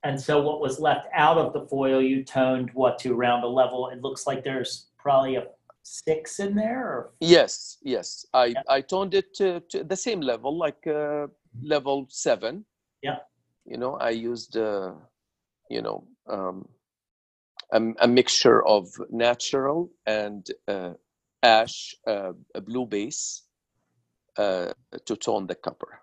And 0.03 0.19
so 0.21 0.41
what 0.41 0.61
was 0.61 0.79
left 0.79 1.07
out 1.13 1.37
of 1.37 1.53
the 1.53 1.67
foil, 1.67 2.01
you 2.01 2.23
toned 2.23 2.69
what 2.73 2.99
to 2.99 3.13
around 3.13 3.43
a 3.43 3.47
level? 3.47 3.89
It 3.89 4.01
looks 4.01 4.27
like 4.27 4.43
there's 4.43 4.87
probably 4.97 5.35
a 5.35 5.47
six 5.87 6.39
in 6.39 6.55
there 6.55 6.83
or 6.83 7.11
Yes, 7.19 7.77
yes, 7.81 8.25
I 8.33 8.45
Yeah. 8.45 8.63
I 8.67 8.81
toned 8.81 9.13
it 9.13 9.33
to, 9.35 9.61
to 9.71 9.83
the 9.83 9.95
same 9.95 10.21
level, 10.21 10.57
like 10.57 10.85
uh, 10.87 11.27
level 11.61 12.07
seven. 12.09 12.65
Yeah. 13.01 13.19
You 13.65 13.77
know, 13.77 13.95
I 13.95 14.11
used 14.11 14.57
uh, 14.57 14.93
you 15.69 15.81
know 15.81 16.07
um, 16.27 16.67
a, 17.71 17.79
a 18.05 18.07
mixture 18.07 18.65
of 18.65 18.87
natural 19.09 19.89
and 20.05 20.45
uh, 20.67 20.93
ash, 21.43 21.95
uh, 22.07 22.33
a 22.55 22.61
blue 22.61 22.85
base, 22.85 23.43
uh, 24.37 24.71
to 25.05 25.15
tone 25.15 25.47
the 25.47 25.55
copper. 25.55 26.01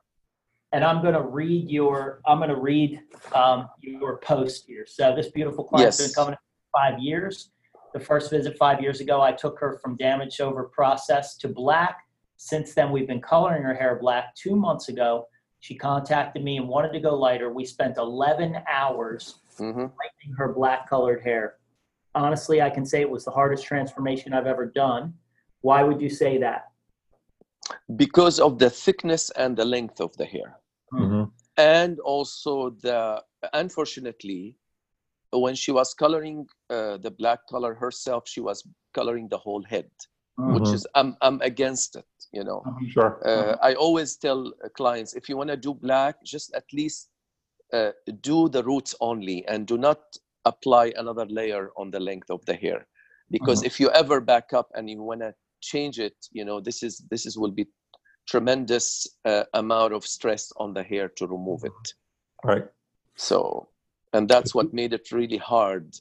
and 0.74 0.82
I'm 0.84 1.00
going 1.02 1.14
to 1.14 1.22
read 1.22 1.70
your 1.70 2.20
I'm 2.26 2.38
going 2.38 2.50
to 2.50 2.62
read 2.72 3.00
um, 3.32 3.68
your 3.80 4.18
post 4.18 4.66
here. 4.66 4.86
So 4.86 5.14
this 5.14 5.28
beautiful 5.28 5.64
client's 5.64 5.98
been 6.02 6.12
coming 6.12 6.36
five 6.72 6.98
years. 6.98 7.50
The 7.94 8.00
first 8.00 8.28
visit 8.30 8.58
five 8.58 8.80
years 8.80 9.00
ago, 9.00 9.22
I 9.22 9.30
took 9.32 9.58
her 9.60 9.78
from 9.80 9.96
damage 9.96 10.40
over 10.40 10.64
process 10.64 11.36
to 11.38 11.48
black. 11.48 11.98
Since 12.36 12.74
then, 12.74 12.90
we've 12.90 13.06
been 13.06 13.22
coloring 13.22 13.62
her 13.62 13.72
hair 13.72 13.96
black. 14.00 14.34
Two 14.34 14.56
months 14.56 14.88
ago, 14.88 15.28
she 15.60 15.76
contacted 15.76 16.42
me 16.42 16.56
and 16.56 16.68
wanted 16.68 16.92
to 16.92 17.00
go 17.00 17.14
lighter. 17.14 17.52
We 17.52 17.64
spent 17.64 17.96
11 17.96 18.56
hours 18.68 19.36
hmm 19.56 19.86
lightening 20.02 20.34
her 20.36 20.52
black 20.52 20.90
colored 20.90 21.22
hair. 21.22 21.58
Honestly, 22.16 22.60
I 22.60 22.68
can 22.68 22.84
say 22.84 23.00
it 23.00 23.08
was 23.08 23.24
the 23.24 23.30
hardest 23.30 23.64
transformation 23.64 24.32
I've 24.34 24.48
ever 24.48 24.66
done. 24.66 25.14
Why 25.60 25.84
would 25.84 26.00
you 26.00 26.10
say 26.10 26.38
that? 26.38 26.62
Because 27.94 28.40
of 28.40 28.58
the 28.58 28.68
thickness 28.70 29.30
and 29.30 29.56
the 29.56 29.64
length 29.64 30.00
of 30.00 30.16
the 30.16 30.26
hair. 30.26 30.58
Mhm. 30.92 31.30
and 31.56 32.00
also 32.00 32.70
the 32.70 33.22
unfortunately 33.52 34.56
when 35.38 35.54
she 35.54 35.72
was 35.72 35.94
coloring 35.94 36.46
uh, 36.70 36.96
the 36.98 37.10
black 37.10 37.40
color 37.48 37.74
herself 37.74 38.28
she 38.28 38.40
was 38.40 38.66
coloring 38.94 39.28
the 39.28 39.38
whole 39.38 39.62
head 39.64 39.90
which 40.54 40.68
Mhm. 40.68 40.74
is 40.74 40.86
i'm 40.94 41.16
i'm 41.22 41.40
against 41.42 41.96
it 41.96 42.06
you 42.32 42.44
know 42.44 42.64
Sure. 42.92 43.20
uh, 43.24 43.56
i 43.62 43.74
always 43.74 44.16
tell 44.16 44.48
uh, 44.64 44.68
clients 44.76 45.14
if 45.14 45.28
you 45.28 45.36
want 45.36 45.50
to 45.50 45.56
do 45.56 45.74
black 45.74 46.16
just 46.24 46.54
at 46.54 46.64
least 46.72 47.08
uh, 47.72 47.90
do 48.20 48.48
the 48.48 48.62
roots 48.62 48.94
only 49.00 49.44
and 49.48 49.66
do 49.66 49.76
not 49.78 50.00
apply 50.44 50.92
another 50.96 51.26
layer 51.26 51.70
on 51.76 51.90
the 51.90 52.00
length 52.00 52.30
of 52.30 52.44
the 52.46 52.54
hair 52.54 52.86
because 53.30 53.62
Mhm. 53.62 53.66
if 53.66 53.80
you 53.80 53.90
ever 53.90 54.20
back 54.20 54.52
up 54.52 54.68
and 54.74 54.88
you 54.90 55.02
want 55.02 55.20
to 55.20 55.34
change 55.60 55.98
it 55.98 56.16
you 56.32 56.44
know 56.44 56.60
this 56.60 56.82
is 56.82 57.02
this 57.10 57.26
is 57.26 57.38
will 57.38 57.50
be 57.50 57.66
tremendous 58.28 59.06
uh, 59.24 59.44
amount 59.54 59.92
of 59.92 60.04
stress 60.04 60.52
on 60.56 60.74
the 60.74 60.82
hair 60.82 61.08
to 61.08 61.26
remove 61.26 61.64
it 61.64 61.94
Right. 62.44 62.64
so 63.16 63.68
and 64.14 64.28
that's 64.28 64.54
what 64.54 64.72
made 64.72 64.92
it 64.94 65.12
really 65.12 65.36
hard 65.36 65.94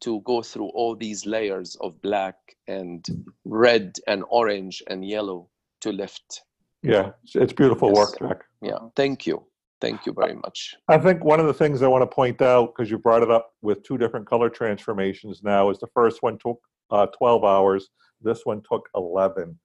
to 0.00 0.20
go 0.20 0.42
through 0.42 0.68
all 0.68 0.94
these 0.94 1.24
layers 1.26 1.76
of 1.80 2.00
black 2.02 2.36
and 2.68 3.04
red 3.44 3.96
and 4.06 4.22
orange 4.28 4.82
and 4.88 5.04
yellow 5.04 5.48
to 5.80 5.90
lift 5.90 6.42
Yeah. 6.82 7.12
It's, 7.34 7.52
beautiful 7.52 7.88
Yes. 7.88 7.96
work, 7.98 8.18
Jack. 8.20 8.44
yeah 8.60 8.78
thank 8.94 9.26
you 9.26 9.36
thank 9.80 10.06
you 10.06 10.12
very 10.12 10.34
much 10.44 10.58
I 10.88 10.98
think 10.98 11.24
one 11.24 11.40
of 11.40 11.46
the 11.46 11.54
things 11.62 11.82
I 11.82 11.88
want 11.88 12.02
to 12.08 12.14
point 12.22 12.40
out, 12.42 12.66
because 12.74 12.90
you 12.90 12.98
brought 12.98 13.22
it 13.22 13.30
up 13.30 13.46
with 13.62 13.82
two 13.82 13.98
different 13.98 14.26
color 14.32 14.48
transformations 14.48 15.42
now, 15.42 15.70
is 15.72 15.78
the 15.80 15.88
first 15.98 16.22
one 16.22 16.38
took 16.38 16.60
uh, 16.90 17.06
12 17.06 17.42
hours. 17.44 17.88
This 18.28 18.40
one 18.46 18.62
took 18.70 18.84
11. 18.94 19.58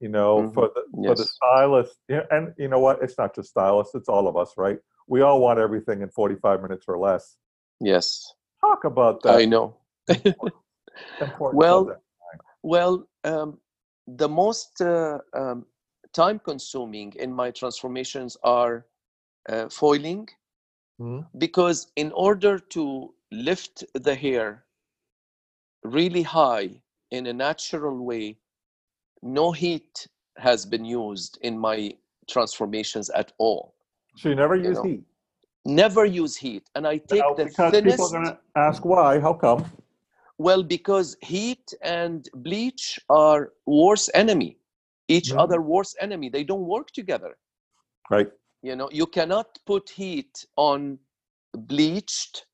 You 0.00 0.10
know, 0.16 0.32
Mhm. 0.42 0.54
for 0.54 0.70
the 0.74 0.82
for 1.08 1.14
the 1.16 1.24
stylist, 1.36 1.96
yeah, 2.08 2.24
and 2.30 2.54
you 2.56 2.68
know 2.68 2.78
what? 2.86 3.02
It's 3.02 3.18
not 3.18 3.34
just 3.34 3.48
stylists; 3.50 3.96
it's 3.96 4.08
all 4.08 4.28
of 4.28 4.36
us, 4.36 4.50
right? 4.56 4.78
We 5.08 5.22
all 5.22 5.40
want 5.40 5.58
everything 5.58 6.02
in 6.02 6.08
45 6.10 6.62
minutes 6.62 6.84
or 6.88 6.98
less. 6.98 7.36
yes 7.80 8.34
Talk 8.60 8.84
about 8.84 9.22
that. 9.22 9.34
i 9.36 9.44
know 9.44 9.76
important 10.08 10.40
Well. 11.60 12.02
Well, 12.62 13.06
um, 13.24 13.58
the 14.06 14.28
most 14.28 14.80
uh, 14.80 15.18
um, 15.32 15.64
time 16.12 16.38
consuming 16.40 17.12
in 17.18 17.32
my 17.32 17.50
transformations 17.50 18.36
are 18.42 18.86
uh, 19.48 19.68
foiling 19.68 20.28
Mhm. 21.00 21.24
because 21.38 21.92
in 21.94 22.10
order 22.12 22.58
to 22.58 23.14
lift 23.30 23.84
the 23.94 24.14
hair 24.14 24.64
really 25.84 26.22
high 26.22 26.82
in 27.10 27.26
a 27.26 27.32
natural 27.32 27.96
way, 28.04 28.36
no 29.22 29.52
heat 29.52 30.08
has 30.36 30.66
been 30.66 30.84
used 30.84 31.38
in 31.42 31.56
my 31.58 31.96
transformations 32.26 33.08
at 33.10 33.32
all. 33.38 33.77
So 34.18 34.30
you 34.30 34.36
never 34.36 34.56
you 34.56 34.70
use 34.70 34.78
know, 34.78 34.82
heat. 34.82 35.04
Never 35.66 36.04
use 36.06 36.36
heat. 36.36 36.70
And 36.74 36.86
I 36.86 36.98
take 36.98 37.20
Now, 37.20 37.34
the 37.36 37.46
because 37.46 37.72
thinnest. 37.72 37.98
people 37.98 38.06
are 38.06 38.10
going 38.10 38.26
to 38.26 38.38
ask 38.56 38.84
why. 38.84 39.20
How 39.20 39.34
come? 39.34 39.64
Well, 40.38 40.62
because 40.64 41.16
heat 41.22 41.74
and 41.82 42.28
bleach 42.34 43.00
are 43.10 43.52
worse 43.66 44.10
enemy, 44.14 44.58
each 45.08 45.32
Mhm. 45.32 45.38
other 45.38 45.62
worse 45.62 45.96
enemy. 46.00 46.30
They 46.30 46.44
don't 46.44 46.66
work 46.66 46.90
together. 46.92 47.38
Right. 48.10 48.30
You 48.62 48.76
know, 48.76 48.90
you 48.92 49.06
cannot 49.06 49.58
put 49.66 49.90
heat 49.90 50.46
on 50.56 51.00
bleached 51.56 52.46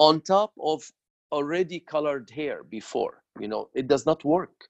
on 0.00 0.22
top 0.22 0.52
of 0.60 0.90
already 1.32 1.80
colored 1.80 2.30
hair 2.30 2.64
before. 2.64 3.24
You 3.40 3.48
know, 3.48 3.70
it 3.74 3.88
does 3.88 4.06
not 4.06 4.24
work. 4.24 4.69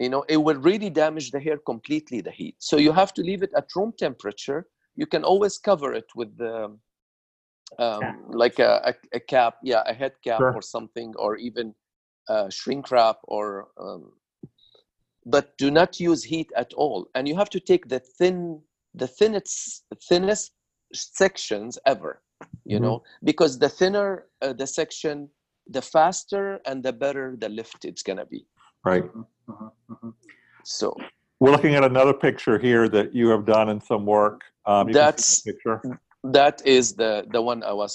You 0.00 0.08
know, 0.08 0.24
it 0.28 0.38
will 0.38 0.56
really 0.56 0.90
damage 0.90 1.30
the 1.30 1.40
hair 1.40 1.58
completely, 1.58 2.20
the 2.22 2.30
heat. 2.32 2.56
So 2.58 2.78
you 2.78 2.92
have 2.92 3.12
to 3.14 3.22
leave 3.22 3.42
it 3.42 3.52
at 3.56 3.68
room 3.76 3.92
temperature. 3.98 4.66
You 4.96 5.06
can 5.06 5.24
always 5.24 5.58
cover 5.58 5.92
it 5.94 6.06
with 6.16 6.36
the 6.38 6.76
um, 7.78 8.02
Cap. 8.02 8.16
like 8.30 8.58
a, 8.58 8.80
a, 8.90 8.94
a 9.16 9.20
cap, 9.20 9.56
yeah, 9.62 9.82
a 9.86 9.94
head 9.94 10.14
cap 10.24 10.44
Sure. 10.44 10.52
or 10.52 10.62
something, 10.62 11.14
or 11.18 11.36
even 11.36 11.74
uh, 12.28 12.48
shrink 12.50 12.90
wrap, 12.90 13.18
or 13.24 13.68
um, 13.80 14.12
but 15.26 15.56
do 15.58 15.70
not 15.70 16.00
use 16.00 16.24
heat 16.24 16.50
at 16.56 16.72
all. 16.74 17.06
And 17.14 17.28
you 17.28 17.36
have 17.36 17.50
to 17.50 17.60
take 17.60 17.88
the 17.88 18.00
thin, 18.00 18.62
the 18.94 19.06
thinnest, 19.06 19.84
thinnest 20.08 20.52
sections 20.94 21.78
ever 21.86 22.22
you 22.66 22.78
Mhm. 22.78 22.82
know 22.82 23.02
because 23.24 23.58
the 23.58 23.68
thinner 23.68 24.26
uh, 24.42 24.52
the 24.52 24.66
section 24.66 25.28
the 25.68 25.82
faster 25.82 26.60
and 26.66 26.82
the 26.82 26.92
better 26.92 27.36
the 27.38 27.48
lift 27.48 27.84
it's 27.84 28.02
gonna 28.02 28.26
be 28.26 28.46
Right. 28.84 29.04
Mhm, 29.50 29.70
mhm. 29.90 30.12
so 30.64 30.94
We're 31.40 31.50
looking 31.52 31.74
at 31.74 31.84
another 31.84 32.12
picture 32.12 32.58
here 32.58 32.88
that 32.96 33.14
you 33.14 33.28
have 33.34 33.44
done 33.46 33.68
in 33.70 33.80
some 33.80 34.04
work. 34.06 34.42
Um, 34.66 34.88
you 34.88 34.94
can 34.94 34.94
see 34.94 35.00
That's- 35.00 35.42
that 35.42 35.52
picture. 35.52 36.00
that 36.38 36.56
is 36.76 36.86
the 37.02 37.12
the 37.34 37.40
one 37.50 37.60
i 37.72 37.72
was 37.82 37.92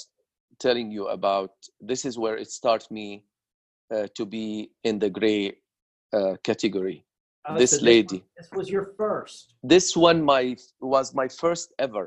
telling 0.64 0.88
you 0.96 1.04
about 1.18 1.52
this 1.90 2.04
is 2.08 2.14
where 2.22 2.36
it 2.42 2.48
starts 2.60 2.86
me 2.98 3.06
uh, 3.94 4.06
to 4.18 4.24
be 4.36 4.46
in 4.88 4.94
the 4.98 5.10
gray 5.18 5.42
uh, 6.18 6.34
category 6.48 6.98
Oh, 7.48 7.54
This 7.62 7.70
so 7.78 7.84
lady. 7.92 8.18
was- 8.18 8.36
This 8.38 8.50
was 8.58 8.66
your 8.74 8.86
first. 9.00 9.54
this 9.74 9.86
one 10.08 10.18
my 10.32 10.42
was 10.94 11.06
my 11.20 11.28
first 11.42 11.66
ever 11.86 12.04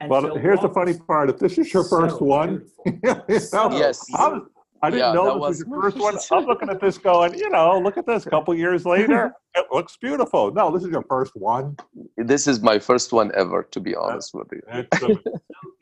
And 0.00 0.10
Well, 0.10 0.22
so 0.28 0.34
here's 0.44 0.62
the 0.66 0.72
funny 0.80 0.94
part. 1.10 1.26
If 1.32 1.38
this 1.44 1.54
is 1.62 1.66
your 1.74 1.84
so 1.84 1.96
first 1.96 2.18
one, 2.40 2.50
beautiful. 2.84 3.24
you 3.34 3.40
So 3.54 3.60
know, 3.68 3.78
Yes. 3.84 3.96
I, 4.22 4.28
was- 4.32 4.46
I 4.84 4.90
didn't 4.90 5.06
Yeah, 5.06 5.12
know 5.14 5.24
that 5.24 5.48
this 5.50 5.64
was, 5.64 5.64
was 5.64 5.68
your 5.68 5.82
first 5.82 5.98
one. 5.98 6.18
I'm 6.42 6.46
looking 6.46 6.68
at 6.68 6.80
this 6.80 6.98
going, 6.98 7.34
you 7.38 7.48
know, 7.48 7.78
look 7.78 7.96
at 7.96 8.06
this. 8.06 8.26
A 8.26 8.30
couple 8.30 8.54
years 8.54 8.84
later, 8.84 9.32
it 9.54 9.66
looks 9.72 9.96
beautiful. 9.96 10.52
No, 10.52 10.70
this 10.70 10.84
is 10.84 10.90
your 10.90 11.04
first 11.08 11.32
one. 11.34 11.76
this 12.18 12.46
is 12.46 12.60
my 12.60 12.78
first 12.78 13.12
one 13.12 13.32
ever 13.34 13.62
to 13.70 13.80
be 13.80 13.94
honest 13.94 14.34
with 14.34 14.48
you 14.52 14.60
It's, 14.68 14.98
so 15.00 15.06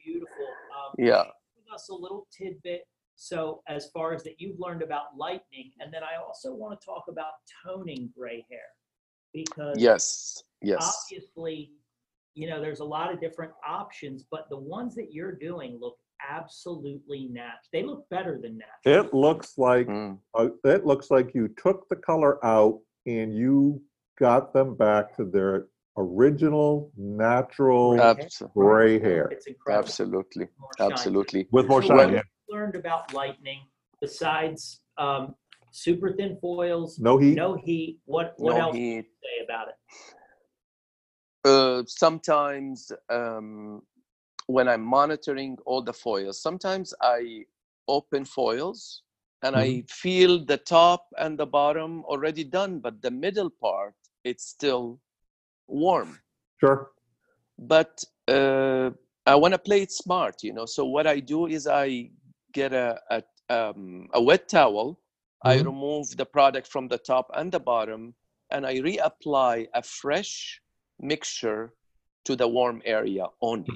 beautiful. 0.05 0.47
Um, 0.77 0.95
Yeah. 0.99 1.25
Give 1.57 1.75
us 1.75 1.89
a 1.89 1.95
little 1.95 2.27
tidbit. 2.37 2.83
So 3.17 3.63
as 3.69 3.91
far 3.93 4.15
as 4.15 4.23
that 4.25 4.35
you've 4.39 4.59
learned 4.59 4.83
about 4.83 5.17
lightning, 5.17 5.73
and 5.81 5.93
then 5.93 6.03
I 6.03 6.23
also 6.25 6.55
want 6.55 6.81
to 6.81 6.85
talk 6.85 7.05
about 7.09 7.33
toning 7.65 8.11
gray 8.17 8.45
hair 8.51 8.61
because 9.33 9.81
yes 9.81 10.43
yes 10.61 11.05
obviously, 11.11 11.73
you 12.35 12.49
know, 12.49 12.61
there's 12.61 12.81
a 12.81 12.85
lot 12.85 13.13
of 13.13 13.21
different 13.21 13.53
options, 13.67 14.25
but 14.31 14.49
the 14.51 14.59
ones 14.59 14.95
that 14.95 15.13
you're 15.13 15.33
doing 15.33 15.79
look 15.81 15.97
absolutely 16.29 17.29
natural. 17.31 17.59
They 17.73 17.83
look 17.83 18.09
better 18.11 18.39
than 18.43 18.59
natural. 18.59 19.07
it 19.07 19.15
looks 19.15 19.59
like 19.59 19.87
Mm. 19.89 20.19
uh, 20.35 20.49
it 20.65 20.87
looks 20.87 21.11
like 21.11 21.35
you 21.35 21.49
took 21.49 21.89
the 21.89 21.97
color 21.97 22.45
out 22.45 22.81
and 23.07 23.35
you 23.35 23.83
got 24.19 24.53
them 24.53 24.75
back 24.77 25.15
to 25.17 25.25
their 25.25 25.69
original 25.97 26.91
natural 26.97 28.01
Abs- 28.01 28.43
gray 28.55 28.99
hair 28.99 29.29
It's 29.31 29.47
incredible. 29.47 29.85
absolutely 29.87 30.49
More 30.59 30.71
shine. 30.79 30.93
absolutely 30.93 31.49
with 31.51 31.67
more 31.69 31.83
So 31.83 31.89
shine. 31.89 31.97
what 31.99 32.13
yeah. 32.13 32.23
learned 32.49 32.77
about 32.77 33.13
lightning 33.13 33.61
besides 34.01 34.81
um, 34.99 35.35
super 35.71 36.13
thin 36.13 36.39
foils, 36.41 36.99
No 36.99 37.19
heat. 37.19 37.35
no 37.35 37.55
heat? 37.57 38.01
What 38.05 38.35
what 38.39 38.55
no 38.55 38.61
else 38.61 38.77
heat 38.77 39.03
can 39.03 39.05
you 39.05 39.19
say 39.23 39.45
about 39.45 39.69
it? 39.69 39.75
uh, 41.45 41.83
sometimes 41.87 42.93
um, 43.11 43.83
when 44.53 44.69
I'm 44.69 44.85
monitoring 44.85 45.57
all 45.67 45.83
the 45.83 45.93
foils, 45.93 46.41
sometimes 46.43 46.95
I 47.01 47.45
open 47.89 48.25
foils 48.25 49.03
and 49.43 49.57
I 49.57 49.83
feel 49.89 50.45
the 50.45 50.59
top 50.59 51.03
and 51.19 51.39
the 51.39 51.47
bottom 51.47 52.05
already 52.05 52.45
done, 52.45 52.79
but 52.79 53.03
the 53.03 53.11
middle 53.11 53.51
part 53.51 53.95
it's 54.25 54.47
still 54.57 55.01
warm. 55.67 56.21
Sure. 56.61 56.91
But 57.59 58.05
uh, 58.29 58.91
I 59.27 59.35
want 59.35 59.53
to 59.55 59.59
play 59.59 59.83
it 59.83 59.93
smart, 59.93 60.43
you 60.43 60.53
know. 60.53 60.67
So 60.67 60.85
what 60.85 61.07
I 61.07 61.21
do 61.21 61.47
is 61.47 61.67
I 61.67 62.11
get 62.53 62.73
a 62.73 63.01
a, 63.17 63.23
um, 63.49 64.09
a 64.13 64.21
wet 64.23 64.49
towel. 64.49 64.99
I 65.45 65.57
Mhm. 65.57 65.67
remove 65.67 66.07
the 66.17 66.27
product 66.27 66.67
from 66.69 66.89
the 66.89 66.99
top 66.99 67.27
and 67.35 67.51
the 67.53 67.61
bottom, 67.61 68.15
and 68.51 68.67
I 68.67 68.75
reapply 68.89 69.69
a 69.75 69.83
fresh 69.83 70.61
mixture 71.01 71.75
to 72.27 72.37
the 72.37 72.47
warm 72.47 72.83
area 72.85 73.27
only. 73.41 73.75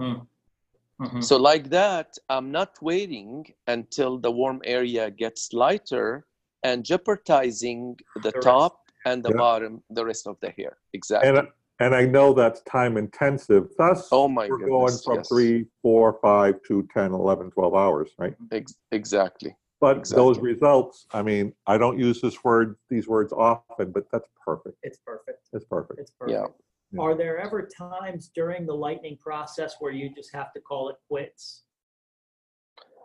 Mhm. 0.00 1.22
So 1.24 1.36
like 1.36 1.70
that, 1.70 2.18
I'm 2.28 2.50
not 2.50 2.80
waiting 2.82 3.46
until 3.66 4.18
the 4.18 4.30
warm 4.30 4.60
area 4.64 5.10
gets 5.10 5.52
lighter 5.52 6.26
and 6.62 6.84
jeopardizing 6.84 7.98
the 8.16 8.30
The 8.32 8.40
top 8.40 8.74
and 9.06 9.22
the 9.24 9.30
Yeah. 9.30 9.38
bottom, 9.38 9.82
the 9.90 10.04
rest 10.04 10.26
of 10.26 10.36
the 10.40 10.50
hair. 10.50 10.78
Exactly. 10.92 11.28
And 11.28 11.48
and 11.82 11.94
I 11.94 12.04
know 12.04 12.34
that's 12.34 12.60
time 12.62 12.98
intensive. 12.98 13.74
Thus, 13.78 14.10
Oh 14.12 14.28
my 14.28 14.46
we're 14.50 14.58
going 14.58 14.98
from 14.98 15.14
yes. 15.16 15.28
three, 15.28 15.64
four, 15.80 16.18
five 16.20 16.60
to 16.68 16.86
10, 16.92 17.14
11, 17.14 17.50
12 17.52 17.74
hours, 17.74 18.10
right? 18.18 18.34
Ex- 18.52 18.74
exactly. 18.92 19.56
But 19.80 20.06
those 20.10 20.38
results, 20.40 21.06
I 21.12 21.22
mean, 21.22 21.54
I 21.66 21.78
don't 21.78 21.98
use 21.98 22.20
this 22.20 22.44
word, 22.44 22.76
these 22.90 23.08
words 23.08 23.32
often, 23.32 23.92
but 23.92 24.04
that's 24.12 24.28
perfect. 24.44 24.76
It's 24.82 24.98
perfect. 24.98 25.48
It's 25.54 25.64
perfect. 25.64 26.00
It's 26.00 26.10
perfect. 26.10 26.38
Yeah. 26.38 26.48
Yeah. 26.92 27.02
Are 27.02 27.14
there 27.14 27.38
ever 27.38 27.68
times 27.68 28.30
during 28.34 28.66
the 28.66 28.74
lightning 28.74 29.16
process 29.16 29.76
where 29.78 29.92
you 29.92 30.12
just 30.14 30.34
have 30.34 30.52
to 30.54 30.60
call 30.60 30.88
it 30.88 30.96
quits? 31.08 31.62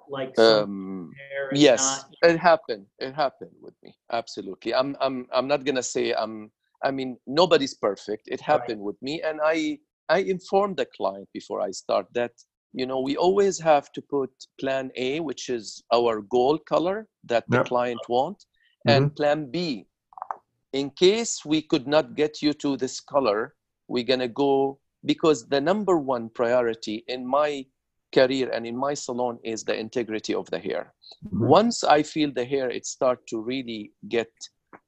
Like 0.10 0.38
Um, 0.40 1.12
yes, 1.54 1.82
not- 2.22 2.32
it 2.32 2.38
happened. 2.38 2.86
It 3.00 3.14
happened 3.14 3.56
with 3.62 3.76
me. 3.84 3.96
Absolutely. 4.12 4.74
I'm. 4.74 4.96
I'm. 5.02 5.28
I'm 5.32 5.48
not 5.48 5.66
gonna 5.66 5.84
say 5.84 6.14
I'm. 6.14 6.52
I 6.84 6.92
mean, 6.92 7.18
nobody's 7.26 7.74
perfect. 7.74 8.28
It 8.28 8.42
happened 8.42 8.82
with 8.82 9.02
me, 9.02 9.22
and 9.22 9.40
I. 9.44 9.80
I 10.08 10.20
informed 10.20 10.78
the 10.78 10.86
client 10.86 11.28
before 11.34 11.62
I 11.62 11.72
start 11.72 12.06
that 12.14 12.34
you 12.74 12.86
know 12.86 13.00
we 13.00 13.18
always 13.18 13.60
have 13.60 13.92
to 13.94 14.02
put 14.04 14.30
Plan 14.60 14.92
A, 14.96 15.20
which 15.20 15.50
is 15.50 15.84
our 15.92 16.22
goal 16.22 16.60
color 16.60 17.08
that 17.24 17.44
the 17.50 17.58
Yep. 17.58 17.66
client 17.66 18.02
want, 18.08 18.46
and 18.86 19.16
Plan 19.16 19.50
B, 19.50 19.88
in 20.74 20.92
case 20.92 21.44
we 21.44 21.64
could 21.64 21.88
not 21.88 22.14
get 22.16 22.44
you 22.44 22.54
to 22.54 22.78
this 22.78 23.00
color, 23.02 23.56
we're 23.88 24.04
gonna 24.04 24.28
go 24.28 24.80
because 25.06 25.48
the 25.48 25.62
number 25.62 25.98
one 25.98 26.30
priority 26.30 27.04
in 27.08 27.26
my 27.26 27.66
career 28.14 28.50
and 28.52 28.66
in 28.66 28.76
my 28.78 28.94
salon 28.94 29.38
is 29.44 29.64
the 29.64 29.78
integrity 29.78 30.34
of 30.34 30.50
the 30.50 30.60
hair 30.60 30.94
Mhm. 31.26 31.48
once 31.48 31.84
i 31.84 32.02
feel 32.04 32.32
the 32.32 32.46
hair 32.46 32.70
it 32.70 32.86
start 32.86 33.26
to 33.28 33.42
really 33.42 33.92
get 34.08 34.32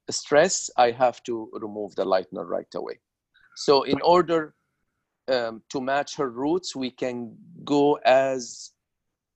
stress 0.09 0.69
i 0.77 0.91
have 0.91 1.21
to 1.23 1.49
remove 1.53 1.93
the 1.95 2.05
lightener 2.05 2.45
right 2.47 2.73
away 2.75 2.99
so 3.55 3.83
in 3.83 3.99
order 4.01 4.55
um, 5.29 5.61
to 5.69 5.81
match 5.81 6.15
her 6.15 6.29
roots 6.29 6.75
we 6.75 6.89
can 6.89 7.35
go 7.65 7.95
as 8.05 8.71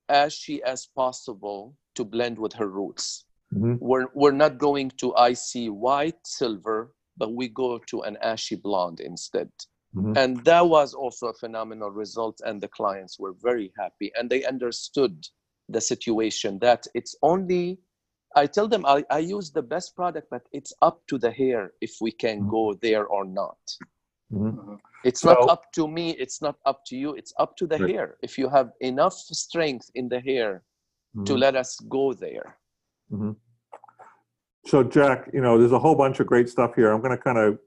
ashy 0.10 0.64
as 0.64 0.86
possible 0.86 1.76
to 1.96 2.06
blend 2.06 2.38
with 2.38 2.54
her 2.54 2.68
roots 2.68 3.26
Mhm. 3.54 3.78
we're, 3.82 4.08
we're 4.14 4.40
not 4.46 4.58
going 4.58 4.90
to 5.02 5.14
icy 5.16 5.68
white 5.70 6.26
silver 6.26 6.94
but 7.18 7.34
we 7.34 7.48
go 7.48 7.78
to 7.78 8.02
an 8.02 8.18
ashy 8.22 8.56
blonde 8.56 9.00
instead 9.00 9.50
Mhm. 9.96 10.16
and 10.16 10.44
that 10.46 10.66
was 10.68 10.94
also 10.94 11.28
a 11.28 11.34
phenomenal 11.34 11.92
result 11.92 12.42
and 12.46 12.62
the 12.62 12.68
clients 12.68 13.20
were 13.20 13.34
very 13.34 13.72
happy 13.78 14.12
and 14.18 14.30
they 14.30 14.44
understood 14.46 15.28
the 15.70 15.82
situation 15.82 16.60
that 16.60 16.86
it's 16.94 17.16
only 17.22 17.80
i 18.36 18.46
tell 18.46 18.68
them 18.68 18.86
i, 18.86 19.04
I 19.10 19.20
use 19.20 19.52
the 19.52 19.62
best 19.62 19.96
product 19.96 20.28
but 20.30 20.44
it's 20.52 20.74
up 20.82 21.02
to 21.08 21.18
the 21.18 21.32
hair 21.32 21.74
if 21.82 21.94
we 22.02 22.12
can 22.12 22.40
Mhm. 22.42 22.50
go 22.50 22.74
there 22.82 23.06
or 23.06 23.26
not 23.26 23.60
Mhm. 24.32 24.54
Mhm. 24.56 24.80
it's 25.04 25.24
not 25.26 25.38
up 25.50 25.72
to 25.74 25.88
me 25.88 26.12
it's 26.12 26.42
not 26.42 26.58
up 26.66 26.80
to 26.86 26.96
you 26.96 27.14
it's 27.16 27.34
up 27.38 27.56
to 27.58 27.68
the 27.68 27.78
Right. 27.78 27.92
hair 27.92 28.18
if 28.22 28.38
you 28.38 28.50
have 28.50 28.72
enough 28.80 29.14
strength 29.14 29.90
in 29.96 30.08
the 30.10 30.20
hair 30.20 30.64
to 31.26 31.34
Mhm. 31.34 31.40
let 31.40 31.56
us 31.56 31.80
go 31.90 32.14
there 32.14 32.58
Mhm. 33.12 33.36
So 34.66 34.84
Jack, 34.84 35.30
you 35.34 35.42
know, 35.42 35.58
there's 35.58 35.72
a 35.72 35.80
whole 35.80 35.96
bunch 35.96 36.20
of 36.20 36.28
great 36.28 36.48
stuff 36.50 36.76
here. 36.76 36.92
I'm 36.92 37.02
going 37.02 37.16
to 37.18 37.22
kind 37.22 37.38
of 37.38 37.58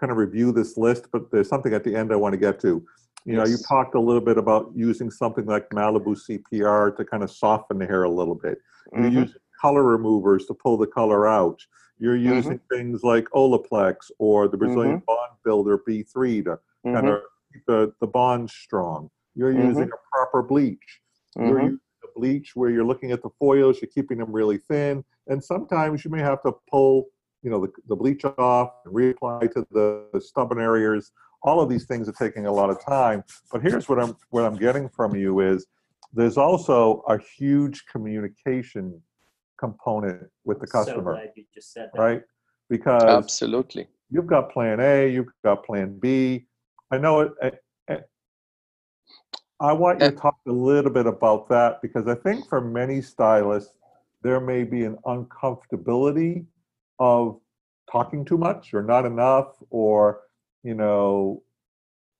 kind 0.00 0.10
of 0.10 0.16
review 0.18 0.50
this 0.52 0.76
list, 0.76 1.06
but 1.12 1.30
there's 1.30 1.48
something 1.48 1.72
at 1.74 1.84
the 1.84 1.94
end 1.94 2.12
I 2.12 2.16
want 2.16 2.32
to 2.32 2.38
get 2.38 2.58
to. 2.60 2.84
You 3.24 3.34
know, 3.36 3.44
you 3.46 3.56
talked 3.68 3.94
a 3.94 4.00
little 4.00 4.20
bit 4.22 4.36
about 4.36 4.72
using 4.74 5.10
something 5.10 5.46
like 5.46 5.68
Malibu 5.70 6.16
CPR 6.16 6.96
to 6.96 7.04
kind 7.04 7.22
of 7.22 7.30
soften 7.30 7.78
the 7.78 7.86
hair 7.86 8.02
a 8.02 8.10
little 8.10 8.34
bit. 8.34 8.58
You're 8.96 9.04
Mhm. 9.10 9.12
using 9.26 9.40
color 9.60 9.84
removers 9.84 10.46
to 10.46 10.54
pull 10.54 10.76
the 10.76 10.88
color 10.88 11.28
out. 11.28 11.60
You're 11.98 12.16
Mm-hmm. 12.16 12.34
using 12.34 12.60
things 12.68 13.04
like 13.04 13.26
Olaplex 13.30 14.10
or 14.18 14.48
the 14.48 14.56
Brazilian 14.56 15.02
Bond 15.06 15.32
Builder 15.44 15.78
B3 15.86 16.42
to 16.42 16.58
kind 16.84 17.08
of 17.08 17.20
keep 17.52 17.64
the, 17.66 17.92
the 18.00 18.08
bond 18.08 18.50
strong. 18.50 19.08
You're 19.36 19.52
Mhm. 19.52 19.66
using 19.68 19.88
a 19.92 19.98
proper 20.10 20.42
bleach. 20.42 21.00
You're 21.36 21.60
using 21.66 21.80
bleach 22.14 22.52
where 22.54 22.70
you're 22.70 22.84
looking 22.84 23.12
at 23.12 23.22
the 23.22 23.30
foils, 23.38 23.80
you're 23.80 23.90
keeping 23.90 24.18
them 24.18 24.32
really 24.32 24.58
thin, 24.58 25.04
and 25.28 25.42
sometimes 25.42 26.04
you 26.04 26.10
may 26.10 26.20
have 26.20 26.42
to 26.42 26.52
pull, 26.70 27.06
you 27.42 27.50
know, 27.50 27.60
the, 27.60 27.72
the 27.88 27.96
bleach 27.96 28.24
off 28.24 28.70
and 28.84 28.94
reapply 28.94 29.52
to 29.52 29.66
the, 29.70 30.08
the 30.12 30.20
stubborn 30.20 30.60
areas. 30.60 31.12
All 31.42 31.60
of 31.60 31.68
these 31.68 31.86
things 31.86 32.08
are 32.08 32.12
taking 32.12 32.46
a 32.46 32.52
lot 32.52 32.70
of 32.70 32.84
time. 32.84 33.24
But 33.50 33.62
here's 33.62 33.88
what 33.88 33.98
I'm 33.98 34.16
what 34.30 34.44
I'm 34.44 34.56
getting 34.56 34.88
from 34.88 35.16
you 35.16 35.40
is 35.40 35.66
there's 36.12 36.36
also 36.36 37.02
a 37.08 37.18
huge 37.18 37.84
communication 37.90 39.00
component 39.58 40.22
with 40.44 40.60
the 40.60 40.66
So 40.66 40.84
customer, 40.84 41.14
glad 41.14 41.30
you 41.36 41.44
just 41.54 41.72
said 41.72 41.90
that. 41.94 42.00
right? 42.00 42.22
Because 42.68 43.02
absolutely 43.02 43.88
you've 44.10 44.26
got 44.26 44.52
plan 44.52 44.78
A, 44.80 45.08
you've 45.08 45.28
got 45.44 45.64
plan 45.64 45.98
B. 45.98 46.46
I 46.90 46.98
know 46.98 47.20
it. 47.20 47.32
I- 49.62 49.72
want 49.72 50.00
you 50.00 50.06
eh 50.06 50.10
to 50.10 50.16
talk 50.16 50.36
a 50.46 50.52
little 50.52 50.90
bit 50.90 51.06
about 51.06 51.48
that 51.48 51.80
because 51.82 52.06
I 52.08 52.14
think 52.14 52.48
for 52.48 52.60
many 52.60 53.00
stylists, 53.00 53.74
there 54.22 54.40
may 54.40 54.64
be 54.64 54.84
an 54.84 54.96
uncomfortability 55.06 56.46
of 56.98 57.40
talking 57.90 58.24
too 58.24 58.38
much 58.38 58.74
or 58.74 58.82
not 58.82 59.04
enough, 59.06 59.56
or, 59.70 60.20
you 60.62 60.74
know, 60.74 61.42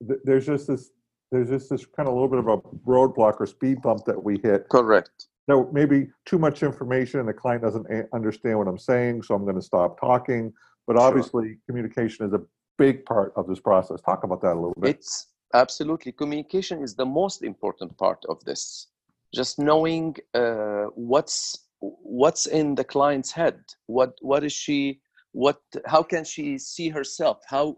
th- 0.06 0.20
there's 0.24 0.46
just 0.46 0.66
this 0.68 0.90
there's 1.30 1.48
just 1.48 1.70
this 1.70 1.86
kind 1.86 2.06
of 2.08 2.14
little 2.14 2.28
bit 2.28 2.38
of 2.40 2.46
a 2.48 2.58
roadblock 2.86 3.40
or 3.40 3.46
speed 3.46 3.80
bump 3.80 4.04
that 4.04 4.22
we 4.22 4.38
hit. 4.42 4.68
correct 4.68 5.28
No, 5.48 5.70
maybe 5.72 6.08
too 6.26 6.38
much 6.38 6.62
information 6.62 7.20
and 7.20 7.28
the 7.28 7.32
client 7.32 7.62
doesn't 7.62 7.86
a- 7.90 8.06
understand 8.14 8.58
what 8.58 8.68
I'm 8.68 8.76
saying, 8.78 9.22
so 9.22 9.34
I'm 9.34 9.42
going 9.44 9.56
to 9.56 9.62
stop 9.62 9.98
talking. 9.98 10.52
But 10.86 10.96
Sure. 10.96 11.06
obviously, 11.06 11.58
communication 11.66 12.26
is 12.26 12.34
a 12.34 12.42
big 12.76 13.06
part 13.06 13.32
of 13.34 13.46
this 13.48 13.60
process. 13.60 14.00
Talk 14.02 14.24
about 14.24 14.42
that 14.42 14.52
a 14.52 14.60
little 14.60 14.74
bit. 14.78 14.96
It's 14.96 15.31
absolutely 15.54 16.12
communication 16.12 16.82
is 16.82 16.94
the 16.94 17.06
most 17.06 17.42
important 17.42 17.96
part 17.98 18.24
of 18.28 18.44
this. 18.44 18.88
Just 19.34 19.58
knowing 19.58 20.16
uh, 20.34 20.84
what's 20.94 21.66
what's 21.80 22.46
in 22.46 22.74
the 22.74 22.84
client's 22.84 23.32
head. 23.32 23.60
What 23.86 24.12
what 24.20 24.44
is 24.44 24.52
she? 24.52 25.00
What 25.32 25.60
how 25.86 26.02
can 26.02 26.24
she 26.24 26.58
see 26.58 26.88
herself? 26.90 27.38
How 27.46 27.76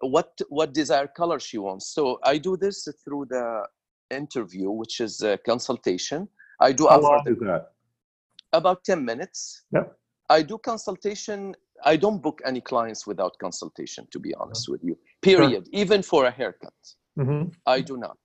what 0.00 0.40
what 0.48 0.74
desired 0.74 1.14
color 1.14 1.38
she 1.38 1.58
wants. 1.58 1.94
So 1.94 2.18
I 2.24 2.38
do 2.38 2.56
this 2.56 2.88
through 3.04 3.26
the 3.30 3.66
interview, 4.10 4.70
which 4.70 5.00
is 5.00 5.22
a 5.22 5.38
consultation. 5.38 6.28
I 6.60 6.72
do 6.72 6.88
How 6.88 7.00
long 7.00 7.22
is 7.26 7.38
that? 7.38 7.72
about 8.52 8.84
10 8.84 9.04
minutes 9.04 9.64
Yep. 9.72 9.96
i 10.30 10.42
do 10.42 10.58
consultation 10.58 11.54
i 11.84 11.96
don't 11.96 12.22
book 12.22 12.40
any 12.44 12.60
clients 12.60 13.06
without 13.06 13.36
consultation 13.38 14.06
to 14.10 14.18
be 14.18 14.34
honest 14.34 14.68
with 14.68 14.82
you 14.82 14.96
period 15.22 15.68
even 15.72 16.02
for 16.02 16.26
a 16.26 16.30
haircut 16.30 16.72
Mm-hmm. 17.18 17.48
i 17.66 17.80
do 17.80 17.96
not. 17.96 18.18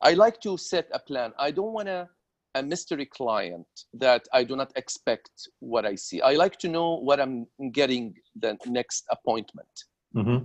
I 0.00 0.12
like 0.14 0.40
to 0.40 0.56
set 0.56 0.86
a 0.92 0.98
plan. 0.98 1.32
I 1.38 1.50
don't 1.50 1.72
want 1.72 1.88
a, 1.88 2.08
a 2.54 2.62
mystery 2.62 3.06
client 3.18 3.66
that 4.04 4.22
i 4.38 4.44
do 4.44 4.54
not 4.56 4.70
expect 4.76 5.30
what 5.60 5.84
i 5.92 5.94
see. 5.94 6.20
I 6.20 6.34
like 6.44 6.56
to 6.64 6.68
know 6.68 6.88
what 7.08 7.18
i'm 7.20 7.46
getting 7.80 8.04
the 8.44 8.56
next 8.66 9.02
appointment. 9.16 9.74
Mm-hmm. 10.16 10.40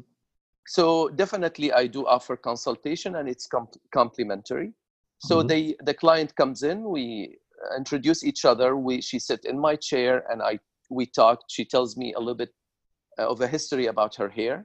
so 0.75 1.09
definitely 1.23 1.69
i 1.81 1.85
do 1.95 2.01
offer 2.15 2.35
consultation 2.51 3.11
and 3.17 3.27
it's 3.33 3.47
com- 3.47 3.79
complimentary. 3.99 4.69
So 5.29 5.35
Mhm. 5.41 5.47
they 5.51 5.63
the 5.89 5.95
client 6.03 6.29
comes 6.41 6.59
in 6.71 6.77
we 6.95 7.05
introduce 7.81 8.21
each 8.29 8.41
other 8.51 8.69
we 8.87 8.93
she 9.09 9.17
sit 9.29 9.41
in 9.51 9.57
my 9.67 9.75
chair 9.89 10.13
and 10.31 10.39
i 10.51 10.53
we 10.97 11.05
talk. 11.21 11.37
She 11.55 11.63
tells 11.73 11.91
me 12.01 12.07
a 12.13 12.19
little 12.25 12.41
bit 12.45 12.53
uh, 13.19 13.27
of 13.33 13.37
a 13.41 13.47
history 13.55 13.85
about 13.93 14.13
her 14.21 14.29
hair. 14.39 14.55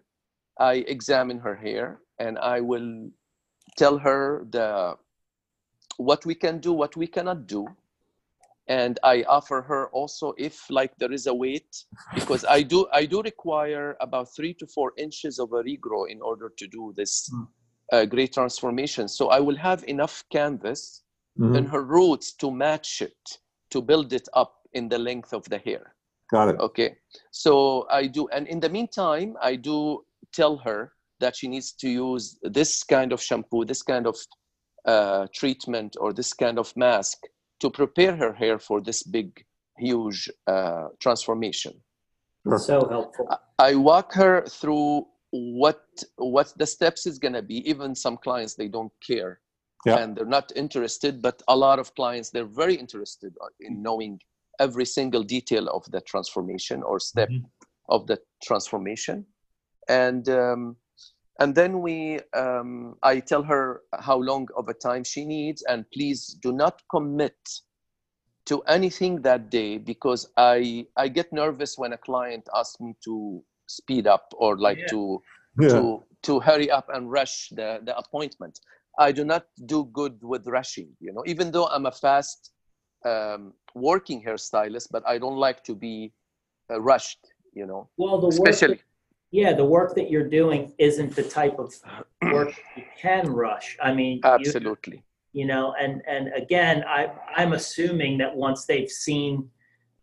I 0.72 0.74
examine 0.96 1.38
her 1.46 1.56
hair 1.66 1.86
and 2.24 2.34
i 2.54 2.56
will 2.70 2.88
tell 3.76 3.98
her 3.98 4.46
the 4.50 4.96
what 5.96 6.24
we 6.26 6.34
can 6.34 6.58
do 6.58 6.72
what 6.72 6.96
we 6.96 7.06
cannot 7.06 7.46
do 7.46 7.66
and 8.68 8.98
i 9.04 9.22
offer 9.24 9.60
her 9.62 9.88
also 9.90 10.32
if 10.38 10.68
like 10.70 10.92
there 10.98 11.12
is 11.12 11.26
a 11.26 11.34
weight 11.34 11.84
because 12.14 12.44
i 12.48 12.62
do 12.62 12.86
i 12.92 13.04
do 13.04 13.20
require 13.22 13.96
about 14.00 14.26
three 14.34 14.54
to 14.54 14.66
four 14.66 14.92
inches 14.96 15.38
of 15.38 15.52
a 15.52 15.62
regrow 15.62 16.08
in 16.10 16.20
order 16.22 16.50
to 16.56 16.66
do 16.66 16.92
this 16.96 17.30
Mm. 17.32 17.46
uh, 17.92 18.04
great 18.06 18.32
transformation 18.32 19.08
so 19.08 19.28
i 19.28 19.38
will 19.40 19.56
have 19.56 19.84
enough 19.88 20.24
canvas 20.30 21.02
Mm-hmm. 21.38 21.56
in 21.56 21.66
her 21.66 21.82
roots 21.82 22.32
to 22.36 22.50
match 22.50 23.02
it 23.02 23.38
to 23.70 23.82
build 23.82 24.12
it 24.12 24.28
up 24.34 24.54
in 24.72 24.88
the 24.88 24.98
length 24.98 25.32
of 25.34 25.42
the 25.48 25.58
hair 25.58 25.94
Got 26.30 26.48
it. 26.54 26.60
okay 26.60 26.96
so 27.32 27.86
i 27.90 28.06
do 28.06 28.28
and 28.28 28.46
in 28.46 28.60
the 28.60 28.68
meantime 28.68 29.34
i 29.42 29.56
do 29.56 30.04
tell 30.32 30.56
her 30.56 30.93
that 31.20 31.36
she 31.36 31.48
needs 31.48 31.72
to 31.72 31.88
use 31.88 32.38
this 32.42 32.82
kind 32.84 33.12
of 33.12 33.22
shampoo 33.22 33.64
this 33.64 33.82
kind 33.82 34.06
of 34.06 34.16
uh, 34.86 35.26
treatment 35.34 35.96
or 36.00 36.12
this 36.12 36.32
kind 36.32 36.58
of 36.58 36.72
mask 36.76 37.18
to 37.60 37.70
prepare 37.70 38.14
her 38.16 38.32
hair 38.32 38.58
for 38.58 38.80
this 38.80 39.02
big 39.02 39.28
huge 39.78 40.28
uh, 40.46 40.88
transformation 41.00 41.72
Sure. 42.46 42.58
So 42.58 42.88
helpful. 42.88 43.26
i 43.58 43.74
walk 43.74 44.12
her 44.12 44.44
through 44.46 45.06
what 45.30 45.82
what 46.18 46.52
the 46.58 46.66
steps 46.66 47.06
is 47.06 47.18
going 47.18 47.32
to 47.32 47.42
be 47.42 47.58
even 47.70 47.94
some 47.94 48.16
clients 48.18 48.54
they 48.54 48.68
don't 48.68 48.92
care 49.10 49.40
Yeah. 49.86 49.98
and 49.98 50.08
they're 50.14 50.34
not 50.38 50.52
interested 50.56 51.12
but 51.22 51.36
a 51.48 51.56
lot 51.66 51.78
of 51.78 51.94
clients 52.00 52.28
they're 52.30 52.54
very 52.64 52.76
interested 52.84 53.32
in 53.66 53.82
knowing 53.86 54.20
every 54.60 54.84
single 54.98 55.22
detail 55.36 55.64
of 55.68 55.82
the 55.94 56.00
transformation 56.12 56.78
or 56.90 56.96
step 57.00 57.30
Mhm. 57.30 57.44
of 57.88 58.00
the 58.06 58.18
transformation 58.48 59.16
and 59.88 60.28
um, 60.28 60.76
and 61.40 61.54
then 61.54 61.80
we 61.80 62.20
um, 62.34 62.96
i 63.02 63.18
tell 63.20 63.42
her 63.42 63.82
how 64.00 64.16
long 64.16 64.48
of 64.56 64.68
a 64.68 64.74
time 64.74 65.04
she 65.04 65.24
needs 65.24 65.62
and 65.68 65.84
please 65.92 66.38
do 66.42 66.52
not 66.52 66.82
commit 66.90 67.36
to 68.46 68.60
anything 68.62 69.22
that 69.22 69.50
day 69.50 69.78
because 69.78 70.28
i 70.36 70.86
i 70.96 71.08
get 71.08 71.32
nervous 71.32 71.78
when 71.78 71.92
a 71.92 71.98
client 71.98 72.48
asks 72.54 72.80
me 72.80 72.94
to 73.02 73.42
speed 73.66 74.06
up 74.06 74.32
or 74.36 74.58
like 74.58 74.78
Yeah. 74.78 74.86
to 74.90 75.22
Yeah. 75.60 75.68
to 75.70 76.02
to 76.22 76.40
hurry 76.40 76.70
up 76.70 76.88
and 76.94 77.10
rush 77.10 77.48
the 77.50 77.80
the 77.84 77.96
appointment 77.96 78.60
i 78.98 79.12
do 79.12 79.24
not 79.24 79.46
do 79.66 79.84
good 79.92 80.18
with 80.22 80.46
rushing 80.46 80.88
you 81.00 81.12
know 81.12 81.22
even 81.26 81.50
though 81.50 81.66
i'm 81.68 81.86
a 81.86 81.92
fast 81.92 82.50
um, 83.06 83.52
working 83.74 84.22
hairstylist 84.22 84.88
but 84.90 85.02
i 85.06 85.18
don't 85.18 85.36
like 85.36 85.62
to 85.64 85.74
be 85.74 86.12
uh, 86.70 86.80
rushed 86.80 87.20
you 87.54 87.66
know 87.66 87.88
Well, 87.96 88.20
the 88.20 88.28
work, 88.28 88.34
especially 88.34 88.80
yeah, 89.34 89.52
the 89.52 89.64
work 89.64 89.96
that 89.96 90.10
you're 90.10 90.28
doing 90.28 90.72
isn't 90.78 91.16
the 91.16 91.24
type 91.24 91.58
of 91.58 91.74
work 92.22 92.54
you 92.76 92.84
can 92.96 93.28
rush. 93.28 93.76
I 93.82 93.92
mean, 93.92 94.20
absolutely 94.22 95.02
you 95.34 95.44
know, 95.44 95.74
and 95.78 96.00
and 96.06 96.32
again, 96.34 96.84
I 96.86 97.10
I'm 97.34 97.52
assuming 97.52 98.16
that 98.18 98.34
once 98.34 98.64
they've 98.66 98.88
seen 98.88 99.50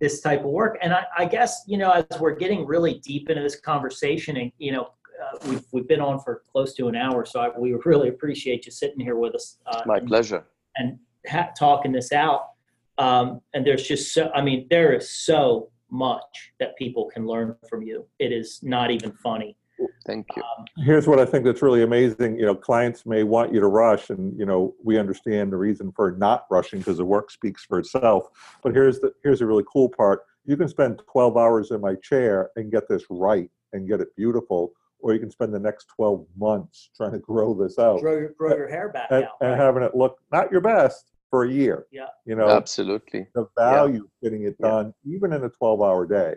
this 0.02 0.20
type 0.20 0.42
of 0.42 0.48
work, 0.48 0.78
and 0.82 0.94
I, 0.94 1.06
I 1.18 1.26
guess 1.26 1.64
you 1.66 1.78
know, 1.78 1.92
as 1.92 2.20
we're 2.20 2.36
getting 2.36 2.66
really 2.66 2.96
deep 3.00 3.30
into 3.30 3.42
this 3.42 3.58
conversation, 3.58 4.36
and 4.36 4.52
you 4.58 4.74
know, 4.74 4.90
uh, 5.24 5.38
we've 5.48 5.64
we've 5.72 5.88
been 5.88 6.02
on 6.02 6.20
for 6.20 6.44
close 6.52 6.74
to 6.76 6.90
an 6.90 6.98
hour, 6.98 7.24
so 7.26 7.40
I, 7.40 7.58
we 7.58 7.74
really 7.86 8.10
appreciate 8.10 8.66
you 8.66 8.74
sitting 8.74 9.00
here 9.00 9.16
with 9.16 9.34
us. 9.34 9.58
Uh, 9.66 9.82
my 9.86 9.98
and- 9.98 10.08
pleasure 10.08 10.44
and 10.76 11.00
ha- 11.28 11.52
talking 11.58 11.94
this 11.94 12.12
out. 12.12 12.48
Um, 12.98 13.42
and 13.54 13.66
there's 13.66 13.88
just 13.88 14.14
so, 14.14 14.30
I 14.36 14.42
mean, 14.42 14.68
there 14.70 14.94
is 14.94 15.10
so 15.10 15.71
much 15.92 16.52
that 16.60 16.76
people 16.78 17.10
can 17.14 17.26
learn 17.28 17.56
from 17.70 17.82
you. 17.84 18.06
It 18.20 18.32
is 18.32 18.60
not 18.64 18.92
even 18.92 19.12
funny. 19.12 19.56
thank 20.06 20.28
you 20.36 20.42
um, 20.44 20.66
Here's 20.86 21.08
what 21.08 21.20
I 21.20 21.26
think 21.26 21.44
that's 21.46 21.62
really 21.62 21.84
amazing. 21.84 22.38
You 22.38 22.46
know, 22.46 22.56
clients 22.56 23.06
may 23.06 23.24
want 23.24 23.54
you 23.54 23.60
to 23.60 23.68
rush, 23.68 24.10
and 24.10 24.38
you 24.40 24.46
know, 24.46 24.74
we 24.84 24.98
understand 24.98 25.52
the 25.52 25.58
reason 25.58 25.92
for 25.92 26.12
not 26.12 26.46
rushing 26.50 26.80
because 26.80 26.98
the 26.98 27.06
work 27.06 27.32
speaks 27.32 27.66
for 27.66 27.80
itself. 27.80 28.28
But 28.64 28.74
here's 28.74 29.00
the 29.00 29.12
here's 29.24 29.42
a 29.42 29.46
really 29.46 29.64
cool 29.72 29.90
part. 29.90 30.22
You 30.46 30.58
can 30.58 30.68
spend 30.68 31.02
12 31.12 31.38
hours 31.38 31.72
in 31.72 31.82
my 31.82 31.96
chair 31.96 32.50
and 32.56 32.72
get 32.72 32.88
this 32.88 33.04
right 33.10 33.50
and 33.74 33.88
get 33.88 34.02
it 34.02 34.16
beautiful, 34.16 34.72
or 35.00 35.14
you 35.14 35.20
can 35.20 35.30
spend 35.32 35.54
the 35.54 35.60
next 35.60 35.86
12 35.96 36.26
months 36.38 36.90
trying 36.96 37.12
to 37.12 37.20
grow 37.20 37.54
this 37.54 37.78
out 37.78 38.02
Grow 38.02 38.18
your, 38.18 38.30
grow 38.38 38.56
your 38.56 38.68
hair 38.68 38.90
back 38.90 39.08
and, 39.12 39.24
out. 39.26 39.32
and 39.42 39.52
right? 39.52 39.60
having 39.60 39.84
it 39.84 39.96
look 39.96 40.18
not 40.32 40.52
your 40.52 40.62
best 40.62 41.12
for 41.32 41.46
a 41.46 41.52
year. 41.52 41.88
Yeah. 41.92 42.08
You 42.26 42.36
know, 42.36 42.50
absolutely 42.50 43.26
the 43.34 43.48
value 43.58 44.04
of 44.04 44.12
getting 44.22 44.44
it 44.44 44.56
Yeah. 44.60 44.70
done, 44.70 44.94
even 45.06 45.34
in 45.34 45.44
a 45.44 45.50
12 45.50 45.82
hour 45.82 46.06
day, 46.06 46.36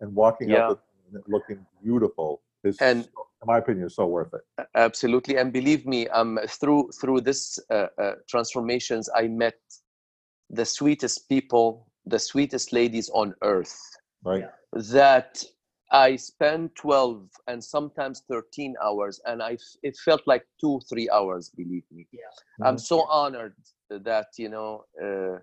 and 0.00 0.14
walking 0.14 0.50
Yeah. 0.50 0.68
out 0.68 0.80
the, 1.12 1.22
looking 1.26 1.66
beautiful 1.82 2.42
is, 2.62 2.76
And- 2.80 3.04
so- 3.06 3.26
in 3.42 3.46
my 3.46 3.58
opinion, 3.58 3.86
is 3.86 3.94
so 3.96 4.06
worth 4.06 4.32
it. 4.34 4.44
absolutely 4.74 5.34
and 5.40 5.52
believe 5.52 5.82
me 5.94 6.00
um 6.18 6.38
through 6.60 6.82
through 7.00 7.20
this 7.20 7.40
uh, 7.76 7.88
uh, 8.04 8.14
transformations 8.32 9.04
i 9.22 9.24
met 9.44 9.58
the 10.58 10.64
sweetest 10.76 11.18
people 11.28 11.66
the 12.14 12.18
sweetest 12.30 12.72
ladies 12.80 13.08
on 13.20 13.28
earth 13.42 13.76
Right. 14.30 14.44
Yeah. 14.44 14.50
that 15.00 15.30
i 16.06 16.16
spend 16.16 16.62
12 16.76 17.28
and 17.50 17.58
sometimes 17.76 18.16
13 18.28 18.74
hours 18.86 19.20
and 19.28 19.42
i 19.50 19.52
it 19.88 19.94
felt 20.06 20.22
like 20.32 20.44
two 20.62 20.76
three 20.90 21.08
hours 21.16 21.44
believe 21.60 21.86
me 21.96 22.02
yeah. 22.12 22.32
i'm 22.66 22.78
so 22.92 22.96
honored 23.20 23.56
that 24.00 24.26
you 24.38 24.48
know 24.48 24.84
uh, 25.02 25.38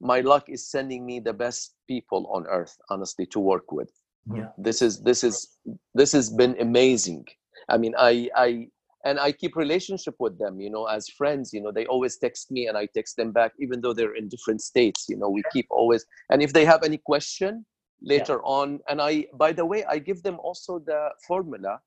my 0.00 0.20
luck 0.20 0.48
is 0.48 0.70
sending 0.70 1.06
me 1.06 1.20
the 1.20 1.32
best 1.32 1.74
people 1.88 2.28
on 2.32 2.46
earth 2.46 2.76
honestly 2.90 3.26
to 3.26 3.40
work 3.40 3.72
with. 3.72 3.90
Yeah. 4.34 4.48
this 4.58 4.82
is 4.82 5.02
this 5.02 5.22
is 5.22 5.58
this 5.94 6.12
has 6.12 6.30
been 6.30 6.56
amazing. 6.60 7.26
I 7.68 7.78
mean 7.78 7.94
i 7.96 8.28
i 8.36 8.68
and 9.06 9.20
i 9.20 9.30
keep 9.30 9.56
relationship 9.56 10.16
with 10.18 10.36
them 10.38 10.60
you 10.60 10.68
know 10.68 10.84
as 10.86 11.08
friends 11.08 11.52
you 11.54 11.60
know 11.62 11.72
they 11.72 11.86
always 11.86 12.18
text 12.18 12.50
me 12.50 12.66
and 12.66 12.76
i 12.76 12.86
text 12.86 13.16
them 13.16 13.30
back 13.32 13.52
even 13.58 13.80
though 13.80 13.92
they're 13.92 14.16
in 14.16 14.28
different 14.28 14.60
states 14.60 15.06
you 15.08 15.16
know 15.16 15.30
we 15.30 15.42
keep 15.52 15.66
always 15.70 16.04
and 16.30 16.42
if 16.42 16.52
they 16.52 16.64
have 16.64 16.82
any 16.82 16.98
question 16.98 17.64
later 18.02 18.38
on 18.42 18.80
and 18.88 19.00
i 19.00 19.24
by 19.34 19.52
the 19.52 19.64
way 19.64 19.84
i 19.84 19.98
give 19.98 20.22
them 20.22 20.38
also 20.40 20.78
the 20.78 21.08
formula 21.26 21.80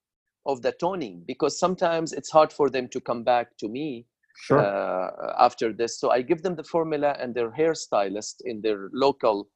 of 0.46 0.62
the 0.62 0.72
toning 0.72 1.22
because 1.28 1.60
sometimes 1.60 2.14
it's 2.14 2.32
hard 2.32 2.52
for 2.52 2.70
them 2.70 2.88
to 2.88 3.00
come 3.00 3.24
back 3.24 3.56
to 3.58 3.68
me 3.68 4.06
Sure. 4.36 4.60
uh, 4.60 5.34
after 5.38 5.74
this. 5.74 6.00
So 6.00 6.12
I 6.12 6.22
give 6.22 6.42
them 6.42 6.56
the 6.56 6.64
formula, 6.64 7.16
and 7.20 7.36
their 7.36 7.52
hairstylist 7.52 8.36
in 8.46 8.62
their 8.62 8.90
local, 8.94 9.50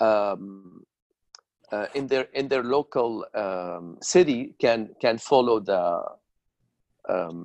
um, 0.00 0.84
uh, 1.72 1.86
in 1.94 2.06
their 2.06 2.28
in 2.34 2.48
their 2.48 2.62
local 2.62 3.24
um, 3.34 3.96
city 4.02 4.54
can 4.60 4.94
can 5.00 5.18
follow 5.18 5.60
the 5.60 6.02
um, 7.08 7.44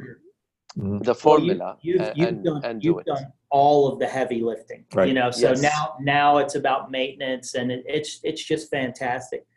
Mhm. 0.78 1.00
the 1.00 1.14
Well, 1.14 1.16
formula 1.16 1.78
you, 1.82 1.94
you've, 1.94 2.02
and, 2.02 2.18
you've 2.18 2.28
and, 2.28 2.44
done, 2.44 2.62
and 2.66 2.82
do 2.82 2.88
you've 2.90 3.00
it. 3.00 3.06
done 3.06 3.34
all 3.50 3.88
of 3.92 4.00
the 4.00 4.08
heavy 4.08 4.42
lifting, 4.42 4.86
Right. 4.94 5.08
you 5.08 5.14
know, 5.14 5.32
so 5.32 5.50
Yes. 5.52 5.62
now, 5.62 5.96
now 6.02 6.38
it's 6.40 6.56
about 6.56 6.92
maintenance 6.92 7.54
and 7.56 7.72
it, 7.72 7.86
it's, 7.88 8.20
it's 8.24 8.44
just 8.44 8.70
fantastic. 8.70 9.48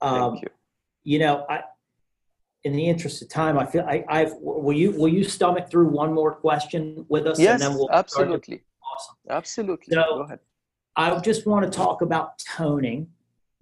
Um, 0.00 0.30
Thank 0.30 0.42
you. 0.42 0.48
you 1.02 1.18
know, 1.18 1.44
I, 1.48 1.64
in 2.64 2.74
the 2.74 2.88
interest 2.88 3.22
of 3.22 3.28
time, 3.28 3.58
I 3.58 3.64
feel 3.66 3.82
I, 3.82 4.04
I've 4.08 4.32
will 4.40 4.72
you 4.76 4.90
will 4.92 5.08
you 5.08 5.24
stomach 5.24 5.70
through 5.70 5.88
one 5.88 6.12
more 6.12 6.34
question 6.34 7.06
with 7.08 7.26
us, 7.26 7.38
Yes, 7.38 7.54
and 7.54 7.62
then 7.62 7.78
we'll 7.78 7.90
absolutely. 7.92 8.62
Awesome. 8.94 9.16
Absolutely. 9.30 9.94
So- 9.94 10.02
Go 10.02 10.22
ahead. 10.22 10.40
I 10.96 11.18
just 11.20 11.46
want 11.46 11.64
to 11.64 11.70
talk 11.76 12.02
about 12.02 12.38
toning. 12.38 13.08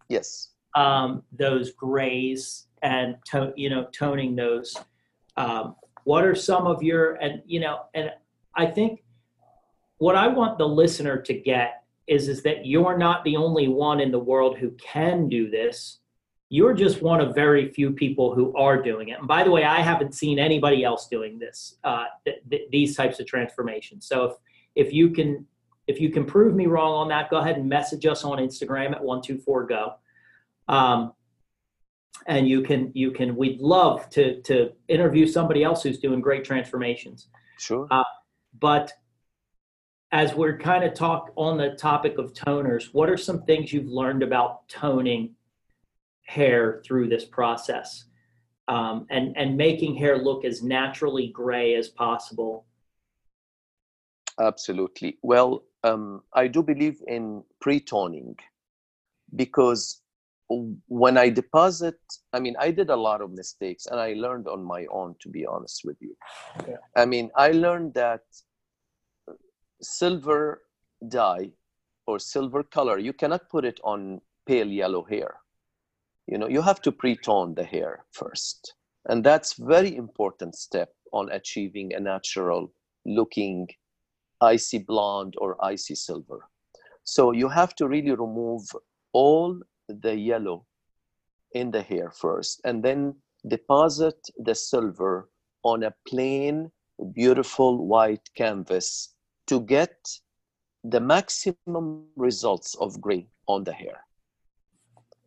Yes. 0.09 0.51
um, 0.74 1.22
those 1.32 1.72
grays 1.72 2.66
and 2.82 3.16
to, 3.26 3.53
you 3.57 3.68
know 3.70 3.86
toning 3.92 4.36
those. 4.36 4.76
Um, 5.36 5.74
what 6.05 6.24
are 6.24 6.34
some 6.34 6.66
of 6.66 6.82
your 6.82 7.14
and 7.14 7.42
you 7.47 7.61
know 7.61 7.80
and 7.94 8.11
I 8.55 8.66
think 8.66 9.03
what 9.99 10.14
I 10.14 10.28
want 10.28 10.59
the 10.59 10.66
listener 10.68 11.20
to 11.22 11.34
get 11.34 11.82
is 12.07 12.28
is 12.28 12.42
that 12.44 12.64
you're 12.66 12.97
not 12.97 13.24
the 13.24 13.36
only 13.36 13.68
one 13.68 14.01
in 14.01 14.11
the 14.12 14.18
world 14.18 14.57
who 14.59 14.70
can 14.72 15.28
do 15.28 15.51
this. 15.51 15.99
You're 16.49 16.74
just 16.74 17.03
one 17.03 17.20
of 17.20 17.34
very 17.34 17.70
few 17.72 17.90
people 17.90 18.34
who 18.34 18.55
are 18.57 18.80
doing 18.80 19.09
it. 19.09 19.18
And 19.18 19.26
by 19.26 19.42
the 19.42 19.51
way, 19.51 19.64
I 19.64 19.80
haven't 19.80 20.14
seen 20.14 20.38
anybody 20.38 20.84
else 20.84 21.09
doing 21.09 21.38
this, 21.38 21.76
uh, 21.82 22.05
th- 22.24 22.38
th- 22.49 22.68
these 22.70 22.97
types 22.97 23.18
of 23.18 23.26
transformations. 23.26 24.07
So 24.07 24.24
if 24.24 24.32
if 24.86 24.92
you 24.92 25.11
can 25.11 25.47
if 25.86 26.01
you 26.01 26.11
can 26.11 26.24
prove 26.24 26.55
me 26.55 26.66
wrong 26.66 26.92
on 26.92 27.09
that, 27.09 27.30
go 27.30 27.38
ahead 27.38 27.57
and 27.57 27.68
message 27.68 28.07
us 28.07 28.24
on 28.24 28.38
Instagram 28.38 28.92
at 28.92 29.03
one 29.03 29.22
two 29.22 29.38
four 29.38 29.66
go 29.66 29.94
um, 30.68 31.12
and 32.26 32.49
you 32.49 32.62
can 32.62 32.90
you 32.94 33.11
can 33.11 33.36
we'd 33.36 33.61
love 33.61 34.09
to 34.11 34.40
to 34.42 34.72
interview 34.88 35.26
somebody 35.26 35.62
else 35.62 35.82
who's 35.82 35.99
doing 35.99 36.20
great 36.20 36.44
transformations 36.44 37.28
Sure. 37.59 37.88
but 38.59 38.92
as 40.12 40.34
we're 40.34 40.59
kind 40.59 40.84
of 40.84 40.92
talk 40.94 41.32
on 41.36 41.57
the 41.57 41.70
topic 41.76 42.18
of 42.18 42.32
toners 42.32 42.88
what 42.92 43.09
are 43.09 43.16
some 43.16 43.42
things 43.44 43.72
you've 43.72 43.86
learned 43.86 44.22
about 44.22 44.68
toning 44.68 45.34
hair 46.27 46.83
through 46.85 47.09
this 47.09 47.24
process 47.24 48.05
um, 48.68 49.07
and 49.11 49.37
and 49.37 49.57
making 49.57 49.95
hair 49.95 50.18
look 50.18 50.45
as 50.45 50.62
naturally 50.62 51.29
gray 51.29 51.74
as 51.74 51.89
possible 51.89 52.66
Absolutely. 54.39 55.18
Well, 55.22 55.64
um, 55.83 56.22
I 56.35 56.47
do 56.47 56.62
believe 56.62 57.03
in 57.07 57.43
pre-toning 57.61 58.37
because 59.35 60.03
when 60.49 61.18
I 61.18 61.31
deposit, 61.31 61.99
I 62.33 62.41
mean, 62.41 62.55
I 62.59 62.70
did 62.70 62.91
a 62.91 62.97
lot 62.97 63.20
of 63.20 63.33
mistakes 63.33 63.87
and 63.87 63.99
I 63.99 64.12
learned 64.12 64.47
on 64.47 64.62
my 64.62 64.87
own, 64.91 65.16
to 65.20 65.29
be 65.29 65.47
honest 65.47 65.83
with 65.85 65.97
you. 66.01 66.16
Yeah. 66.68 66.77
I 66.97 67.07
mean, 67.07 67.31
I 67.35 67.51
learned 67.51 67.95
that 67.95 68.20
silver 69.83 70.62
dye 71.09 71.51
or 72.07 72.18
silver 72.18 72.62
color, 72.62 72.99
you 72.99 73.12
cannot 73.12 73.49
put 73.49 73.64
it 73.64 73.81
on 73.83 74.20
pale 74.47 74.68
yellow 74.68 75.03
hair. 75.03 75.37
You 76.27 76.39
know, 76.39 76.49
you 76.49 76.62
have 76.62 76.81
to 76.83 76.93
pre-tone 76.93 77.55
the 77.55 77.64
hair 77.64 78.05
first. 78.11 78.74
And 79.09 79.22
that's 79.22 79.55
very 79.55 79.97
important 79.97 80.57
step 80.57 80.91
on 81.12 81.31
achieving 81.31 81.95
a 81.95 82.01
natural 82.01 82.72
looking 83.05 83.68
icy 84.41 84.79
blonde 84.79 85.35
or 85.39 85.64
icy 85.64 85.95
silver. 85.95 86.49
So 87.05 87.31
you 87.31 87.49
have 87.49 87.74
to 87.77 87.87
really 87.87 88.11
remove 88.11 88.64
all 89.12 89.61
the 89.89 90.16
yellow 90.16 90.66
in 91.53 91.70
the 91.70 91.83
hair 91.83 92.11
first 92.11 92.61
and 92.64 92.83
then 92.83 93.14
deposit 93.47 94.18
the 94.39 94.55
silver 94.55 95.31
on 95.62 95.85
a 95.85 95.95
plain, 96.09 96.70
beautiful 97.14 97.87
white 97.87 98.29
canvas 98.35 99.14
to 99.47 99.61
get 99.61 99.97
the 100.83 101.01
maximum 101.01 102.07
results 102.16 102.74
of 102.77 103.01
gray 103.01 103.29
on 103.47 103.64
the 103.64 103.72
hair. 103.72 104.01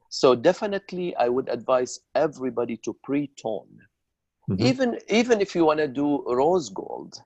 So 0.10 0.36
definitely 0.36 1.16
I 1.16 1.30
would 1.30 1.50
advise 1.50 2.00
everybody 2.16 2.78
to 2.78 2.94
pre-tone. 3.04 3.70
Mhm. 4.50 4.66
Even 4.66 5.00
even 5.10 5.40
if 5.42 5.56
you 5.56 5.66
want 5.66 5.80
to 5.80 5.88
do 5.88 6.24
rose 6.28 6.70
gold, 6.70 7.22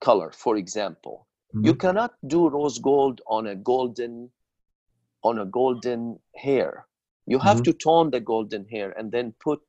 color, 0.00 0.32
for 0.32 0.56
example. 0.56 1.26
You 1.52 1.72
Mhm. 1.72 1.78
cannot 1.80 2.14
do 2.26 2.48
rose 2.48 2.78
gold 2.78 3.20
on 3.26 3.46
a 3.46 3.54
golden 3.54 4.30
on 5.22 5.38
a 5.38 5.46
golden 5.46 6.20
hair. 6.34 6.86
You 7.26 7.38
have 7.38 7.58
Mhm. 7.58 7.64
to 7.64 7.72
tone 7.72 8.10
the 8.10 8.20
golden 8.20 8.68
hair 8.68 8.90
and 8.98 9.10
then 9.10 9.34
put 9.40 9.62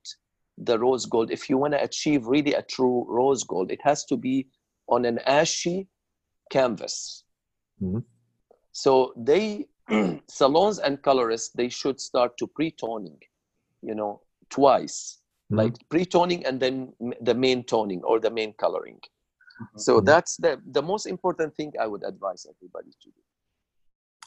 the 0.57 0.78
rose 0.78 1.05
gold. 1.05 1.32
If 1.32 1.49
you 1.49 1.57
want 1.57 1.73
to 1.73 1.84
achieve 1.84 2.25
really 2.28 2.53
a 2.53 2.61
true 2.61 3.05
rose 3.07 3.43
gold, 3.43 3.71
it 3.71 3.82
has 3.84 4.05
to 4.05 4.17
be 4.17 4.47
on 4.88 5.05
an 5.05 5.19
ashy 5.19 5.88
canvas. 6.51 7.23
Mhm. 7.82 8.03
So 8.71 9.13
they 9.15 9.67
salons 10.27 10.79
and 10.79 11.01
colorists 11.01 11.51
they 11.55 11.69
should 11.69 11.99
start 11.99 12.38
to 12.38 12.47
pre-toning, 12.47 13.19
you 13.81 13.95
know, 13.95 14.21
twice, 14.49 15.19
Mhm. 15.51 15.57
like 15.57 15.75
pre-toning 15.89 16.45
and 16.45 16.59
then 16.59 16.93
the 17.21 17.33
main 17.33 17.63
toning 17.63 18.01
or 18.03 18.19
the 18.19 18.29
main 18.39 18.53
coloring. 18.53 18.99
So 19.75 19.99
Mhm. 19.99 20.05
that's 20.05 20.38
the 20.38 20.61
the 20.77 20.81
most 20.81 21.05
important 21.05 21.55
thing 21.55 21.73
I 21.79 21.88
would 21.88 22.03
advise 22.03 22.45
everybody 22.53 22.91
to 23.03 23.07
do. 23.17 23.21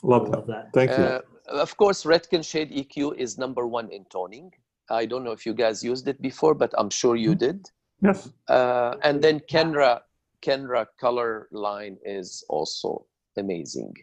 Love 0.02 0.26
I 0.28 0.30
that. 0.30 0.46
that 0.46 0.72
Thank 0.72 0.90
you. 0.98 1.04
Uh, 1.04 1.20
of 1.64 1.76
course, 1.76 2.04
Redken 2.04 2.42
Shade 2.50 2.70
EQ 2.72 3.12
is 3.24 3.36
number 3.38 3.66
one 3.66 3.88
in 3.96 4.04
toning. 4.06 4.48
I 4.88 5.06
don't 5.06 5.24
know 5.24 5.32
if 5.38 5.44
you 5.46 5.54
guys 5.54 5.84
used 5.84 6.08
it 6.08 6.20
before, 6.20 6.54
but 6.54 6.70
I'm 6.78 6.90
sure 6.90 7.16
you 7.16 7.34
did. 7.34 7.58
yes. 8.02 8.32
Uh, 8.48 8.96
and 9.06 9.22
then 9.24 9.40
Kenra 9.52 9.92
Kenra 10.42 10.86
color 10.98 11.48
line 11.52 11.98
is 12.18 12.28
also 12.48 13.06
amazing. 13.36 13.94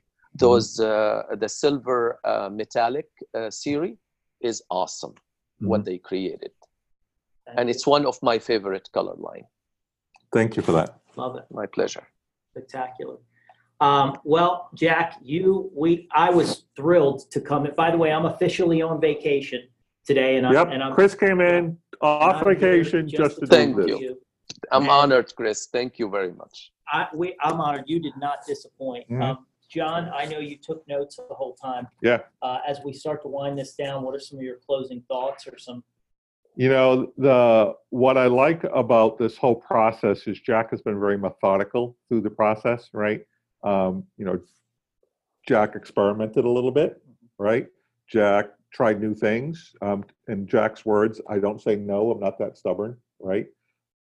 Those 0.41 0.79
uh, 0.79 1.23
the 1.39 1.49
silver 1.49 2.19
uh, 2.23 2.49
metallic 2.51 3.07
uh, 3.33 3.49
series 3.49 3.97
is 4.41 4.61
awesome. 4.69 5.15
What 5.59 5.85
they 5.85 5.97
created, 5.97 6.51
Thank 7.47 7.59
and 7.59 7.67
you. 7.67 7.71
it's 7.73 7.87
one 7.87 8.05
of 8.05 8.21
my 8.21 8.37
favorite 8.37 8.87
color 8.93 9.15
line. 9.17 9.45
Thank 10.31 10.55
you 10.55 10.61
for 10.61 10.71
that. 10.73 10.99
love 11.15 11.35
it 11.35 11.45
My 11.51 11.65
pleasure. 11.65 12.05
spectacular. 12.51 13.17
Um, 13.79 14.17
well, 14.23 14.69
Jack, 14.75 15.15
you 15.23 15.71
we 15.75 16.07
I 16.11 16.29
was 16.29 16.65
thrilled 16.75 17.21
to 17.31 17.41
come. 17.41 17.67
By 17.75 17.89
the 17.89 17.97
way, 17.97 18.11
I'm 18.11 18.25
officially 18.25 18.83
on 18.83 19.01
vacation 19.01 19.61
today, 20.05 20.37
and 20.37 20.45
I'm 20.45 20.53
Yep. 20.53 20.67
and 20.73 20.83
I'm 20.83 20.93
Chris 20.93 21.15
came 21.15 21.41
in 21.41 21.75
off 22.01 22.43
vacation 22.45 23.07
just 23.09 23.35
to 23.39 23.45
do 23.47 23.55
Thank 23.55 23.75
this. 23.77 23.87
you. 23.99 24.19
I'm 24.71 24.83
And- 24.83 24.91
honored, 24.91 25.33
Chris. 25.35 25.59
Thank 25.77 25.97
you 25.97 26.07
very 26.17 26.33
much. 26.33 26.71
I, 26.93 27.07
we, 27.19 27.35
I'm 27.41 27.59
honored. 27.59 27.85
You 27.87 27.99
did 27.99 28.15
not 28.25 28.37
disappoint. 28.45 29.09
Mhm. 29.09 29.23
Um, 29.23 29.37
John, 29.69 30.09
I 30.15 30.25
know 30.25 30.39
you 30.39 30.57
took 30.57 30.87
notes 30.87 31.17
the 31.17 31.33
whole 31.33 31.55
time. 31.55 31.87
Yeah. 32.01 32.19
Uh, 32.41 32.59
as 32.65 32.79
we 32.85 32.93
start 32.93 33.21
to 33.23 33.27
wind 33.27 33.59
this 33.59 33.73
down, 33.73 34.03
what 34.03 34.15
are 34.15 34.19
some 34.19 34.37
of 34.37 34.43
your 34.43 34.57
closing 34.65 35.03
thoughts 35.07 35.47
or 35.47 35.57
some? 35.57 35.83
You 36.55 36.69
know, 36.69 37.11
the 37.17 37.75
what 37.89 38.17
I 38.17 38.27
like 38.27 38.63
about 38.63 39.19
this 39.19 39.37
whole 39.37 39.55
process 39.55 40.25
is 40.25 40.39
Jack 40.39 40.71
has 40.71 40.81
been 40.81 40.99
very 40.99 41.17
methodical 41.17 41.97
through 42.07 42.21
the 42.21 42.29
process, 42.29 42.89
right? 42.93 43.21
Um, 43.63 44.05
you 44.17 44.25
know, 44.25 44.39
Jack 45.47 45.75
experimented 45.75 46.45
a 46.45 46.49
little 46.49 46.71
bit, 46.71 47.01
right? 47.37 47.67
Jack 48.07 48.49
tried 48.73 49.01
new 49.01 49.13
things. 49.13 49.75
Um, 49.81 50.03
in 50.27 50.47
Jack's 50.47 50.85
words, 50.85 51.21
I 51.29 51.39
don't 51.39 51.61
say 51.61 51.75
no, 51.75 52.11
I'm 52.11 52.19
not 52.19 52.39
that 52.39 52.57
stubborn, 52.57 52.97
right? 53.19 53.47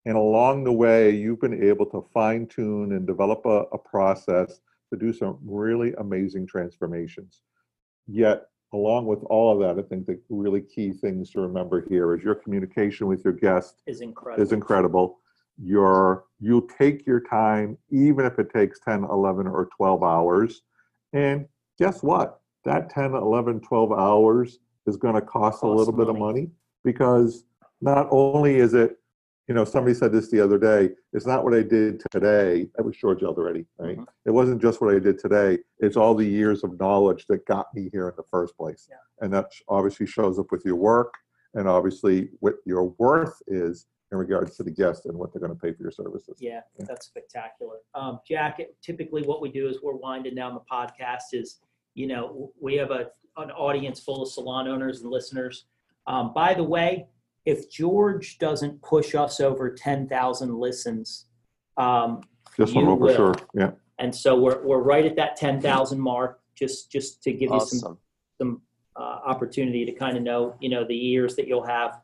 And 0.04 0.16
along 0.16 0.64
the 0.64 0.72
way, 0.72 1.10
you've 1.10 1.40
been 1.40 1.62
able 1.62 1.86
to 1.86 2.06
fine 2.12 2.46
tune 2.46 2.92
and 2.92 3.06
develop 3.06 3.46
a, 3.46 3.64
a 3.72 3.78
process 3.78 4.60
to 4.92 4.98
do 4.98 5.12
some 5.12 5.38
really 5.44 5.94
amazing 5.98 6.46
transformations. 6.46 7.42
Yet, 8.06 8.46
along 8.72 9.06
with 9.06 9.22
all 9.24 9.52
of 9.52 9.58
that, 9.60 9.82
I 9.82 9.86
think 9.86 10.06
the 10.06 10.20
really 10.28 10.60
key 10.60 10.92
things 10.92 11.30
to 11.30 11.40
remember 11.40 11.84
here 11.88 12.14
is 12.14 12.22
your 12.22 12.34
communication 12.34 13.06
with 13.06 13.24
your 13.24 13.32
guest 13.32 13.82
Is 13.86 14.00
incredible. 14.00 14.42
is 14.42 14.52
incredible. 14.52 15.18
Your 15.62 16.24
you 16.40 16.68
take 16.78 17.06
your 17.06 17.20
time, 17.20 17.76
even 17.90 18.24
if 18.26 18.38
it 18.38 18.50
takes 18.52 18.80
10, 18.80 19.04
11, 19.04 19.46
or 19.46 19.68
12 19.76 20.02
hours. 20.02 20.62
And 21.12 21.46
guess 21.78 22.02
what? 22.02 22.40
That 22.64 22.90
10, 22.90 23.14
11, 23.14 23.60
12 23.60 23.92
hours 23.92 24.58
is 24.86 24.96
going 24.96 25.14
to 25.14 25.20
cost 25.20 25.58
a 25.58 25.60
Costs 25.66 25.78
little 25.78 25.92
bit 25.92 26.08
of 26.08 26.18
money. 26.18 26.40
money 26.40 26.50
because 26.84 27.44
not 27.80 28.08
only 28.10 28.56
is 28.56 28.74
it, 28.74 28.98
you 29.52 29.56
know, 29.56 29.66
somebody 29.66 29.92
said 29.92 30.12
this 30.12 30.30
the 30.30 30.40
other 30.40 30.56
day, 30.56 30.94
it's 31.12 31.26
not 31.26 31.44
what 31.44 31.52
I 31.52 31.60
did 31.60 32.02
today. 32.10 32.70
That 32.74 32.84
was 32.84 32.96
George 32.96 33.22
already, 33.22 33.66
right? 33.76 33.98
Mhm. 33.98 34.06
It 34.24 34.30
wasn't 34.30 34.62
just 34.62 34.80
what 34.80 34.94
I 34.94 34.98
did 34.98 35.18
today. 35.18 35.58
It's 35.78 35.94
all 35.94 36.14
the 36.14 36.24
years 36.24 36.64
of 36.64 36.80
knowledge 36.80 37.26
that 37.26 37.44
got 37.44 37.66
me 37.74 37.90
here 37.92 38.08
in 38.08 38.16
the 38.16 38.22
first 38.22 38.56
place. 38.56 38.88
Yeah. 38.90 38.96
And 39.20 39.30
that 39.34 39.52
obviously 39.68 40.06
shows 40.06 40.38
up 40.38 40.50
with 40.50 40.64
your 40.64 40.76
work 40.76 41.12
and 41.52 41.68
obviously 41.68 42.30
what 42.40 42.54
your 42.64 42.94
worth 42.96 43.42
is 43.46 43.88
in 44.10 44.16
regards 44.16 44.56
to 44.56 44.62
the 44.62 44.70
guest 44.70 45.04
and 45.04 45.18
what 45.18 45.34
they're 45.34 45.46
going 45.46 45.52
to 45.52 45.60
pay 45.60 45.74
for 45.74 45.82
your 45.82 45.92
services. 45.92 46.38
Yeah, 46.40 46.62
that's 46.78 47.04
spectacular. 47.04 47.76
Um, 47.94 48.20
Jack, 48.26 48.58
typically 48.80 49.22
what 49.24 49.42
we 49.42 49.52
do 49.52 49.68
is 49.68 49.82
we're 49.82 49.96
winding 49.96 50.34
down 50.34 50.54
the 50.54 50.60
podcast 50.60 51.34
is, 51.34 51.60
you 51.92 52.06
know, 52.06 52.54
we 52.58 52.76
have 52.76 52.90
a, 52.90 53.10
an 53.36 53.50
audience 53.50 54.00
full 54.00 54.22
of 54.22 54.30
salon 54.30 54.66
owners 54.66 55.02
and 55.02 55.10
listeners. 55.10 55.66
Um, 56.06 56.32
by 56.32 56.54
the 56.54 56.64
way, 56.64 57.06
if 57.44 57.70
George 57.70 58.38
doesn't 58.38 58.80
push 58.82 59.14
us 59.14 59.40
over 59.40 59.74
10,000 59.74 60.54
listens, 60.54 61.26
um, 61.76 62.22
This 62.56 62.72
one 62.72 62.84
You 62.84 62.94
will 62.94 63.08
for 63.08 63.14
sure. 63.14 63.34
Yeah. 63.54 63.70
and 63.98 64.14
so 64.14 64.38
we're, 64.38 64.62
we're 64.64 64.82
right 64.82 65.04
at 65.04 65.16
that 65.16 65.36
10,000 65.36 65.98
mark, 66.00 66.40
just, 66.54 66.90
just 66.90 67.22
to 67.24 67.32
give 67.32 67.50
you 67.50 67.60
some 67.60 67.98
some 68.38 68.62
uh, 68.96 69.18
opportunity 69.24 69.84
to 69.84 69.92
kind 69.92 70.16
of 70.16 70.22
know, 70.22 70.54
you 70.60 70.68
know, 70.68 70.84
the 70.84 70.94
years 70.94 71.36
that 71.36 71.46
you'll 71.46 71.66
have. 71.66 72.00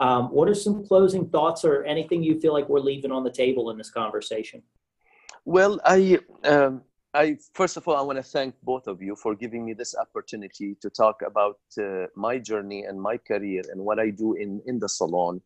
Um, 0.00 0.26
what 0.26 0.48
are 0.48 0.54
some 0.54 0.84
closing 0.86 1.28
thoughts 1.28 1.64
or 1.64 1.84
anything 1.84 2.22
you 2.22 2.40
feel 2.40 2.52
like 2.52 2.68
we're 2.68 2.80
leaving 2.80 3.12
on 3.12 3.22
the 3.24 3.30
table 3.30 3.70
in 3.70 3.78
this 3.78 3.90
conversation? 3.90 4.62
Well, 5.44 5.80
I, 5.84 6.18
um, 6.44 6.82
I 7.14 7.36
first 7.52 7.76
of 7.76 7.86
all, 7.86 7.96
I 7.96 8.00
want 8.00 8.16
to 8.16 8.22
thank 8.22 8.54
both 8.62 8.86
of 8.86 9.02
you 9.02 9.14
for 9.16 9.34
giving 9.34 9.64
me 9.64 9.74
this 9.74 9.94
opportunity 9.94 10.76
to 10.80 10.88
talk 10.88 11.20
about 11.26 11.58
uh, 11.78 12.06
my 12.16 12.38
journey 12.38 12.84
and 12.84 13.00
my 13.00 13.18
career 13.18 13.62
and 13.70 13.80
what 13.82 13.98
I 13.98 14.10
do 14.10 14.34
in 14.34 14.62
in 14.66 14.78
the 14.78 14.88
salon. 14.88 15.42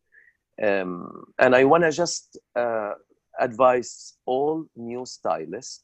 Um, 0.63 1.25
and 1.37 1.55
I 1.55 1.65
want 1.65 1.83
to 1.83 1.91
just 1.91 2.37
uh, 2.55 2.93
advise 3.39 4.13
all 4.25 4.65
new 4.75 5.05
stylists 5.05 5.83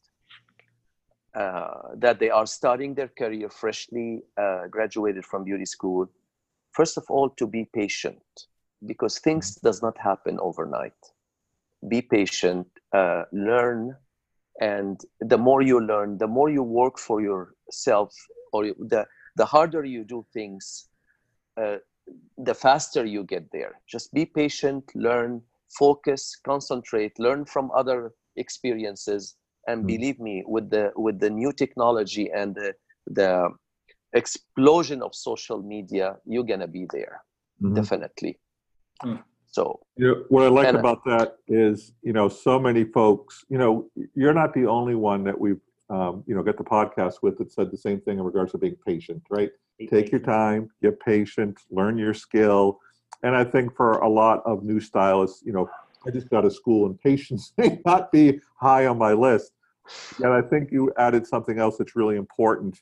uh, 1.36 1.96
that 1.98 2.20
they 2.20 2.30
are 2.30 2.46
starting 2.46 2.96
their 2.96 3.10
career 3.10 3.50
freshly 3.50 4.22
uh, 4.38 4.68
graduated 4.68 5.26
from 5.26 5.44
beauty 5.44 5.66
school. 5.66 6.10
First 6.72 6.98
of 6.98 7.06
all, 7.10 7.30
to 7.32 7.46
be 7.46 7.66
patient 7.74 8.24
because 8.86 9.20
things 9.20 9.56
does 9.56 9.82
not 9.82 9.98
happen 9.98 10.40
overnight. 10.40 10.94
Be 11.88 12.02
patient, 12.02 12.68
uh, 12.94 13.24
learn, 13.32 13.96
and 14.62 15.00
the 15.20 15.38
more 15.38 15.62
you 15.62 15.80
learn, 15.80 16.18
the 16.18 16.28
more 16.28 16.50
you 16.50 16.64
work 16.64 16.98
for 17.00 17.22
yourself, 17.22 18.14
or 18.52 18.66
the 18.66 19.06
the 19.36 19.46
harder 19.46 19.84
you 19.84 20.04
do 20.04 20.26
things, 20.34 20.90
uh, 21.62 21.78
the 22.38 22.54
faster 22.54 23.06
you 23.06 23.24
get 23.24 23.46
there. 23.52 23.80
Just 23.88 24.14
be 24.14 24.26
patient, 24.26 24.84
learn, 24.96 25.42
focus, 25.78 26.36
concentrate, 26.46 27.18
learn 27.20 27.46
from 27.46 27.72
other 27.76 28.14
experiences, 28.36 29.36
and 29.68 29.84
Mm. 29.84 29.88
believe 29.88 30.20
me, 30.20 30.44
with 30.48 30.70
the 30.70 30.92
with 30.96 31.20
the 31.20 31.30
new 31.30 31.52
technology 31.52 32.30
and 32.32 32.56
the 32.56 32.74
the 33.08 33.50
explosion 34.14 35.02
of 35.02 35.14
social 35.16 35.62
media, 35.62 36.18
you're 36.26 36.44
gonna 36.46 36.68
be 36.68 36.86
there 36.94 37.24
Mhm. 37.62 37.76
definitely. 37.76 38.40
Mm. 39.04 39.24
So 39.54 39.80
You 39.98 40.08
know, 40.08 40.24
what 40.30 40.44
I 40.44 40.48
like 40.48 40.68
And- 40.68 40.78
about 40.78 41.04
that 41.06 41.38
is, 41.48 41.94
you 42.02 42.12
know, 42.12 42.28
so 42.28 42.60
many 42.60 42.84
folks, 42.84 43.46
you 43.50 43.60
know, 43.60 43.88
you're 44.16 44.34
not 44.34 44.52
the 44.56 44.66
only 44.66 44.96
one 44.96 45.24
that 45.26 45.40
we've, 45.40 45.62
um, 45.92 46.24
you 46.26 46.34
know, 46.34 46.42
got 46.42 46.58
the 46.58 46.64
podcast 46.64 47.22
with 47.22 47.38
that 47.38 47.52
said 47.52 47.70
the 47.70 47.78
same 47.78 48.02
thing 48.02 48.18
in 48.18 48.24
regards 48.26 48.52
to 48.54 48.58
being 48.58 48.76
patient, 48.86 49.22
right? 49.30 49.52
Take 49.90 50.12
your 50.12 50.22
time, 50.22 50.70
get 50.82 51.00
patient, 51.00 51.60
learn 51.70 52.00
your 52.00 52.16
skill. 52.16 52.80
And 53.22 53.36
I 53.36 53.44
think 53.44 53.76
for 53.76 54.00
a 54.00 54.10
lot 54.10 54.42
of 54.44 54.64
new 54.64 54.80
stylists, 54.80 55.44
you 55.46 55.54
know, 55.54 55.70
I 56.06 56.10
just 56.10 56.30
got 56.32 56.42
to 56.42 56.50
school 56.52 56.88
and 56.88 57.00
patience 57.00 57.54
may 57.60 57.80
not 57.86 58.12
be 58.12 58.40
high 58.60 58.88
on 58.88 58.98
my 58.98 59.14
list. 59.14 59.52
And 60.24 60.34
I 60.34 60.42
think 60.42 60.72
you 60.72 60.92
added 60.98 61.28
something 61.28 61.60
else 61.60 61.78
that's 61.78 61.96
really 61.96 62.16
important. 62.16 62.80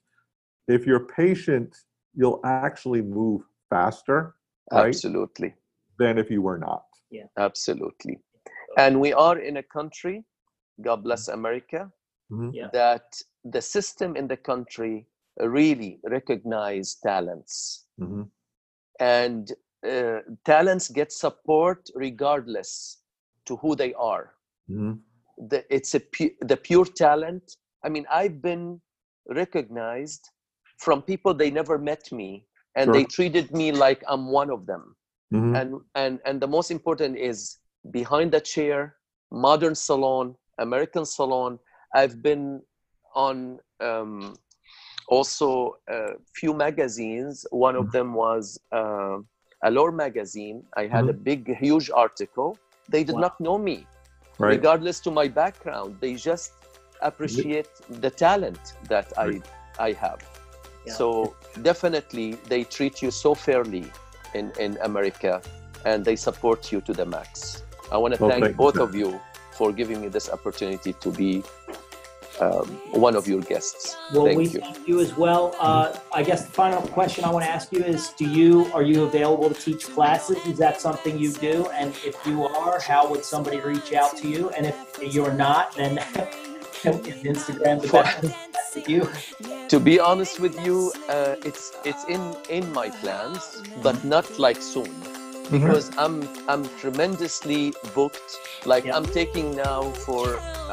If 0.70 0.86
you're 0.88 1.06
patient, 1.06 1.76
you'll 2.16 2.40
actually 2.46 3.02
move 3.02 3.42
faster 3.70 4.36
Right. 4.72 4.88
absolutely. 4.88 5.54
Than 6.02 6.18
if 6.18 6.30
you 6.32 6.42
were 6.42 6.58
not. 6.70 6.86
Yeah. 7.18 7.28
Absolutely. 7.38 8.16
And 8.78 8.94
we 9.06 9.12
are 9.14 9.38
in 9.50 9.58
a 9.58 9.64
country, 9.78 10.24
God 10.88 11.00
bless 11.08 11.28
America, 11.40 11.82
Mhm. 12.32 12.50
Yeah. 12.60 12.70
that 12.82 13.08
the 13.56 13.62
system 13.76 14.16
in 14.16 14.28
the 14.34 14.38
country 14.52 14.96
really 15.58 16.00
recognize 16.18 16.88
talents. 17.10 17.86
Mhm. 18.00 18.24
And 19.00 19.44
uh, 19.94 20.20
talents 20.46 20.88
get 21.00 21.12
support 21.12 21.80
regardless 21.96 23.02
to 23.48 23.54
who 23.62 23.76
they 23.82 23.94
are. 23.96 24.26
Mhm. 24.70 24.94
The, 25.50 25.60
it's 25.78 25.94
a 25.96 26.00
pu- 26.16 26.36
the 26.52 26.58
pure 26.68 26.86
talent. 27.06 27.44
I 27.86 27.90
mean, 27.90 28.06
I've 28.20 28.40
been 28.50 28.66
recognized 29.42 30.24
from 30.78 31.02
people 31.02 31.34
they 31.34 31.52
never 31.52 31.78
met 31.92 32.04
me 32.12 32.30
and 32.76 32.86
Sure. 32.88 32.94
they 32.96 33.06
treated 33.18 33.48
me 33.52 33.68
like 33.86 34.02
I'm 34.12 34.26
one 34.42 34.52
of 34.58 34.66
them. 34.72 34.84
Mhm. 35.34 35.56
and 35.60 35.82
and 35.96 36.20
and 36.26 36.42
the 36.42 36.48
most 36.48 36.72
important 36.72 37.18
is 37.18 37.58
behind 37.92 38.32
the 38.32 38.42
chair 38.42 38.96
modern 39.32 39.76
salon 39.76 40.36
american 40.60 41.06
salon 41.06 41.58
i've 41.96 42.22
been 42.22 42.62
on 43.16 43.60
um, 43.82 44.34
also 45.08 45.76
a 45.90 46.14
few 46.34 46.54
magazines. 46.54 47.46
One 47.52 47.76
of 47.76 47.92
them 47.92 48.14
was 48.14 48.58
uh, 48.72 49.18
allure 49.64 49.92
magazine. 49.92 50.64
I 50.78 50.88
had 50.88 51.10
a 51.10 51.14
big 51.14 51.54
huge 51.58 51.90
article. 51.94 52.58
They 52.90 53.04
did 53.04 53.16
Wow. 53.16 53.22
not 53.28 53.40
know 53.42 53.58
me. 53.58 53.78
Right. 54.40 54.56
regardless 54.56 55.00
to 55.06 55.12
my 55.12 55.28
background 55.28 55.90
they 56.02 56.16
just 56.16 56.52
appreciate 57.10 57.70
the 58.06 58.10
talent 58.10 58.62
that 58.90 59.08
i 59.26 59.28
i 59.88 59.92
have. 60.04 60.20
Yeah. 60.88 60.94
so 61.00 61.08
definitely 61.62 62.28
they 62.52 62.64
treat 62.76 62.96
you 63.04 63.12
so 63.12 63.36
fairly 63.36 63.86
in 64.34 64.52
in 64.60 64.78
america 64.84 65.42
and 65.86 66.06
they 66.06 66.16
support 66.16 66.72
you 66.72 66.82
to 66.82 66.94
the 66.94 67.06
max 67.06 67.64
i 67.92 67.98
want 67.98 68.14
to 68.14 68.22
Well, 68.22 68.32
thank 68.32 68.44
thank 68.44 68.54
you, 68.54 68.58
both 68.58 68.76
sir. 68.76 68.84
of 68.84 68.96
you 68.96 69.20
for 69.52 69.72
giving 69.72 70.02
me 70.02 70.08
this 70.08 70.30
opportunity 70.30 70.94
to 70.94 71.12
be 71.12 71.44
um, 72.40 72.66
one 73.08 73.16
of 73.16 73.28
your 73.28 73.42
guests 73.42 73.96
Well, 74.14 74.26
thank 74.26 74.38
we 74.38 74.48
you 74.48 74.60
thank 74.62 74.88
you 74.88 75.00
as 75.00 75.16
well. 75.16 75.56
Uh, 75.60 75.96
I 76.12 76.24
guess 76.24 76.46
the 76.46 76.52
final 76.52 76.82
question 76.82 77.24
I 77.24 77.30
want 77.30 77.46
to 77.46 77.52
ask 77.52 77.72
you 77.72 77.84
is: 77.84 78.14
Do 78.18 78.26
you 78.26 78.66
are 78.74 78.82
you 78.82 79.04
available 79.04 79.50
to 79.50 79.54
teach 79.68 79.86
classes? 79.96 80.38
Is 80.48 80.58
that 80.58 80.82
something 80.82 81.20
you 81.20 81.32
do? 81.34 81.68
And 81.80 81.94
if 82.04 82.16
you 82.26 82.46
are, 82.46 82.80
how 82.80 83.08
would 83.10 83.24
somebody 83.24 83.60
reach 83.60 83.94
out 83.94 84.18
to 84.18 84.28
you? 84.28 84.50
And 84.52 84.66
if 84.66 84.76
you're 85.14 85.34
not, 85.34 85.76
then 85.76 85.98
Instagram 86.84 87.82
the 87.82 87.88
best 87.90 88.20
place 88.20 88.32
to 88.72 88.72
connect 88.72 88.76
with 88.76 88.90
you? 88.90 89.61
To 89.72 89.80
be 89.80 90.02
honest 90.02 90.42
with 90.42 90.56
you 90.66 90.92
uh, 91.08 91.36
it's 91.50 91.72
it's 91.86 92.04
in 92.16 92.22
in 92.50 92.64
my 92.74 92.90
plans 93.02 93.64
but 93.82 94.04
not 94.04 94.28
like 94.38 94.62
soon. 94.62 94.94
Because 95.50 95.86
i'm 95.98 96.16
i'm 96.52 96.64
tremendously 96.82 97.74
booked. 97.96 98.32
Like 98.66 98.84
Yeah. 98.86 98.98
i'm 98.98 99.06
taking 99.20 99.56
now 99.56 99.82
for 100.06 100.24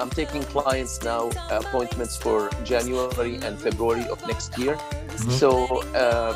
i'm 0.01 0.11
taking 0.11 0.42
clients 0.55 0.94
now 1.12 1.30
appointments 1.61 2.16
for 2.24 2.51
january 2.64 3.36
and 3.46 3.55
february 3.66 4.07
of 4.14 4.18
next 4.26 4.59
year. 4.59 4.76
So 5.38 5.49
uh, 6.05 6.32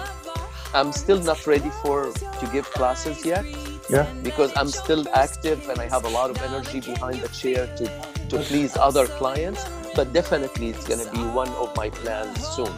i'm 0.72 0.92
still 0.92 1.20
not 1.30 1.44
ready 1.52 1.72
for 1.82 1.98
to 2.40 2.46
give 2.54 2.66
classes 2.78 3.26
yet. 3.26 3.44
Yeah. 3.90 4.06
because 4.22 4.50
i'm 4.56 4.70
still 4.82 5.04
active 5.26 5.58
and 5.70 5.78
i 5.84 5.86
have 5.94 6.04
a 6.10 6.12
lot 6.18 6.28
of 6.30 6.36
energy 6.48 6.80
behind 6.92 7.16
the 7.24 7.30
chair 7.40 7.62
to 7.78 7.84
to 8.30 8.36
please 8.48 8.72
other 8.88 9.06
clients 9.20 9.62
but 9.95 10.12
definitely 10.12 10.70
it's 10.70 10.86
going 10.86 11.05
to 11.05 11.11
be 11.12 11.18
one 11.18 11.49
of 11.49 11.74
my 11.76 11.90
plans 11.90 12.47
soon 12.55 12.72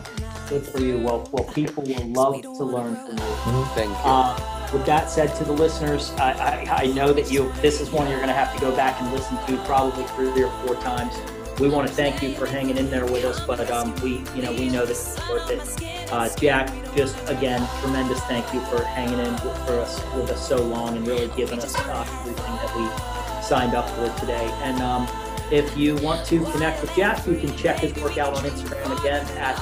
Good 0.49 0.67
for 0.67 0.81
you. 0.81 0.99
Well, 0.99 1.27
well, 1.33 1.45
people 1.45 1.83
will 1.85 2.07
love 2.09 2.43
to 2.43 2.65
learn 2.65 2.97
from 2.97 3.17
you. 3.17 3.65
thank 3.75 3.89
you 3.89 3.97
Uh, 4.05 4.69
with 4.73 4.85
that 4.85 5.09
said, 5.09 5.35
to 5.37 5.45
the 5.45 5.53
listeners, 5.53 6.13
I, 6.19 6.67
I, 6.69 6.83
I 6.83 6.87
know 6.89 7.13
that 7.15 7.31
you 7.31 7.51
this 7.63 7.81
is 7.81 7.91
one 7.91 8.09
you're 8.09 8.19
going 8.19 8.29
to 8.29 8.35
have 8.35 8.55
to 8.55 8.61
go 8.61 8.75
back 8.77 9.01
and 9.01 9.11
listen 9.13 9.39
to 9.47 9.57
probably 9.65 10.05
three 10.09 10.43
or 10.43 10.51
four 10.67 10.77
times. 10.77 11.15
We 11.61 11.69
want 11.69 11.89
to 11.89 11.95
thank 11.95 12.23
you 12.23 12.35
for 12.35 12.47
hanging 12.47 12.77
in 12.77 12.91
there 12.91 13.07
with 13.07 13.25
us, 13.25 13.41
but 13.47 13.71
um, 13.71 13.95
we 14.03 14.23
you 14.35 14.43
know 14.43 14.53
we 14.53 14.69
know 14.69 14.85
this 14.85 15.17
is 15.17 15.29
worth 15.31 15.51
it. 15.51 16.13
Uh, 16.13 16.29
Jack, 16.37 16.69
just 16.95 17.17
again, 17.29 17.67
tremendous 17.81 18.21
thank 18.25 18.53
you 18.53 18.61
for 18.67 18.85
hanging 18.85 19.21
in 19.21 19.33
with, 19.33 19.57
for 19.67 19.79
us 19.81 20.05
with 20.15 20.31
us 20.31 20.47
so 20.47 20.63
long 20.63 20.97
and 20.97 21.07
really 21.07 21.29
giving 21.37 21.61
us 21.61 21.75
uh, 21.75 22.07
everything 22.21 22.57
that 22.57 22.77
we 22.77 23.43
signed 23.43 23.75
up 23.75 23.89
for 23.91 24.21
today. 24.21 24.45
And 24.63 24.83
um, 24.83 25.07
if 25.51 25.77
you 25.77 25.97
want 25.97 26.27
to 26.27 26.45
connect 26.53 26.81
with 26.81 26.95
Jack, 26.97 27.27
you 27.27 27.37
can 27.37 27.55
check 27.57 27.81
his 27.81 27.95
work 28.03 28.19
out 28.19 28.35
on 28.35 28.45
Instagram 28.45 28.99
again 29.01 29.27
at 29.39 29.61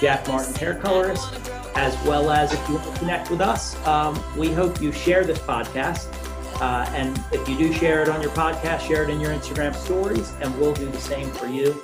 Jack 0.00 0.26
Martin 0.28 0.54
Hair 0.54 0.76
Colorist 0.76 1.32
as 1.74 2.00
well 2.04 2.30
as 2.30 2.52
if 2.52 2.68
you 2.68 2.74
want 2.74 2.92
to 2.92 2.98
connect 2.98 3.30
with 3.30 3.40
us. 3.40 3.74
Um, 3.86 4.22
we 4.36 4.52
hope 4.52 4.80
you 4.80 4.92
share 4.92 5.24
this 5.24 5.38
podcast. 5.38 6.12
Uh, 6.60 6.88
and 6.94 7.20
if 7.32 7.48
you 7.48 7.56
do 7.56 7.72
share 7.72 8.02
it 8.02 8.08
on 8.08 8.20
your 8.22 8.30
podcast, 8.32 8.80
share 8.80 9.04
it 9.04 9.10
in 9.10 9.20
your 9.20 9.32
Instagram 9.32 9.74
stories, 9.74 10.32
and 10.40 10.56
we'll 10.60 10.74
do 10.74 10.86
the 10.88 11.00
same 11.00 11.30
for 11.30 11.46
you. 11.46 11.82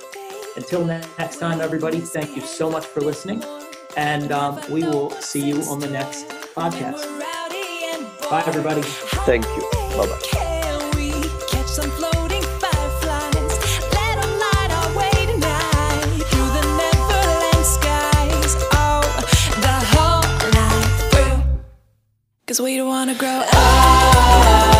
Until 0.55 0.85
next 0.85 1.37
time, 1.39 1.59
everybody, 1.59 1.99
thank 1.99 2.35
you 2.35 2.41
so 2.41 2.69
much 2.69 2.85
for 2.85 3.01
listening. 3.01 3.43
And 3.97 4.31
um, 4.31 4.61
we 4.69 4.83
will 4.83 5.09
see 5.11 5.45
you 5.45 5.61
on 5.63 5.79
the 5.79 5.89
next 5.89 6.27
podcast. 6.55 7.19
Bye, 8.29 8.43
everybody. 8.45 8.81
thank 9.25 9.43
you 9.43 9.79
bye 9.97 10.05
bye 10.05 10.48
Cause 22.49 22.59
we 22.59 22.77
don't 22.77 22.87
wanna 22.87 23.13
grow 23.13 23.43
up. 23.45 24.78